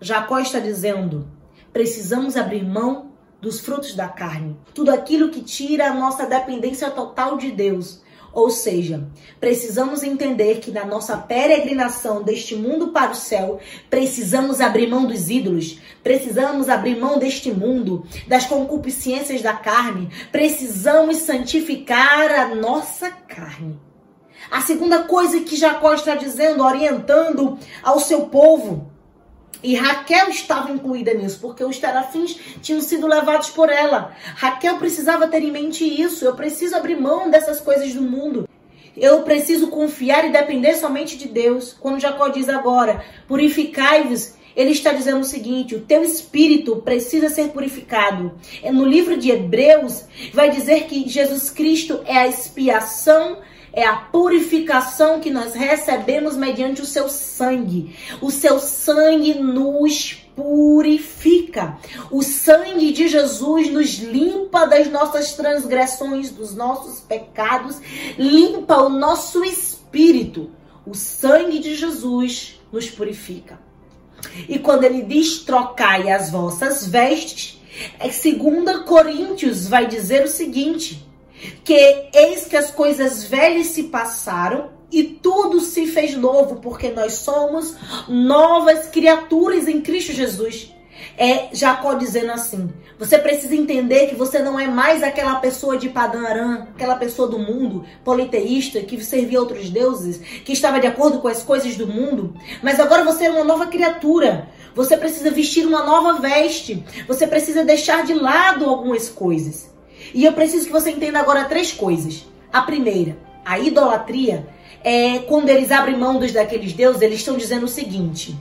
Jacó 0.00 0.40
está 0.40 0.58
dizendo: 0.58 1.28
precisamos 1.72 2.36
abrir 2.36 2.64
mão 2.64 3.12
dos 3.40 3.60
frutos 3.60 3.94
da 3.94 4.08
carne, 4.08 4.58
tudo 4.74 4.90
aquilo 4.90 5.28
que 5.28 5.42
tira 5.42 5.90
a 5.90 5.94
nossa 5.94 6.26
dependência 6.26 6.90
total 6.90 7.36
de 7.38 7.52
Deus. 7.52 8.02
Ou 8.34 8.50
seja, 8.50 9.06
precisamos 9.38 10.02
entender 10.02 10.58
que 10.58 10.72
na 10.72 10.84
nossa 10.84 11.16
peregrinação 11.16 12.20
deste 12.20 12.56
mundo 12.56 12.88
para 12.88 13.12
o 13.12 13.14
céu, 13.14 13.60
precisamos 13.88 14.60
abrir 14.60 14.88
mão 14.88 15.06
dos 15.06 15.30
ídolos, 15.30 15.78
precisamos 16.02 16.68
abrir 16.68 16.98
mão 16.98 17.16
deste 17.16 17.52
mundo, 17.52 18.04
das 18.26 18.44
concupiscências 18.44 19.40
da 19.40 19.52
carne, 19.52 20.10
precisamos 20.32 21.18
santificar 21.18 22.32
a 22.32 22.54
nossa 22.56 23.08
carne. 23.08 23.78
A 24.50 24.60
segunda 24.60 25.04
coisa 25.04 25.40
que 25.40 25.54
Jacó 25.54 25.94
está 25.94 26.16
dizendo, 26.16 26.64
orientando 26.64 27.56
ao 27.84 28.00
seu 28.00 28.22
povo, 28.22 28.90
e 29.62 29.74
Raquel 29.74 30.28
estava 30.28 30.70
incluída 30.70 31.14
nisso, 31.14 31.38
porque 31.40 31.64
os 31.64 31.78
terafins 31.78 32.38
tinham 32.60 32.80
sido 32.80 33.06
levados 33.06 33.50
por 33.50 33.70
ela. 33.70 34.14
Raquel 34.36 34.78
precisava 34.78 35.28
ter 35.28 35.42
em 35.42 35.50
mente 35.50 35.84
isso. 35.84 36.24
Eu 36.24 36.34
preciso 36.34 36.76
abrir 36.76 36.96
mão 36.96 37.30
dessas 37.30 37.60
coisas 37.60 37.92
do 37.94 38.02
mundo. 38.02 38.48
Eu 38.96 39.22
preciso 39.22 39.68
confiar 39.68 40.24
e 40.24 40.32
depender 40.32 40.74
somente 40.74 41.16
de 41.16 41.28
Deus. 41.28 41.76
Quando 41.80 42.00
Jacó 42.00 42.28
diz 42.28 42.48
agora, 42.48 43.04
purificai-vos, 43.26 44.34
ele 44.56 44.70
está 44.70 44.92
dizendo 44.92 45.20
o 45.20 45.24
seguinte: 45.24 45.74
o 45.74 45.80
teu 45.80 46.02
espírito 46.02 46.76
precisa 46.76 47.28
ser 47.28 47.48
purificado. 47.48 48.32
É 48.62 48.70
no 48.70 48.84
livro 48.84 49.16
de 49.16 49.30
Hebreus, 49.30 50.04
vai 50.32 50.50
dizer 50.50 50.84
que 50.84 51.08
Jesus 51.08 51.50
Cristo 51.50 52.00
é 52.04 52.18
a 52.18 52.28
expiação 52.28 53.38
é 53.74 53.84
a 53.84 53.96
purificação 53.96 55.18
que 55.20 55.30
nós 55.30 55.52
recebemos 55.52 56.36
mediante 56.36 56.80
o 56.80 56.86
seu 56.86 57.08
sangue. 57.08 57.96
O 58.20 58.30
seu 58.30 58.60
sangue 58.60 59.34
nos 59.34 60.24
purifica. 60.36 61.76
O 62.10 62.22
sangue 62.22 62.92
de 62.92 63.08
Jesus 63.08 63.70
nos 63.70 63.98
limpa 63.98 64.66
das 64.66 64.88
nossas 64.90 65.32
transgressões, 65.32 66.30
dos 66.30 66.54
nossos 66.54 67.00
pecados, 67.00 67.80
limpa 68.16 68.76
o 68.76 68.88
nosso 68.88 69.44
espírito. 69.44 70.50
O 70.86 70.94
sangue 70.94 71.58
de 71.58 71.74
Jesus 71.74 72.60
nos 72.72 72.88
purifica. 72.88 73.58
E 74.48 74.58
quando 74.58 74.84
ele 74.84 75.02
diz 75.02 75.38
trocai 75.40 76.10
as 76.10 76.30
vossas 76.30 76.86
vestes, 76.86 77.60
é 77.98 78.08
2 78.08 78.84
Coríntios 78.84 79.66
vai 79.66 79.86
dizer 79.86 80.24
o 80.24 80.28
seguinte: 80.28 81.04
que 81.64 82.08
eis 82.12 82.46
que 82.46 82.56
as 82.56 82.70
coisas 82.70 83.24
velhas 83.24 83.68
se 83.68 83.84
passaram 83.84 84.70
e 84.90 85.02
tudo 85.02 85.60
se 85.60 85.86
fez 85.86 86.14
novo, 86.14 86.56
porque 86.56 86.90
nós 86.90 87.14
somos 87.14 87.74
novas 88.08 88.86
criaturas 88.88 89.66
em 89.66 89.80
Cristo 89.80 90.12
Jesus. 90.12 90.72
É 91.18 91.48
Jacó 91.52 91.94
dizendo 91.94 92.30
assim: 92.30 92.72
você 92.98 93.18
precisa 93.18 93.56
entender 93.56 94.06
que 94.06 94.14
você 94.14 94.38
não 94.38 94.58
é 94.58 94.68
mais 94.68 95.02
aquela 95.02 95.34
pessoa 95.36 95.76
de 95.76 95.88
Padã 95.88 96.26
Aram, 96.26 96.68
aquela 96.74 96.94
pessoa 96.94 97.26
do 97.26 97.38
mundo, 97.38 97.84
politeísta, 98.04 98.80
que 98.80 99.02
servia 99.02 99.40
outros 99.40 99.68
deuses, 99.68 100.18
que 100.44 100.52
estava 100.52 100.78
de 100.78 100.86
acordo 100.86 101.18
com 101.18 101.28
as 101.28 101.42
coisas 101.42 101.76
do 101.76 101.86
mundo, 101.86 102.34
mas 102.62 102.78
agora 102.78 103.04
você 103.04 103.24
é 103.24 103.30
uma 103.30 103.44
nova 103.44 103.66
criatura. 103.66 104.48
Você 104.74 104.96
precisa 104.96 105.30
vestir 105.30 105.66
uma 105.66 105.84
nova 105.84 106.20
veste. 106.20 106.84
Você 107.06 107.26
precisa 107.26 107.64
deixar 107.64 108.04
de 108.04 108.12
lado 108.12 108.64
algumas 108.64 109.08
coisas. 109.08 109.73
E 110.14 110.24
eu 110.24 110.32
preciso 110.32 110.66
que 110.66 110.72
você 110.72 110.92
entenda 110.92 111.18
agora 111.18 111.44
três 111.44 111.72
coisas. 111.72 112.24
A 112.52 112.62
primeira, 112.62 113.18
a 113.44 113.58
idolatria 113.58 114.46
é 114.84 115.18
quando 115.18 115.48
eles 115.48 115.72
abrem 115.72 115.98
mão 115.98 116.20
dos 116.20 116.32
daqueles 116.32 116.72
deuses, 116.72 117.02
eles 117.02 117.18
estão 117.18 117.36
dizendo 117.36 117.64
o 117.64 117.68
seguinte: 117.68 118.38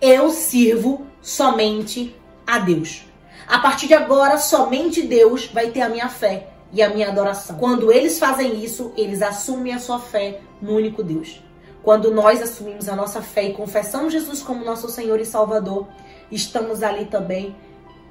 eu 0.00 0.30
sirvo 0.30 1.06
somente 1.20 2.16
a 2.46 2.58
Deus. 2.58 3.04
A 3.46 3.58
partir 3.58 3.86
de 3.86 3.94
agora, 3.94 4.38
somente 4.38 5.02
Deus 5.02 5.46
vai 5.46 5.70
ter 5.70 5.82
a 5.82 5.90
minha 5.90 6.08
fé 6.08 6.48
e 6.72 6.80
a 6.80 6.88
minha 6.88 7.08
adoração. 7.08 7.56
Quando 7.58 7.92
eles 7.92 8.18
fazem 8.18 8.64
isso, 8.64 8.92
eles 8.96 9.20
assumem 9.20 9.74
a 9.74 9.78
sua 9.78 9.98
fé 9.98 10.40
no 10.60 10.74
único 10.74 11.02
Deus. 11.02 11.42
Quando 11.82 12.10
nós 12.10 12.40
assumimos 12.40 12.88
a 12.88 12.96
nossa 12.96 13.20
fé 13.20 13.44
e 13.44 13.52
confessamos 13.52 14.12
Jesus 14.12 14.40
como 14.40 14.64
nosso 14.64 14.88
Senhor 14.88 15.20
e 15.20 15.26
Salvador, 15.26 15.86
estamos 16.30 16.82
ali 16.82 17.04
também 17.04 17.54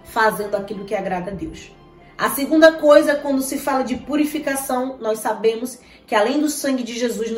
fazendo 0.04 0.56
aquilo 0.56 0.86
que 0.86 0.94
agrada 0.94 1.32
a 1.32 1.34
Deus. 1.34 1.72
A 2.18 2.30
segunda 2.30 2.74
coisa, 2.74 3.16
quando 3.16 3.42
se 3.42 3.58
fala 3.58 3.84
de 3.84 3.96
purificação, 3.96 4.98
nós 5.00 5.20
sabemos 5.20 5.80
que 6.06 6.14
além 6.14 6.40
do 6.40 6.50
sangue 6.50 6.84
de 6.84 6.98
Jesus 6.98 7.32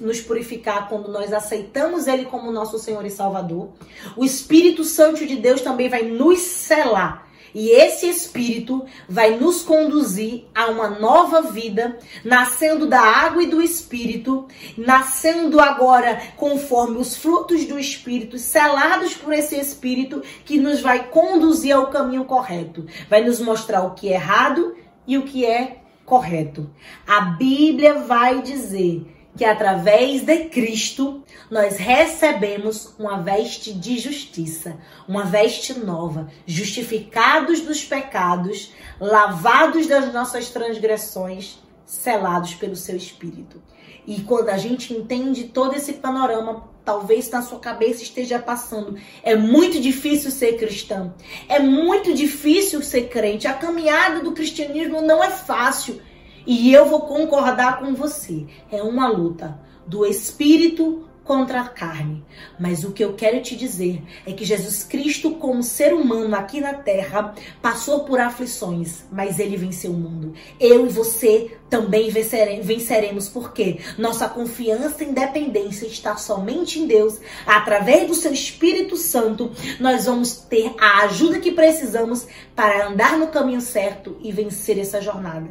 nos 0.00 0.20
purificar 0.20 0.88
quando 0.88 1.08
nós 1.10 1.32
aceitamos 1.32 2.06
Ele 2.06 2.24
como 2.24 2.50
nosso 2.50 2.78
Senhor 2.78 3.04
e 3.04 3.10
Salvador, 3.10 3.68
o 4.16 4.24
Espírito 4.24 4.82
Santo 4.82 5.26
de 5.26 5.36
Deus 5.36 5.60
também 5.60 5.88
vai 5.88 6.02
nos 6.02 6.40
selar. 6.40 7.28
E 7.54 7.70
esse 7.70 8.08
Espírito 8.08 8.84
vai 9.08 9.38
nos 9.38 9.62
conduzir 9.62 10.44
a 10.52 10.66
uma 10.66 10.90
nova 10.90 11.40
vida, 11.42 11.96
nascendo 12.24 12.86
da 12.86 13.00
água 13.00 13.44
e 13.44 13.46
do 13.46 13.62
Espírito, 13.62 14.48
nascendo 14.76 15.60
agora 15.60 16.20
conforme 16.36 16.98
os 16.98 17.16
frutos 17.16 17.64
do 17.64 17.78
Espírito, 17.78 18.38
selados 18.38 19.14
por 19.14 19.32
esse 19.32 19.54
Espírito 19.54 20.20
que 20.44 20.58
nos 20.58 20.80
vai 20.80 21.08
conduzir 21.08 21.76
ao 21.76 21.86
caminho 21.86 22.24
correto, 22.24 22.86
vai 23.08 23.22
nos 23.22 23.38
mostrar 23.40 23.84
o 23.84 23.94
que 23.94 24.08
é 24.08 24.14
errado 24.14 24.74
e 25.06 25.16
o 25.16 25.22
que 25.22 25.46
é 25.46 25.78
correto. 26.04 26.68
A 27.06 27.20
Bíblia 27.20 28.00
vai 28.00 28.42
dizer 28.42 29.13
que 29.36 29.44
através 29.44 30.22
de 30.22 30.44
Cristo 30.46 31.22
nós 31.50 31.76
recebemos 31.76 32.94
uma 32.98 33.20
veste 33.20 33.72
de 33.72 33.98
justiça, 33.98 34.76
uma 35.08 35.24
veste 35.24 35.78
nova, 35.78 36.28
justificados 36.46 37.60
dos 37.60 37.84
pecados, 37.84 38.72
lavados 39.00 39.86
das 39.86 40.12
nossas 40.12 40.50
transgressões, 40.50 41.58
selados 41.84 42.54
pelo 42.54 42.76
seu 42.76 42.96
Espírito. 42.96 43.62
E 44.06 44.20
quando 44.20 44.50
a 44.50 44.56
gente 44.56 44.92
entende 44.92 45.44
todo 45.44 45.74
esse 45.74 45.94
panorama, 45.94 46.68
talvez 46.84 47.30
na 47.30 47.40
sua 47.40 47.58
cabeça 47.58 48.02
esteja 48.02 48.38
passando. 48.38 48.98
É 49.22 49.34
muito 49.34 49.80
difícil 49.80 50.30
ser 50.30 50.58
cristão. 50.58 51.14
É 51.48 51.58
muito 51.58 52.12
difícil 52.12 52.82
ser 52.82 53.08
crente. 53.08 53.48
A 53.48 53.54
caminhada 53.54 54.20
do 54.20 54.32
cristianismo 54.32 55.00
não 55.00 55.24
é 55.24 55.30
fácil. 55.30 56.00
E 56.46 56.72
eu 56.72 56.86
vou 56.86 57.02
concordar 57.02 57.78
com 57.78 57.94
você. 57.94 58.46
É 58.70 58.82
uma 58.82 59.08
luta 59.08 59.58
do 59.86 60.04
espírito 60.04 61.04
contra 61.24 61.62
a 61.62 61.68
carne. 61.68 62.22
Mas 62.60 62.84
o 62.84 62.92
que 62.92 63.02
eu 63.02 63.14
quero 63.14 63.42
te 63.42 63.56
dizer 63.56 64.02
é 64.26 64.32
que 64.32 64.44
Jesus 64.44 64.84
Cristo, 64.84 65.32
como 65.32 65.62
ser 65.62 65.94
humano 65.94 66.36
aqui 66.36 66.60
na 66.60 66.74
terra, 66.74 67.34
passou 67.62 68.04
por 68.04 68.20
aflições, 68.20 69.04
mas 69.10 69.38
ele 69.38 69.56
venceu 69.56 69.90
o 69.90 69.94
mundo. 69.94 70.34
Eu 70.60 70.86
e 70.86 70.90
você 70.90 71.56
também 71.70 72.10
venceremos, 72.10 73.28
porque 73.28 73.80
nossa 73.98 74.28
confiança 74.28 75.02
e 75.02 75.08
independência 75.08 75.86
está 75.86 76.16
somente 76.16 76.78
em 76.78 76.86
Deus. 76.86 77.18
Através 77.46 78.06
do 78.06 78.14
seu 78.14 78.32
Espírito 78.32 78.96
Santo, 78.96 79.50
nós 79.80 80.04
vamos 80.04 80.36
ter 80.36 80.72
a 80.78 81.04
ajuda 81.04 81.40
que 81.40 81.50
precisamos 81.50 82.26
para 82.54 82.88
andar 82.88 83.18
no 83.18 83.28
caminho 83.28 83.60
certo 83.60 84.16
e 84.22 84.30
vencer 84.30 84.78
essa 84.78 85.00
jornada. 85.00 85.48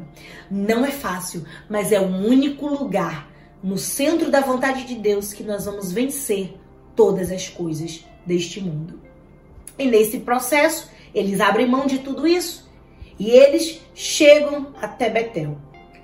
Não 0.50 0.86
é 0.86 0.92
fácil, 0.92 1.44
mas 1.70 1.92
é 1.92 2.00
o 2.00 2.06
único 2.08 2.68
lugar 2.68 3.33
no 3.64 3.78
centro 3.78 4.30
da 4.30 4.42
vontade 4.42 4.84
de 4.84 4.96
Deus 4.96 5.32
que 5.32 5.44
nós 5.44 5.66
vamos 5.66 5.92
vencer 5.92 6.54
todas 6.96 7.32
as 7.32 7.48
coisas 7.48 8.06
deste 8.26 8.60
mundo. 8.60 9.00
E 9.80 9.86
nesse 9.86 10.20
processo, 10.20 10.90
eles 11.16 11.40
abrem 11.40 11.68
mão 11.68 11.86
de 11.86 12.00
tudo 12.00 12.28
isso 12.28 12.70
e 13.18 13.32
eles 13.32 13.80
chegam 13.96 14.68
até 14.82 15.10
Betel. 15.10 15.58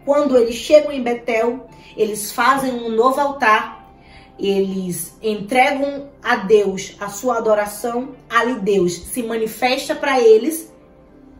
Quando 0.05 0.38
eles 0.38 0.55
chegam 0.55 0.91
em 0.91 1.03
Betel, 1.03 1.68
eles 1.97 2.32
fazem 2.32 2.72
um 2.72 2.89
novo 2.89 3.20
altar, 3.20 3.93
eles 4.39 5.18
entregam 5.22 6.10
a 6.24 6.38
Deus 6.38 6.95
a 6.99 7.10
sua 7.10 7.38
adoração, 7.38 8.16
ali 8.30 8.55
Deus 8.55 8.93
se 8.93 9.22
manifesta 9.22 9.93
para 9.93 10.20
eles, 10.20 10.72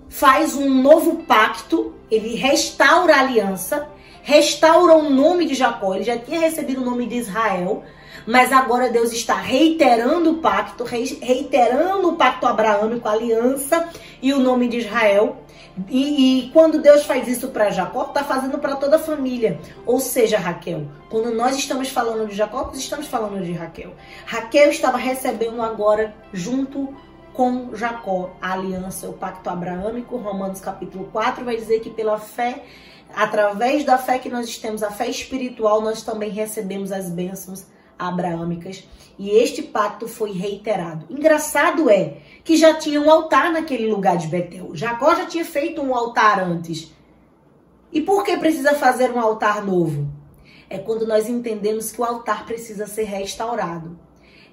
faz 0.10 0.56
um 0.56 0.70
novo 0.70 1.24
pacto, 1.24 1.94
ele 2.12 2.36
restaura 2.36 3.16
a 3.16 3.20
aliança 3.22 3.88
restaura 4.30 4.94
o 4.94 5.10
nome 5.10 5.48
de 5.48 5.56
Jacó. 5.56 5.96
Ele 5.96 6.04
já 6.04 6.16
tinha 6.16 6.40
recebido 6.40 6.82
o 6.82 6.86
nome 6.86 7.08
de 7.08 7.16
Israel, 7.16 7.84
mas 8.28 8.52
agora 8.54 8.92
Deus 8.92 9.12
está 9.12 9.34
reiterando 9.34 10.34
o 10.34 10.38
pacto, 10.38 10.84
reiterando 10.84 12.10
o 12.10 12.16
pacto 12.16 12.46
abraâmico, 12.46 13.08
a 13.08 13.14
aliança 13.14 13.90
e 14.22 14.32
o 14.32 14.40
nome 14.40 14.68
de 14.68 14.78
Israel. 14.78 15.38
E, 15.90 16.44
e 16.44 16.50
quando 16.52 16.80
Deus 16.80 17.06
faz 17.06 17.28
isso 17.28 17.48
para 17.48 17.72
Jacó, 17.72 18.04
está 18.04 18.24
fazendo 18.24 18.60
para 18.60 18.76
toda 18.76 18.98
a 18.98 19.00
família. 19.00 19.60
Ou 19.84 20.00
seja, 20.00 20.38
Raquel, 20.38 20.86
quando 21.10 21.32
nós 21.32 21.58
estamos 21.58 21.90
falando 21.90 22.28
de 22.28 22.36
Jacó, 22.36 22.66
nós 22.66 22.78
estamos 22.78 23.08
falando 23.08 23.44
de 23.44 23.54
Raquel. 23.54 23.96
Raquel 24.28 24.70
estava 24.70 24.98
recebendo 24.98 25.60
agora, 25.60 26.14
junto 26.32 26.94
com 27.34 27.74
Jacó, 27.74 28.32
a 28.40 28.54
aliança, 28.54 29.10
o 29.10 29.14
pacto 29.14 29.50
abraâmico. 29.50 30.18
Romanos 30.18 30.62
capítulo 30.62 31.06
4 31.12 31.44
vai 31.44 31.56
dizer 31.56 31.80
que 31.80 31.90
pela 31.90 32.20
fé 32.20 32.62
através 33.14 33.84
da 33.84 33.98
fé 33.98 34.20
que 34.20 34.30
nós 34.30 34.58
temos, 34.58 34.84
a 34.84 34.92
fé 34.92 35.10
espiritual, 35.10 35.82
nós 35.82 36.02
também 36.02 36.30
recebemos 36.30 36.92
as 36.92 37.10
bênçãos 37.10 37.66
abraâmicas. 37.98 38.88
E 39.18 39.32
este 39.32 39.62
pacto 39.62 40.08
foi 40.08 40.32
reiterado. 40.32 41.06
Engraçado 41.10 41.90
é 41.90 42.18
que 42.44 42.56
já 42.56 42.76
tinha 42.76 43.02
um 43.02 43.12
altar 43.12 43.52
naquele 43.52 43.92
lugar 43.92 44.18
de 44.18 44.28
Betel. 44.28 44.74
Jacó 44.74 45.14
já 45.16 45.26
tinha 45.26 45.44
feito 45.44 45.82
um 45.82 45.94
altar 45.94 46.40
antes. 46.40 46.92
E 47.92 48.02
por 48.02 48.24
que 48.24 48.38
precisa 48.38 48.74
fazer 48.76 49.12
um 49.12 49.20
altar 49.20 49.66
novo? 49.66 50.08
É 50.70 50.78
quando 50.78 51.06
nós 51.06 51.28
entendemos 51.28 51.92
que 51.92 52.00
o 52.00 52.06
altar 52.06 52.46
precisa 52.46 52.88
ser 52.88 53.04
restaurado 53.04 54.00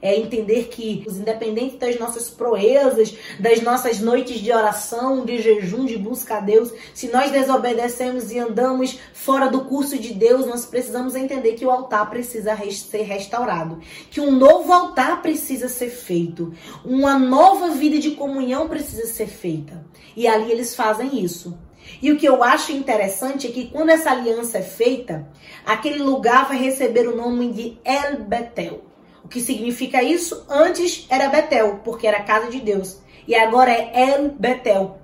é 0.00 0.16
entender 0.16 0.68
que, 0.68 1.04
independente 1.08 1.76
das 1.76 1.98
nossas 1.98 2.28
proezas, 2.28 3.14
das 3.40 3.62
nossas 3.62 3.98
noites 4.00 4.40
de 4.40 4.52
oração, 4.52 5.24
de 5.24 5.40
jejum, 5.40 5.84
de 5.84 5.96
busca 5.96 6.36
a 6.36 6.40
Deus, 6.40 6.72
se 6.94 7.08
nós 7.08 7.30
desobedecemos 7.30 8.30
e 8.30 8.38
andamos 8.38 8.98
fora 9.12 9.48
do 9.48 9.64
curso 9.64 9.98
de 9.98 10.12
Deus, 10.12 10.46
nós 10.46 10.66
precisamos 10.66 11.14
entender 11.14 11.54
que 11.54 11.64
o 11.64 11.70
altar 11.70 12.08
precisa 12.10 12.56
ser 12.70 13.02
restaurado, 13.02 13.80
que 14.10 14.20
um 14.20 14.30
novo 14.30 14.72
altar 14.72 15.22
precisa 15.22 15.68
ser 15.68 15.90
feito, 15.90 16.52
uma 16.84 17.18
nova 17.18 17.70
vida 17.70 17.98
de 17.98 18.12
comunhão 18.12 18.68
precisa 18.68 19.06
ser 19.06 19.26
feita. 19.26 19.84
E 20.16 20.26
ali 20.26 20.50
eles 20.50 20.74
fazem 20.74 21.22
isso. 21.22 21.58
E 22.00 22.10
o 22.10 22.16
que 22.16 22.26
eu 22.26 22.42
acho 22.42 22.72
interessante 22.72 23.46
é 23.46 23.50
que 23.50 23.68
quando 23.68 23.90
essa 23.90 24.10
aliança 24.10 24.58
é 24.58 24.62
feita, 24.62 25.28
aquele 25.64 26.02
lugar 26.02 26.48
vai 26.48 26.58
receber 26.58 27.08
o 27.08 27.16
nome 27.16 27.52
de 27.52 27.78
El 27.84 28.24
Betel. 28.24 28.95
O 29.26 29.28
que 29.28 29.40
significa 29.40 30.04
isso? 30.04 30.46
Antes 30.48 31.04
era 31.10 31.28
Betel, 31.28 31.80
porque 31.82 32.06
era 32.06 32.22
casa 32.22 32.48
de 32.48 32.60
Deus. 32.60 32.98
E 33.26 33.34
agora 33.34 33.72
é 33.72 34.12
El 34.12 34.30
Betel, 34.38 34.98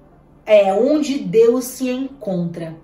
é 0.47 0.73
onde 0.73 1.19
Deus 1.19 1.65
se 1.65 1.91
encontra. 1.91 2.77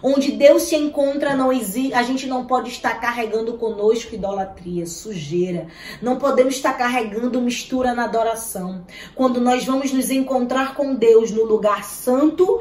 Onde 0.00 0.30
Deus 0.30 0.62
se 0.62 0.76
encontra, 0.76 1.34
não 1.34 1.50
a 1.50 2.02
gente 2.04 2.28
não 2.28 2.46
pode 2.46 2.70
estar 2.70 3.00
carregando 3.00 3.54
conosco 3.54 4.14
idolatria, 4.14 4.86
sujeira. 4.86 5.66
Não 6.00 6.16
podemos 6.16 6.54
estar 6.54 6.74
carregando 6.74 7.42
mistura 7.42 7.92
na 7.92 8.04
adoração. 8.04 8.84
Quando 9.16 9.40
nós 9.40 9.64
vamos 9.64 9.92
nos 9.92 10.10
encontrar 10.10 10.76
com 10.76 10.94
Deus 10.94 11.32
no 11.32 11.44
lugar 11.44 11.82
santo, 11.82 12.60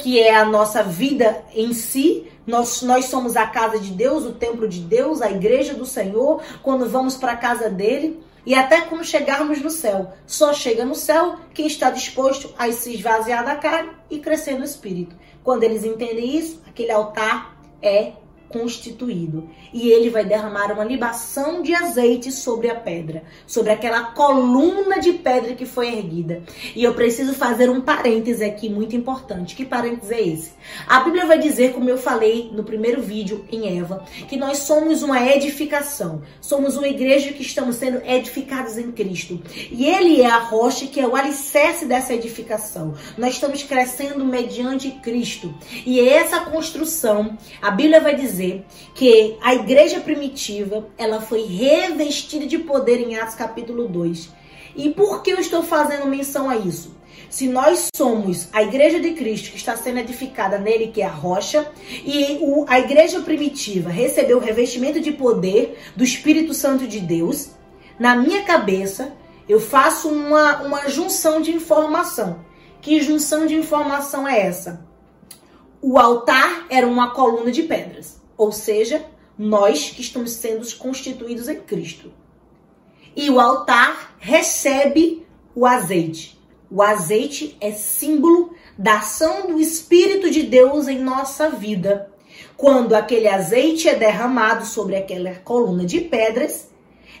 que 0.00 0.20
é 0.20 0.36
a 0.36 0.44
nossa 0.44 0.80
vida 0.80 1.44
em 1.52 1.72
si, 1.72 2.28
nós, 2.46 2.82
nós 2.82 3.06
somos 3.06 3.36
a 3.36 3.46
casa 3.46 3.78
de 3.78 3.90
Deus, 3.90 4.24
o 4.24 4.32
templo 4.32 4.68
de 4.68 4.80
Deus, 4.80 5.22
a 5.22 5.30
igreja 5.30 5.74
do 5.74 5.86
Senhor, 5.86 6.42
quando 6.62 6.88
vamos 6.88 7.16
para 7.16 7.32
a 7.32 7.36
casa 7.36 7.70
dele 7.70 8.22
e 8.46 8.54
até 8.54 8.82
quando 8.82 9.04
chegarmos 9.04 9.60
no 9.60 9.70
céu. 9.70 10.12
Só 10.26 10.52
chega 10.52 10.84
no 10.84 10.94
céu 10.94 11.36
quem 11.52 11.66
está 11.66 11.90
disposto 11.90 12.52
a 12.58 12.70
se 12.72 12.94
esvaziar 12.94 13.44
da 13.44 13.56
carne 13.56 13.90
e 14.10 14.18
crescer 14.18 14.58
no 14.58 14.64
espírito. 14.64 15.16
Quando 15.42 15.62
eles 15.62 15.84
entendem 15.84 16.36
isso, 16.36 16.62
aquele 16.66 16.90
altar 16.90 17.56
é 17.80 18.12
constituído. 18.48 19.48
E 19.72 19.90
ele 19.90 20.10
vai 20.10 20.24
derramar 20.24 20.72
uma 20.72 20.84
libação 20.84 21.62
de 21.62 21.74
azeite 21.74 22.30
sobre 22.30 22.70
a 22.70 22.74
pedra, 22.74 23.24
sobre 23.46 23.72
aquela 23.72 24.04
coluna 24.12 25.00
de 25.00 25.12
pedra 25.14 25.54
que 25.54 25.66
foi 25.66 25.88
erguida. 25.88 26.42
E 26.74 26.84
eu 26.84 26.94
preciso 26.94 27.34
fazer 27.34 27.68
um 27.68 27.80
parêntese 27.80 28.44
aqui 28.44 28.68
muito 28.68 28.94
importante. 28.94 29.56
Que 29.56 29.64
parêntese 29.64 30.14
é 30.14 30.28
esse? 30.28 30.52
A 30.86 31.00
Bíblia 31.00 31.26
vai 31.26 31.38
dizer, 31.38 31.72
como 31.72 31.90
eu 31.90 31.98
falei 31.98 32.50
no 32.52 32.62
primeiro 32.62 33.02
vídeo 33.02 33.44
em 33.50 33.78
Eva, 33.78 34.04
que 34.28 34.36
nós 34.36 34.58
somos 34.58 35.02
uma 35.02 35.20
edificação. 35.20 36.22
Somos 36.40 36.76
uma 36.76 36.88
igreja 36.88 37.32
que 37.32 37.42
estamos 37.42 37.76
sendo 37.76 38.00
edificados 38.04 38.78
em 38.78 38.92
Cristo. 38.92 39.40
E 39.70 39.86
ele 39.86 40.20
é 40.20 40.26
a 40.26 40.38
rocha 40.38 40.86
que 40.86 41.00
é 41.00 41.06
o 41.06 41.16
alicerce 41.16 41.86
dessa 41.86 42.14
edificação. 42.14 42.94
Nós 43.18 43.34
estamos 43.34 43.62
crescendo 43.62 44.24
mediante 44.24 44.90
Cristo. 44.90 45.52
E 45.84 45.98
é 45.98 46.14
essa 46.14 46.40
construção, 46.40 47.36
a 47.60 47.70
Bíblia 47.70 48.00
vai 48.00 48.14
dizer 48.14 48.33
dizer 48.34 48.64
que 48.94 49.36
a 49.40 49.54
igreja 49.54 50.00
primitiva, 50.00 50.88
ela 50.98 51.20
foi 51.20 51.42
revestida 51.42 52.46
de 52.46 52.58
poder 52.58 53.00
em 53.00 53.16
Atos 53.16 53.34
capítulo 53.34 53.86
2. 53.86 54.30
E 54.76 54.90
por 54.90 55.22
que 55.22 55.30
eu 55.30 55.38
estou 55.38 55.62
fazendo 55.62 56.06
menção 56.06 56.50
a 56.50 56.56
isso? 56.56 56.94
Se 57.30 57.48
nós 57.48 57.88
somos 57.94 58.48
a 58.52 58.62
igreja 58.62 59.00
de 59.00 59.12
Cristo 59.12 59.50
que 59.50 59.56
está 59.56 59.76
sendo 59.76 59.98
edificada 59.98 60.58
nele, 60.58 60.88
que 60.88 61.00
é 61.00 61.06
a 61.06 61.10
rocha, 61.10 61.70
e 62.04 62.38
o, 62.40 62.64
a 62.68 62.78
igreja 62.78 63.20
primitiva 63.20 63.90
recebeu 63.90 64.38
o 64.38 64.40
revestimento 64.40 65.00
de 65.00 65.12
poder 65.12 65.78
do 65.96 66.04
Espírito 66.04 66.54
Santo 66.54 66.86
de 66.86 67.00
Deus, 67.00 67.50
na 67.98 68.16
minha 68.16 68.42
cabeça 68.42 69.12
eu 69.48 69.60
faço 69.60 70.08
uma, 70.08 70.62
uma 70.62 70.88
junção 70.88 71.40
de 71.40 71.52
informação. 71.52 72.44
Que 72.80 73.00
junção 73.00 73.46
de 73.46 73.54
informação 73.54 74.26
é 74.26 74.40
essa? 74.40 74.84
O 75.80 75.98
altar 75.98 76.66
era 76.70 76.86
uma 76.86 77.10
coluna 77.10 77.50
de 77.50 77.62
pedras. 77.62 78.23
Ou 78.36 78.52
seja, 78.52 79.04
nós 79.38 79.90
que 79.90 80.00
estamos 80.00 80.32
sendo 80.32 80.66
constituídos 80.76 81.48
em 81.48 81.60
Cristo. 81.60 82.12
E 83.16 83.30
o 83.30 83.38
altar 83.38 84.16
recebe 84.18 85.24
o 85.54 85.66
azeite. 85.66 86.38
O 86.70 86.82
azeite 86.82 87.56
é 87.60 87.70
símbolo 87.70 88.54
da 88.76 88.98
ação 88.98 89.46
do 89.46 89.60
Espírito 89.60 90.30
de 90.30 90.42
Deus 90.42 90.88
em 90.88 90.98
nossa 90.98 91.48
vida. 91.48 92.10
Quando 92.56 92.94
aquele 92.94 93.28
azeite 93.28 93.88
é 93.88 93.94
derramado 93.94 94.64
sobre 94.66 94.96
aquela 94.96 95.34
coluna 95.36 95.84
de 95.84 96.00
pedras, 96.00 96.68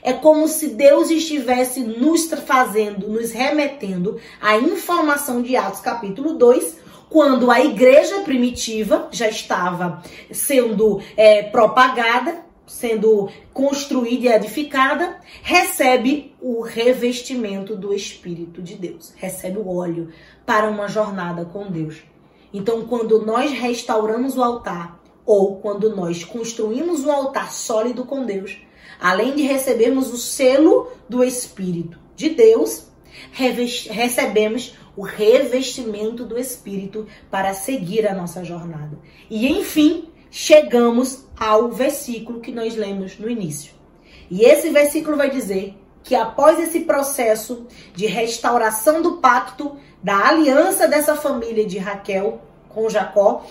é 0.02 0.12
como 0.12 0.46
se 0.48 0.68
Deus 0.68 1.10
estivesse 1.10 1.80
nos 1.80 2.26
fazendo, 2.46 3.08
nos 3.08 3.32
remetendo 3.32 4.20
à 4.40 4.56
informação 4.56 5.40
de 5.40 5.56
Atos 5.56 5.80
capítulo 5.80 6.34
2, 6.34 6.76
quando 7.08 7.50
a 7.50 7.60
igreja 7.60 8.20
primitiva 8.20 9.08
já 9.10 9.28
estava 9.28 10.02
sendo 10.30 11.00
é, 11.16 11.42
propagada, 11.42 12.44
sendo 12.66 13.28
construída 13.52 14.26
e 14.26 14.32
edificada, 14.32 15.18
recebe 15.42 16.34
o 16.40 16.62
revestimento 16.62 17.76
do 17.76 17.92
Espírito 17.92 18.62
de 18.62 18.74
Deus, 18.74 19.12
recebe 19.16 19.58
o 19.58 19.76
óleo 19.76 20.10
para 20.46 20.68
uma 20.68 20.88
jornada 20.88 21.44
com 21.44 21.70
Deus. 21.70 22.02
Então, 22.52 22.86
quando 22.86 23.24
nós 23.24 23.50
restauramos 23.50 24.36
o 24.36 24.42
altar, 24.42 25.00
ou 25.26 25.56
quando 25.56 25.94
nós 25.94 26.22
construímos 26.22 27.04
um 27.04 27.10
altar 27.10 27.52
sólido 27.52 28.04
com 28.04 28.24
Deus, 28.24 28.58
além 29.00 29.34
de 29.34 29.42
recebermos 29.42 30.12
o 30.12 30.16
selo 30.16 30.88
do 31.08 31.24
Espírito 31.24 31.98
de 32.14 32.30
Deus, 32.30 32.86
recebemos 33.32 34.76
o 34.96 35.02
revestimento 35.02 36.24
do 36.24 36.38
Espírito 36.38 37.06
para 37.30 37.54
seguir 37.54 38.06
a 38.06 38.14
nossa 38.14 38.44
jornada. 38.44 38.98
E 39.28 39.48
enfim, 39.48 40.08
chegamos 40.30 41.26
ao 41.38 41.70
versículo 41.70 42.40
que 42.40 42.52
nós 42.52 42.76
lemos 42.76 43.18
no 43.18 43.28
início. 43.28 43.72
E 44.30 44.44
esse 44.44 44.70
versículo 44.70 45.16
vai 45.16 45.30
dizer 45.30 45.76
que 46.02 46.14
após 46.14 46.58
esse 46.60 46.80
processo 46.80 47.66
de 47.94 48.06
restauração 48.06 49.00
do 49.00 49.18
pacto, 49.18 49.76
da 50.02 50.28
aliança 50.28 50.86
dessa 50.86 51.16
família 51.16 51.66
de 51.66 51.78
Raquel 51.78 52.42
com 52.68 52.90
Jacó, 52.90 53.46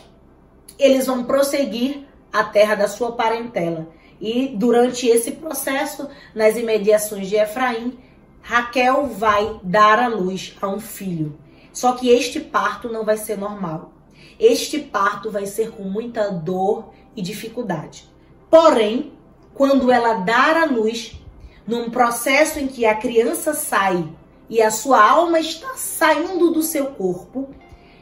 eles 0.78 1.08
vão 1.08 1.24
prosseguir 1.24 2.06
a 2.32 2.44
terra 2.44 2.76
da 2.76 2.88
sua 2.88 3.14
parentela. 3.14 3.88
E 4.22 4.50
durante 4.56 5.08
esse 5.08 5.32
processo, 5.32 6.08
nas 6.34 6.56
imediações 6.56 7.28
de 7.28 7.36
Efraim, 7.36 7.98
Raquel 8.46 9.08
vai 9.08 9.58
dar 9.64 9.98
à 10.00 10.08
luz 10.10 10.54
a 10.62 10.68
um 10.68 10.80
filho. 10.80 11.40
Só 11.72 11.94
que 11.94 12.10
este 12.10 12.42
parto 12.42 12.92
não 12.92 13.06
vai 13.06 13.16
ser 13.16 13.38
normal. 13.38 13.94
Este 14.38 14.80
parto 14.80 15.32
vai 15.32 15.46
ser 15.46 15.72
com 15.72 15.84
muita 15.84 16.30
dor 16.30 16.92
e 17.16 17.22
dificuldade. 17.22 18.06
Porém, 18.50 19.14
quando 19.54 19.90
ela 19.90 20.16
dar 20.16 20.58
à 20.58 20.66
luz, 20.66 21.18
num 21.66 21.90
processo 21.90 22.60
em 22.60 22.68
que 22.68 22.86
a 22.86 22.96
criança 22.96 23.54
sai 23.54 24.14
e 24.50 24.62
a 24.62 24.70
sua 24.70 25.02
alma 25.02 25.40
está 25.40 25.76
saindo 25.76 26.52
do 26.52 26.62
seu 26.62 26.88
corpo, 26.88 27.50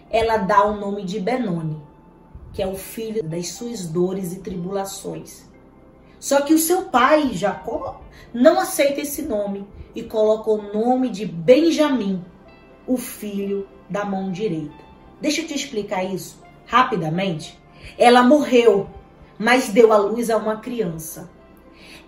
ela 0.09 0.37
dá 0.37 0.65
o 0.65 0.75
nome 0.75 1.03
de 1.03 1.19
Benoni, 1.19 1.79
que 2.51 2.63
é 2.63 2.67
o 2.67 2.75
filho 2.75 3.23
das 3.23 3.49
suas 3.49 3.85
dores 3.85 4.33
e 4.33 4.39
tribulações. 4.39 5.45
Só 6.19 6.41
que 6.41 6.53
o 6.53 6.59
seu 6.59 6.85
pai, 6.85 7.29
Jacó, 7.33 8.01
não 8.33 8.59
aceita 8.59 9.01
esse 9.01 9.21
nome 9.21 9.67
e 9.95 10.03
coloca 10.03 10.49
o 10.49 10.73
nome 10.73 11.09
de 11.09 11.25
Benjamim, 11.25 12.23
o 12.87 12.97
filho 12.97 13.67
da 13.89 14.05
mão 14.05 14.31
direita. 14.31 14.83
Deixa 15.19 15.41
eu 15.41 15.47
te 15.47 15.53
explicar 15.53 16.03
isso 16.03 16.41
rapidamente. 16.65 17.59
Ela 17.97 18.23
morreu, 18.23 18.89
mas 19.37 19.69
deu 19.69 19.91
à 19.91 19.97
luz 19.97 20.29
a 20.29 20.37
uma 20.37 20.57
criança. 20.57 21.29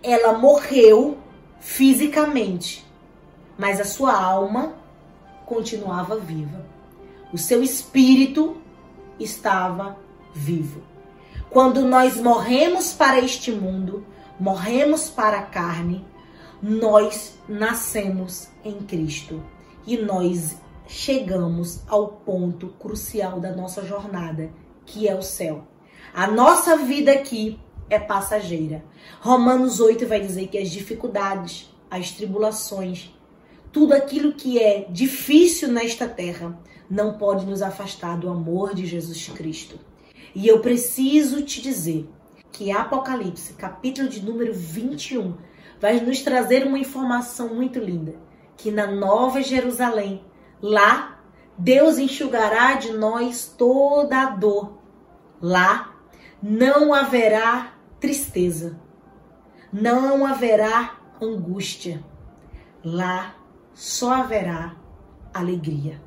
Ela 0.02 0.38
morreu 0.38 1.18
fisicamente, 1.60 2.86
mas 3.58 3.80
a 3.80 3.86
sua 3.86 4.14
alma 4.14 4.74
continuava 5.46 6.18
viva. 6.18 6.66
O 7.32 7.38
seu 7.38 7.62
espírito 7.62 8.58
estava 9.20 9.98
vivo. 10.34 10.82
Quando 11.50 11.82
nós 11.82 12.18
morremos 12.18 12.94
para 12.94 13.20
este 13.20 13.52
mundo, 13.52 14.06
morremos 14.40 15.10
para 15.10 15.40
a 15.40 15.44
carne, 15.44 16.06
nós 16.64 17.38
nascemos 17.46 18.48
em 18.64 18.76
Cristo 18.84 19.44
e 19.86 19.98
nós 19.98 20.56
chegamos 20.88 21.82
ao 21.90 22.08
ponto 22.08 22.70
crucial 22.80 23.42
da 23.42 23.54
nossa 23.54 23.84
jornada, 23.84 24.50
que 24.86 25.06
é 25.06 25.14
o 25.14 25.22
céu. 25.22 25.68
A 26.14 26.26
nossa 26.26 26.78
vida 26.78 27.12
aqui 27.12 27.60
é 27.90 28.00
passageira. 28.00 28.82
Romanos 29.20 29.82
8 29.82 30.08
vai 30.08 30.22
dizer 30.22 30.48
que 30.48 30.58
as 30.58 30.70
dificuldades, 30.70 31.70
as 31.92 32.12
tribulações, 32.12 33.14
tudo 33.70 33.94
aquilo 33.94 34.32
que 34.32 34.58
é 34.58 34.86
difícil 34.90 35.68
nesta 35.68 36.08
terra 36.08 36.58
não 36.90 37.18
pode 37.18 37.46
nos 37.46 37.62
afastar 37.62 38.18
do 38.18 38.30
amor 38.30 38.74
de 38.74 38.86
Jesus 38.86 39.28
Cristo. 39.28 39.78
E 40.34 40.48
eu 40.48 40.62
preciso 40.62 41.42
te 41.42 41.62
dizer 41.62 42.10
que 42.54 42.72
Apocalipse, 42.72 43.52
capítulo 43.54 44.08
de 44.08 44.24
número 44.24 44.54
21, 44.54 45.36
vai 45.84 46.00
nos 46.00 46.22
trazer 46.22 46.66
uma 46.66 46.80
informação 46.80 47.54
muito 47.54 47.78
linda, 47.78 48.16
que 48.56 48.72
na 48.72 48.88
Nova 48.88 49.44
Jerusalém 49.44 50.24
Lá, 50.66 51.20
Deus 51.58 51.98
enxugará 51.98 52.76
de 52.76 52.94
nós 52.94 53.54
toda 53.58 54.18
a 54.22 54.30
dor. 54.30 54.78
Lá 55.42 55.94
não 56.42 56.94
haverá 56.94 57.74
tristeza, 58.00 58.80
não 59.74 60.26
haverá 60.26 61.02
angústia. 61.22 62.02
Lá 62.82 63.36
só 63.74 64.14
haverá 64.14 64.78
alegria. 65.34 66.02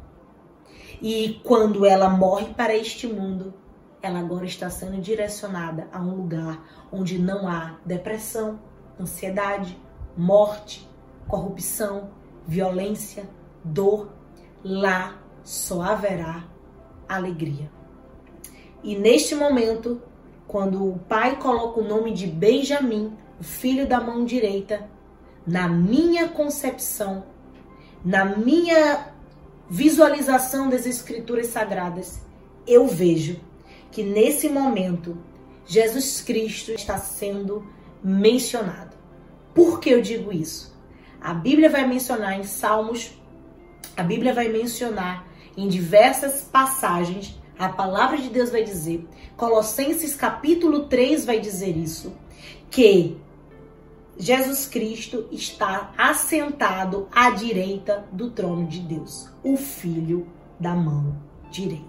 E 1.03 1.39
quando 1.45 1.85
ela 1.85 2.09
morre 2.09 2.55
para 2.55 2.75
este 2.75 3.07
mundo, 3.07 3.53
ela 4.01 4.21
agora 4.21 4.47
está 4.47 4.71
sendo 4.71 5.03
direcionada 5.03 5.87
a 5.93 6.01
um 6.01 6.15
lugar 6.15 6.65
onde 6.91 7.19
não 7.19 7.47
há 7.47 7.77
depressão, 7.85 8.59
ansiedade, 8.99 9.79
morte, 10.17 10.89
corrupção, 11.29 12.11
violência, 12.47 13.29
dor 13.65 14.11
lá 14.63 15.19
só 15.43 15.83
haverá 15.83 16.45
alegria. 17.09 17.71
E 18.83 18.97
neste 18.97 19.35
momento, 19.35 20.01
quando 20.47 20.89
o 20.89 20.99
pai 21.09 21.37
coloca 21.37 21.81
o 21.81 21.87
nome 21.87 22.13
de 22.13 22.27
Benjamim, 22.27 23.17
o 23.39 23.45
filho 23.45 23.87
da 23.87 24.01
mão 24.01 24.25
direita, 24.25 24.89
na 25.47 25.69
minha 25.69 26.29
concepção, 26.29 27.25
na 28.05 28.25
minha 28.25 29.13
visualização 29.69 30.69
das 30.69 30.87
escrituras 30.87 31.49
sagradas, 31.49 32.21
eu 32.67 32.87
vejo 32.87 33.41
que 33.91 34.03
nesse 34.03 34.49
momento 34.49 35.17
Jesus 35.67 36.21
Cristo 36.21 36.73
está 36.73 36.99
sendo 36.99 37.67
mencionado. 38.03 38.97
Por 39.55 39.81
que 39.81 39.91
eu 39.91 40.01
digo 40.01 40.33
isso? 40.33 40.77
A 41.21 41.35
Bíblia 41.35 41.71
vai 41.71 41.87
mencionar 41.87 42.39
em 42.39 42.45
Salmos 42.45 43.17
a 43.97 44.03
Bíblia 44.03 44.35
vai 44.35 44.49
mencionar 44.49 45.27
em 45.57 45.69
diversas 45.69 46.43
passagens, 46.43 47.35
a 47.59 47.69
palavra 47.71 48.19
de 48.19 48.29
Deus 48.29 48.51
vai 48.51 48.63
dizer, 48.63 49.09
Colossenses 49.37 50.15
capítulo 50.15 50.85
3 50.85 51.25
vai 51.25 51.41
dizer 51.41 51.75
isso, 51.77 52.13
que 52.71 53.17
Jesus 54.19 54.67
Cristo 54.67 55.27
está 55.33 55.93
assentado 55.97 57.09
à 57.11 57.31
direita 57.31 58.05
do 58.13 58.31
trono 58.31 58.67
de 58.67 58.81
Deus, 58.81 59.31
o 59.43 59.57
Filho 59.57 60.27
da 60.61 60.75
mão 60.75 61.17
direita. 61.51 61.85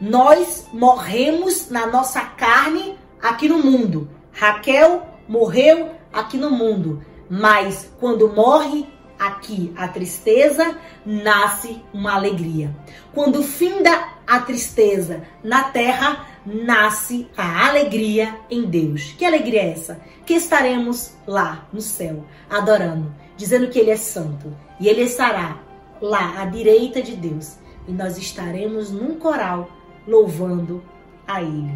Nós 0.00 0.66
morremos 0.72 1.68
na 1.68 1.86
nossa 1.86 2.22
carne 2.22 2.96
aqui 3.20 3.48
no 3.48 3.62
mundo. 3.62 4.08
Raquel 4.32 5.06
morreu 5.28 5.90
aqui 6.12 6.36
no 6.36 6.50
mundo, 6.50 7.02
mas 7.28 7.90
quando 7.98 8.32
morre 8.32 8.86
aqui 9.18 9.72
a 9.76 9.88
tristeza, 9.88 10.76
nasce 11.04 11.82
uma 11.92 12.14
alegria. 12.14 12.74
Quando 13.12 13.42
finda 13.42 14.08
a 14.26 14.40
tristeza 14.40 15.22
na 15.42 15.64
terra, 15.64 16.26
nasce 16.44 17.28
a 17.36 17.68
alegria 17.68 18.36
em 18.50 18.64
Deus. 18.64 19.14
Que 19.16 19.24
alegria 19.24 19.62
é 19.62 19.70
essa? 19.70 20.00
Que 20.26 20.34
estaremos 20.34 21.12
lá 21.26 21.66
no 21.72 21.80
céu, 21.80 22.24
adorando, 22.50 23.14
dizendo 23.36 23.68
que 23.68 23.78
Ele 23.78 23.90
é 23.90 23.96
santo. 23.96 24.54
E 24.80 24.88
Ele 24.88 25.02
estará 25.02 25.58
lá 26.00 26.40
à 26.40 26.44
direita 26.44 27.02
de 27.02 27.16
Deus. 27.16 27.56
E 27.86 27.92
nós 27.92 28.18
estaremos 28.18 28.90
num 28.90 29.14
coral 29.14 29.70
louvando 30.06 30.82
a 31.26 31.42
Ele. 31.42 31.72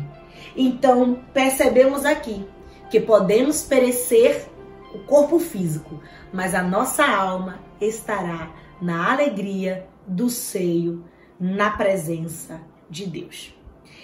Então, 0.57 1.20
percebemos 1.32 2.05
aqui 2.05 2.44
que 2.91 3.01
podemos 3.01 3.62
perecer 3.62 4.49
o 4.95 4.99
corpo 5.01 5.39
físico, 5.39 6.01
mas 6.32 6.55
a 6.55 6.62
nossa 6.62 7.05
alma 7.07 7.61
estará 7.80 8.55
na 8.80 9.12
alegria 9.12 9.86
do 10.07 10.30
seio, 10.30 11.05
na 11.39 11.70
presença 11.70 12.61
de 12.89 13.07
Deus. 13.07 13.55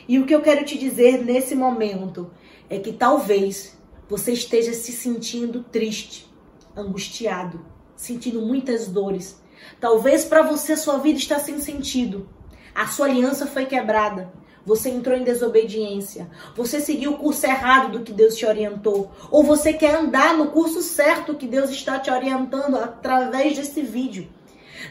E 0.06 0.18
o 0.18 0.26
que 0.26 0.34
eu 0.34 0.42
quero 0.42 0.64
te 0.64 0.78
dizer 0.78 1.24
nesse 1.24 1.54
momento 1.54 2.30
é 2.68 2.78
que 2.78 2.92
talvez 2.92 3.78
você 4.08 4.32
esteja 4.32 4.74
se 4.74 4.92
sentindo 4.92 5.62
triste, 5.62 6.30
angustiado, 6.76 7.64
sentindo 7.96 8.42
muitas 8.42 8.86
dores, 8.86 9.42
Talvez 9.80 10.24
para 10.24 10.42
você 10.42 10.76
sua 10.76 10.98
vida 10.98 11.18
está 11.18 11.38
sem 11.38 11.60
sentido. 11.60 12.28
A 12.74 12.86
sua 12.86 13.06
aliança 13.06 13.46
foi 13.46 13.66
quebrada. 13.66 14.32
Você 14.64 14.88
entrou 14.88 15.16
em 15.16 15.24
desobediência. 15.24 16.30
Você 16.56 16.80
seguiu 16.80 17.12
o 17.12 17.18
curso 17.18 17.44
errado 17.44 17.92
do 17.92 18.04
que 18.04 18.12
Deus 18.12 18.34
te 18.34 18.46
orientou. 18.46 19.12
Ou 19.30 19.42
você 19.42 19.72
quer 19.72 19.96
andar 19.96 20.36
no 20.36 20.48
curso 20.48 20.80
certo 20.80 21.34
que 21.34 21.46
Deus 21.46 21.70
está 21.70 21.98
te 21.98 22.10
orientando 22.10 22.76
através 22.76 23.56
desse 23.56 23.82
vídeo. 23.82 24.28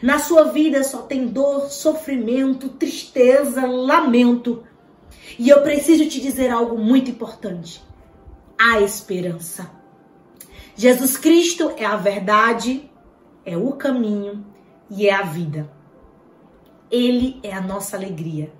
Na 0.01 0.19
sua 0.19 0.43
vida 0.45 0.84
só 0.84 1.01
tem 1.01 1.28
dor, 1.28 1.69
sofrimento, 1.69 2.69
tristeza, 2.69 3.65
lamento. 3.65 4.63
E 5.39 5.49
eu 5.49 5.61
preciso 5.63 6.07
te 6.07 6.21
dizer 6.21 6.51
algo 6.51 6.78
muito 6.78 7.09
importante: 7.09 7.84
há 8.59 8.80
esperança. 8.80 9.71
Jesus 10.76 11.17
Cristo 11.17 11.71
é 11.78 11.86
a 11.86 11.95
verdade, 11.95 12.89
é 13.45 13.57
o 13.57 13.71
caminho 13.74 14.45
e 14.89 15.07
é 15.07 15.13
a 15.13 15.21
vida. 15.21 15.69
Ele 16.91 17.39
é 17.41 17.53
a 17.53 17.61
nossa 17.61 17.95
alegria. 17.95 18.51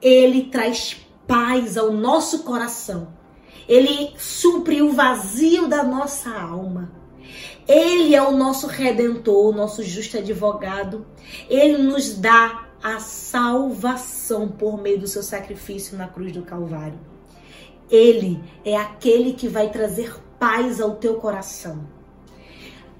Ele 0.00 0.44
traz 0.44 0.96
paz 1.26 1.76
ao 1.76 1.90
nosso 1.92 2.44
coração. 2.44 3.08
Ele 3.68 4.12
supre 4.16 4.82
o 4.82 4.92
vazio 4.92 5.66
da 5.66 5.82
nossa 5.82 6.30
alma. 6.30 6.90
Ele 7.66 8.14
é 8.14 8.22
o 8.22 8.30
nosso 8.30 8.66
redentor, 8.66 9.46
o 9.46 9.56
nosso 9.56 9.82
justo 9.82 10.18
advogado. 10.18 11.04
Ele 11.48 11.78
nos 11.78 12.14
dá 12.14 12.66
a 12.82 13.00
salvação 13.00 14.48
por 14.48 14.80
meio 14.80 15.00
do 15.00 15.08
seu 15.08 15.22
sacrifício 15.22 15.96
na 15.96 16.06
cruz 16.06 16.32
do 16.32 16.42
Calvário. 16.42 16.98
Ele 17.90 18.40
é 18.64 18.76
aquele 18.76 19.32
que 19.32 19.48
vai 19.48 19.70
trazer 19.70 20.14
paz 20.38 20.80
ao 20.80 20.96
teu 20.96 21.14
coração. 21.14 21.86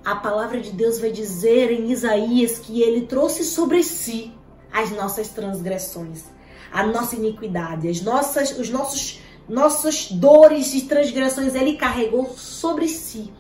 A 0.04 0.14
palavra 0.14 0.60
de 0.60 0.70
Deus 0.70 0.98
vai 0.98 1.10
dizer 1.10 1.70
em 1.70 1.90
Isaías 1.90 2.58
que 2.58 2.80
ele 2.80 3.06
trouxe 3.06 3.44
sobre 3.44 3.82
si 3.82 4.32
as 4.72 4.90
nossas 4.90 5.28
transgressões, 5.28 6.24
a 6.72 6.86
nossa 6.86 7.16
iniquidade, 7.16 7.88
as 7.88 8.00
nossas, 8.00 8.58
os 8.58 8.70
nossos, 8.70 9.20
nossas 9.48 10.10
dores 10.10 10.74
e 10.74 10.82
transgressões 10.82 11.54
ele 11.54 11.76
carregou 11.76 12.26
sobre 12.36 12.88
si 12.88 13.32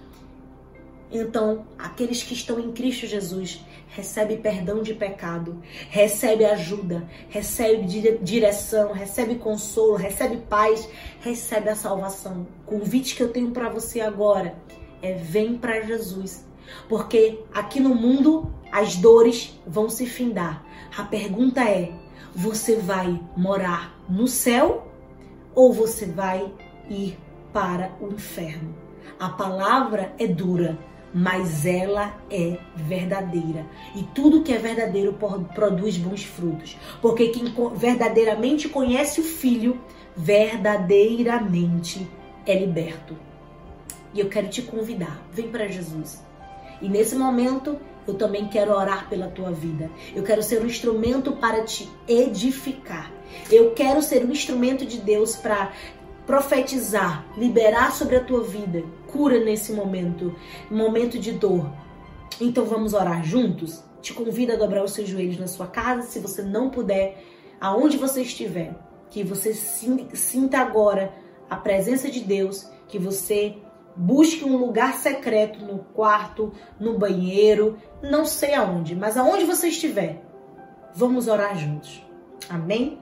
então, 1.10 1.64
aqueles 1.78 2.22
que 2.22 2.34
estão 2.34 2.58
em 2.58 2.72
Cristo 2.72 3.06
Jesus 3.06 3.64
recebe 3.88 4.36
perdão 4.36 4.82
de 4.82 4.92
pecado, 4.92 5.62
recebe 5.88 6.44
ajuda, 6.44 7.08
recebe 7.28 7.86
direção, 8.20 8.92
recebe 8.92 9.36
consolo, 9.36 9.94
recebe 9.94 10.38
paz, 10.48 10.88
recebe 11.20 11.70
a 11.70 11.76
salvação. 11.76 12.46
O 12.66 12.70
convite 12.70 13.14
que 13.14 13.22
eu 13.22 13.32
tenho 13.32 13.52
para 13.52 13.68
você 13.68 14.00
agora 14.00 14.56
é 15.00 15.14
vem 15.14 15.56
para 15.56 15.80
Jesus. 15.82 16.44
Porque 16.88 17.40
aqui 17.54 17.78
no 17.78 17.94
mundo 17.94 18.52
as 18.72 18.96
dores 18.96 19.58
vão 19.64 19.88
se 19.88 20.04
findar. 20.04 20.64
A 20.96 21.04
pergunta 21.04 21.62
é: 21.62 21.92
você 22.36 22.76
vai 22.76 23.18
morar 23.34 23.98
no 24.10 24.28
céu 24.28 24.92
ou 25.54 25.72
você 25.72 26.04
vai 26.04 26.52
ir 26.90 27.18
para 27.50 27.90
o 27.98 28.12
inferno? 28.12 28.74
A 29.18 29.30
palavra 29.30 30.12
é 30.18 30.26
dura, 30.26 30.78
mas 31.14 31.64
ela 31.64 32.14
é 32.30 32.58
verdadeira. 32.76 33.64
E 33.94 34.02
tudo 34.14 34.42
que 34.42 34.52
é 34.52 34.58
verdadeiro 34.58 35.16
produz 35.54 35.96
bons 35.96 36.24
frutos. 36.24 36.76
Porque 37.00 37.28
quem 37.28 37.54
verdadeiramente 37.74 38.68
conhece 38.68 39.18
o 39.20 39.24
Filho, 39.24 39.80
verdadeiramente 40.14 42.06
é 42.44 42.54
liberto. 42.58 43.16
E 44.12 44.20
eu 44.20 44.28
quero 44.28 44.48
te 44.48 44.60
convidar, 44.60 45.26
vem 45.32 45.48
para 45.48 45.68
Jesus. 45.68 46.22
E 46.82 46.88
nesse 46.88 47.16
momento, 47.16 47.78
eu 48.06 48.14
também 48.14 48.48
quero 48.48 48.72
orar 48.72 49.08
pela 49.08 49.28
tua 49.28 49.50
vida. 49.50 49.90
Eu 50.14 50.22
quero 50.22 50.42
ser 50.42 50.62
um 50.62 50.66
instrumento 50.66 51.32
para 51.32 51.64
te 51.64 51.88
edificar. 52.06 53.12
Eu 53.50 53.72
quero 53.72 54.02
ser 54.02 54.24
um 54.24 54.30
instrumento 54.30 54.86
de 54.86 54.98
Deus 54.98 55.36
para 55.36 55.72
profetizar, 56.26 57.24
liberar 57.36 57.92
sobre 57.92 58.16
a 58.16 58.24
tua 58.24 58.42
vida 58.42 58.82
cura 59.16 59.42
nesse 59.42 59.72
momento, 59.72 60.34
momento 60.70 61.18
de 61.18 61.32
dor. 61.32 61.70
Então 62.40 62.66
vamos 62.66 62.92
orar 62.92 63.24
juntos? 63.24 63.82
Te 64.02 64.12
convido 64.12 64.52
a 64.52 64.56
dobrar 64.56 64.84
os 64.84 64.92
seus 64.92 65.08
joelhos 65.08 65.38
na 65.38 65.46
sua 65.46 65.66
casa, 65.66 66.02
se 66.02 66.20
você 66.20 66.42
não 66.42 66.68
puder, 66.68 67.24
aonde 67.58 67.96
você 67.96 68.22
estiver, 68.22 68.76
que 69.10 69.24
você 69.24 69.54
sinta 69.54 70.58
agora 70.58 71.14
a 71.48 71.56
presença 71.56 72.10
de 72.10 72.20
Deus, 72.20 72.68
que 72.88 72.98
você 72.98 73.56
busque 73.96 74.44
um 74.44 74.56
lugar 74.56 74.94
secreto 74.94 75.64
no 75.64 75.78
quarto, 75.78 76.52
no 76.78 76.98
banheiro, 76.98 77.78
não 78.02 78.24
sei 78.24 78.54
aonde, 78.54 78.94
mas 78.94 79.16
aonde 79.16 79.44
você 79.44 79.68
estiver, 79.68 80.22
vamos 80.94 81.28
orar 81.28 81.56
juntos. 81.56 82.04
Amém? 82.48 82.98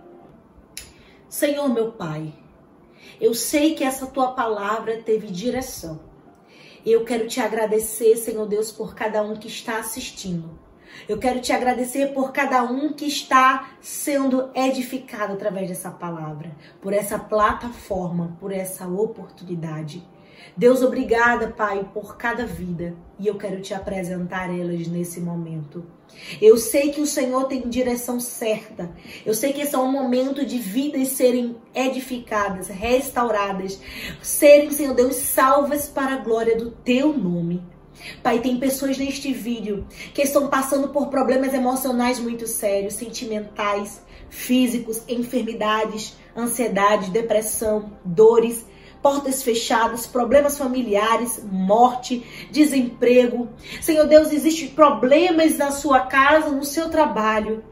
Senhor 1.29 1.69
meu 1.69 1.93
Pai, 1.93 2.33
eu 3.21 3.35
sei 3.35 3.75
que 3.75 3.83
essa 3.83 4.07
tua 4.07 4.33
palavra 4.33 5.03
teve 5.03 5.27
direção. 5.27 6.01
Eu 6.87 7.05
quero 7.05 7.27
te 7.27 7.41
agradecer, 7.41 8.17
Senhor 8.17 8.47
Deus, 8.47 8.71
por 8.71 8.95
cada 8.95 9.23
um 9.23 9.35
que 9.37 9.49
está 9.49 9.79
assistindo. 9.79 10.59
Eu 11.09 11.19
quero 11.19 11.41
te 11.41 11.53
agradecer 11.53 12.13
por 12.13 12.31
cada 12.31 12.63
um 12.63 12.93
que 12.93 13.07
está 13.07 13.71
sendo 13.81 14.51
edificado 14.55 15.33
através 15.33 15.69
dessa 15.69 15.91
palavra, 15.91 16.55
por 16.81 16.93
essa 16.93 17.19
plataforma, 17.19 18.37
por 18.39 18.53
essa 18.53 18.87
oportunidade. 18.87 20.07
Deus, 20.57 20.83
obrigada, 20.83 21.49
Pai, 21.49 21.89
por 21.93 22.17
cada 22.17 22.47
vida 22.47 22.95
e 23.19 23.27
eu 23.27 23.37
quero 23.37 23.61
te 23.61 23.73
apresentar 23.75 24.49
elas 24.49 24.87
nesse 24.87 25.21
momento. 25.21 25.85
Eu 26.41 26.57
sei 26.57 26.91
que 26.91 27.01
o 27.01 27.07
Senhor 27.07 27.45
tem 27.45 27.69
direção 27.69 28.21
certa. 28.21 28.91
Eu 29.25 29.35
sei 29.35 29.53
que 29.53 29.63
esse 29.63 29.75
é 29.75 29.79
um 29.79 29.91
momento 29.91 30.45
de 30.45 30.59
vidas 30.59 31.09
serem 31.09 31.57
edificadas, 31.75 32.69
restauradas, 32.69 33.81
serem, 34.23 34.71
Senhor 34.71 34.95
Deus, 34.95 35.17
salvas 35.17 35.89
para 35.89 36.15
a 36.15 36.19
glória 36.19 36.57
do 36.57 36.71
teu 36.71 37.17
nome. 37.17 37.63
Pai, 38.23 38.41
tem 38.41 38.59
pessoas 38.59 38.99
neste 38.99 39.33
vídeo 39.33 39.87
que 40.13 40.23
estão 40.23 40.49
passando 40.49 40.89
por 40.89 41.09
problemas 41.09 41.55
emocionais 41.55 42.19
muito 42.19 42.47
sérios, 42.47 42.95
sentimentais, 42.95 44.03
físicos, 44.29 45.03
enfermidades, 45.09 46.17
ansiedade, 46.37 47.11
depressão, 47.11 47.93
dores 48.05 48.67
portas 49.05 49.43
fechadas, 49.43 50.07
problemas 50.07 50.57
familiares, 50.57 51.45
morte, 51.53 52.25
desemprego. 52.51 53.51
Senhor 53.83 54.07
Deus, 54.07 54.33
existem 54.33 54.69
problemas 54.69 55.59
na 55.59 55.71
sua 55.71 56.01
casa, 56.01 56.49
no 56.49 56.65
seu 56.65 56.89
trabalho. 56.89 57.63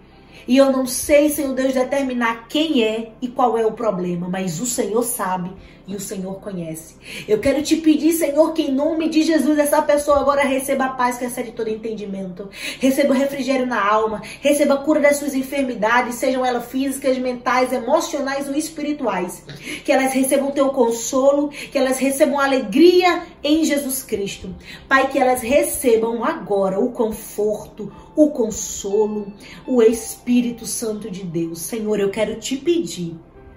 E 0.46 0.58
eu 0.58 0.70
não 0.70 0.86
sei, 0.86 1.30
Senhor 1.30 1.54
Deus, 1.54 1.72
determinar 1.72 2.48
quem 2.48 2.84
é 2.84 3.12
e 3.22 3.28
qual 3.28 3.56
é 3.56 3.64
o 3.64 3.72
problema, 3.72 4.28
mas 4.28 4.60
o 4.60 4.66
Senhor 4.66 5.02
sabe 5.02 5.50
e 5.86 5.96
o 5.96 6.00
Senhor 6.00 6.40
conhece. 6.40 6.94
Eu 7.26 7.38
quero 7.40 7.62
te 7.62 7.76
pedir, 7.76 8.12
Senhor, 8.12 8.52
que 8.52 8.62
em 8.62 8.72
nome 8.72 9.08
de 9.08 9.22
Jesus 9.22 9.58
essa 9.58 9.82
pessoa 9.82 10.20
agora 10.20 10.42
receba 10.42 10.84
a 10.84 10.88
paz 10.90 11.18
que 11.18 11.24
excede 11.24 11.52
todo 11.52 11.68
entendimento, 11.68 12.48
receba 12.78 13.12
o 13.12 13.16
refrigério 13.16 13.66
na 13.66 13.84
alma, 13.84 14.22
receba 14.40 14.74
a 14.74 14.78
cura 14.78 15.00
das 15.00 15.16
suas 15.16 15.34
enfermidades, 15.34 16.16
sejam 16.16 16.44
elas 16.44 16.70
físicas, 16.70 17.18
mentais, 17.18 17.72
emocionais 17.72 18.48
ou 18.48 18.54
espirituais. 18.54 19.42
Que 19.84 19.92
elas 19.92 20.12
recebam 20.12 20.48
o 20.48 20.52
teu 20.52 20.68
consolo, 20.70 21.48
que 21.48 21.78
elas 21.78 21.98
recebam 21.98 22.38
alegria 22.38 23.22
em 23.42 23.64
Jesus 23.64 24.02
Cristo. 24.02 24.54
Pai, 24.88 25.08
que 25.08 25.18
elas 25.18 25.42
recebam 25.42 26.24
agora 26.24 26.78
o 26.78 26.92
conforto, 26.92 27.92
o 28.14 28.30
consolo, 28.30 29.32
o 29.66 29.82
Espírito 29.82 30.66
Santo 30.66 31.10
de 31.10 31.24
Deus. 31.24 31.60
Senhor, 31.60 31.98
eu 31.98 32.10
quero 32.10 32.38
te 32.38 32.56
pedir, 32.56 33.16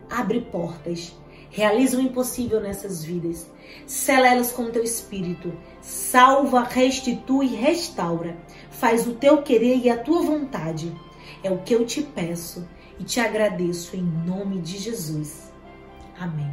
abre 0.09 0.41
portas 0.41 1.13
Realiza 1.55 1.97
o 1.97 2.01
impossível 2.01 2.59
nessas 2.59 3.01
vidas. 3.01 3.49
Sela 3.87 4.27
elas 4.27 4.51
com 4.51 4.63
o 4.63 4.71
teu 4.71 4.83
espírito. 4.83 5.53
Salva, 5.81 6.63
restitui, 6.63 7.47
restaura. 7.47 8.35
Faz 8.69 9.07
o 9.07 9.13
teu 9.13 9.41
querer 9.41 9.77
e 9.77 9.89
a 9.89 9.97
tua 9.97 10.21
vontade. 10.21 10.93
É 11.41 11.49
o 11.49 11.59
que 11.59 11.73
eu 11.73 11.85
te 11.85 12.01
peço 12.03 12.67
e 12.99 13.05
te 13.05 13.21
agradeço 13.21 13.95
em 13.95 14.03
nome 14.03 14.59
de 14.59 14.77
Jesus. 14.77 15.49
Amém. 16.19 16.51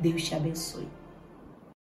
Deus 0.00 0.24
te 0.24 0.34
abençoe. 0.34 0.99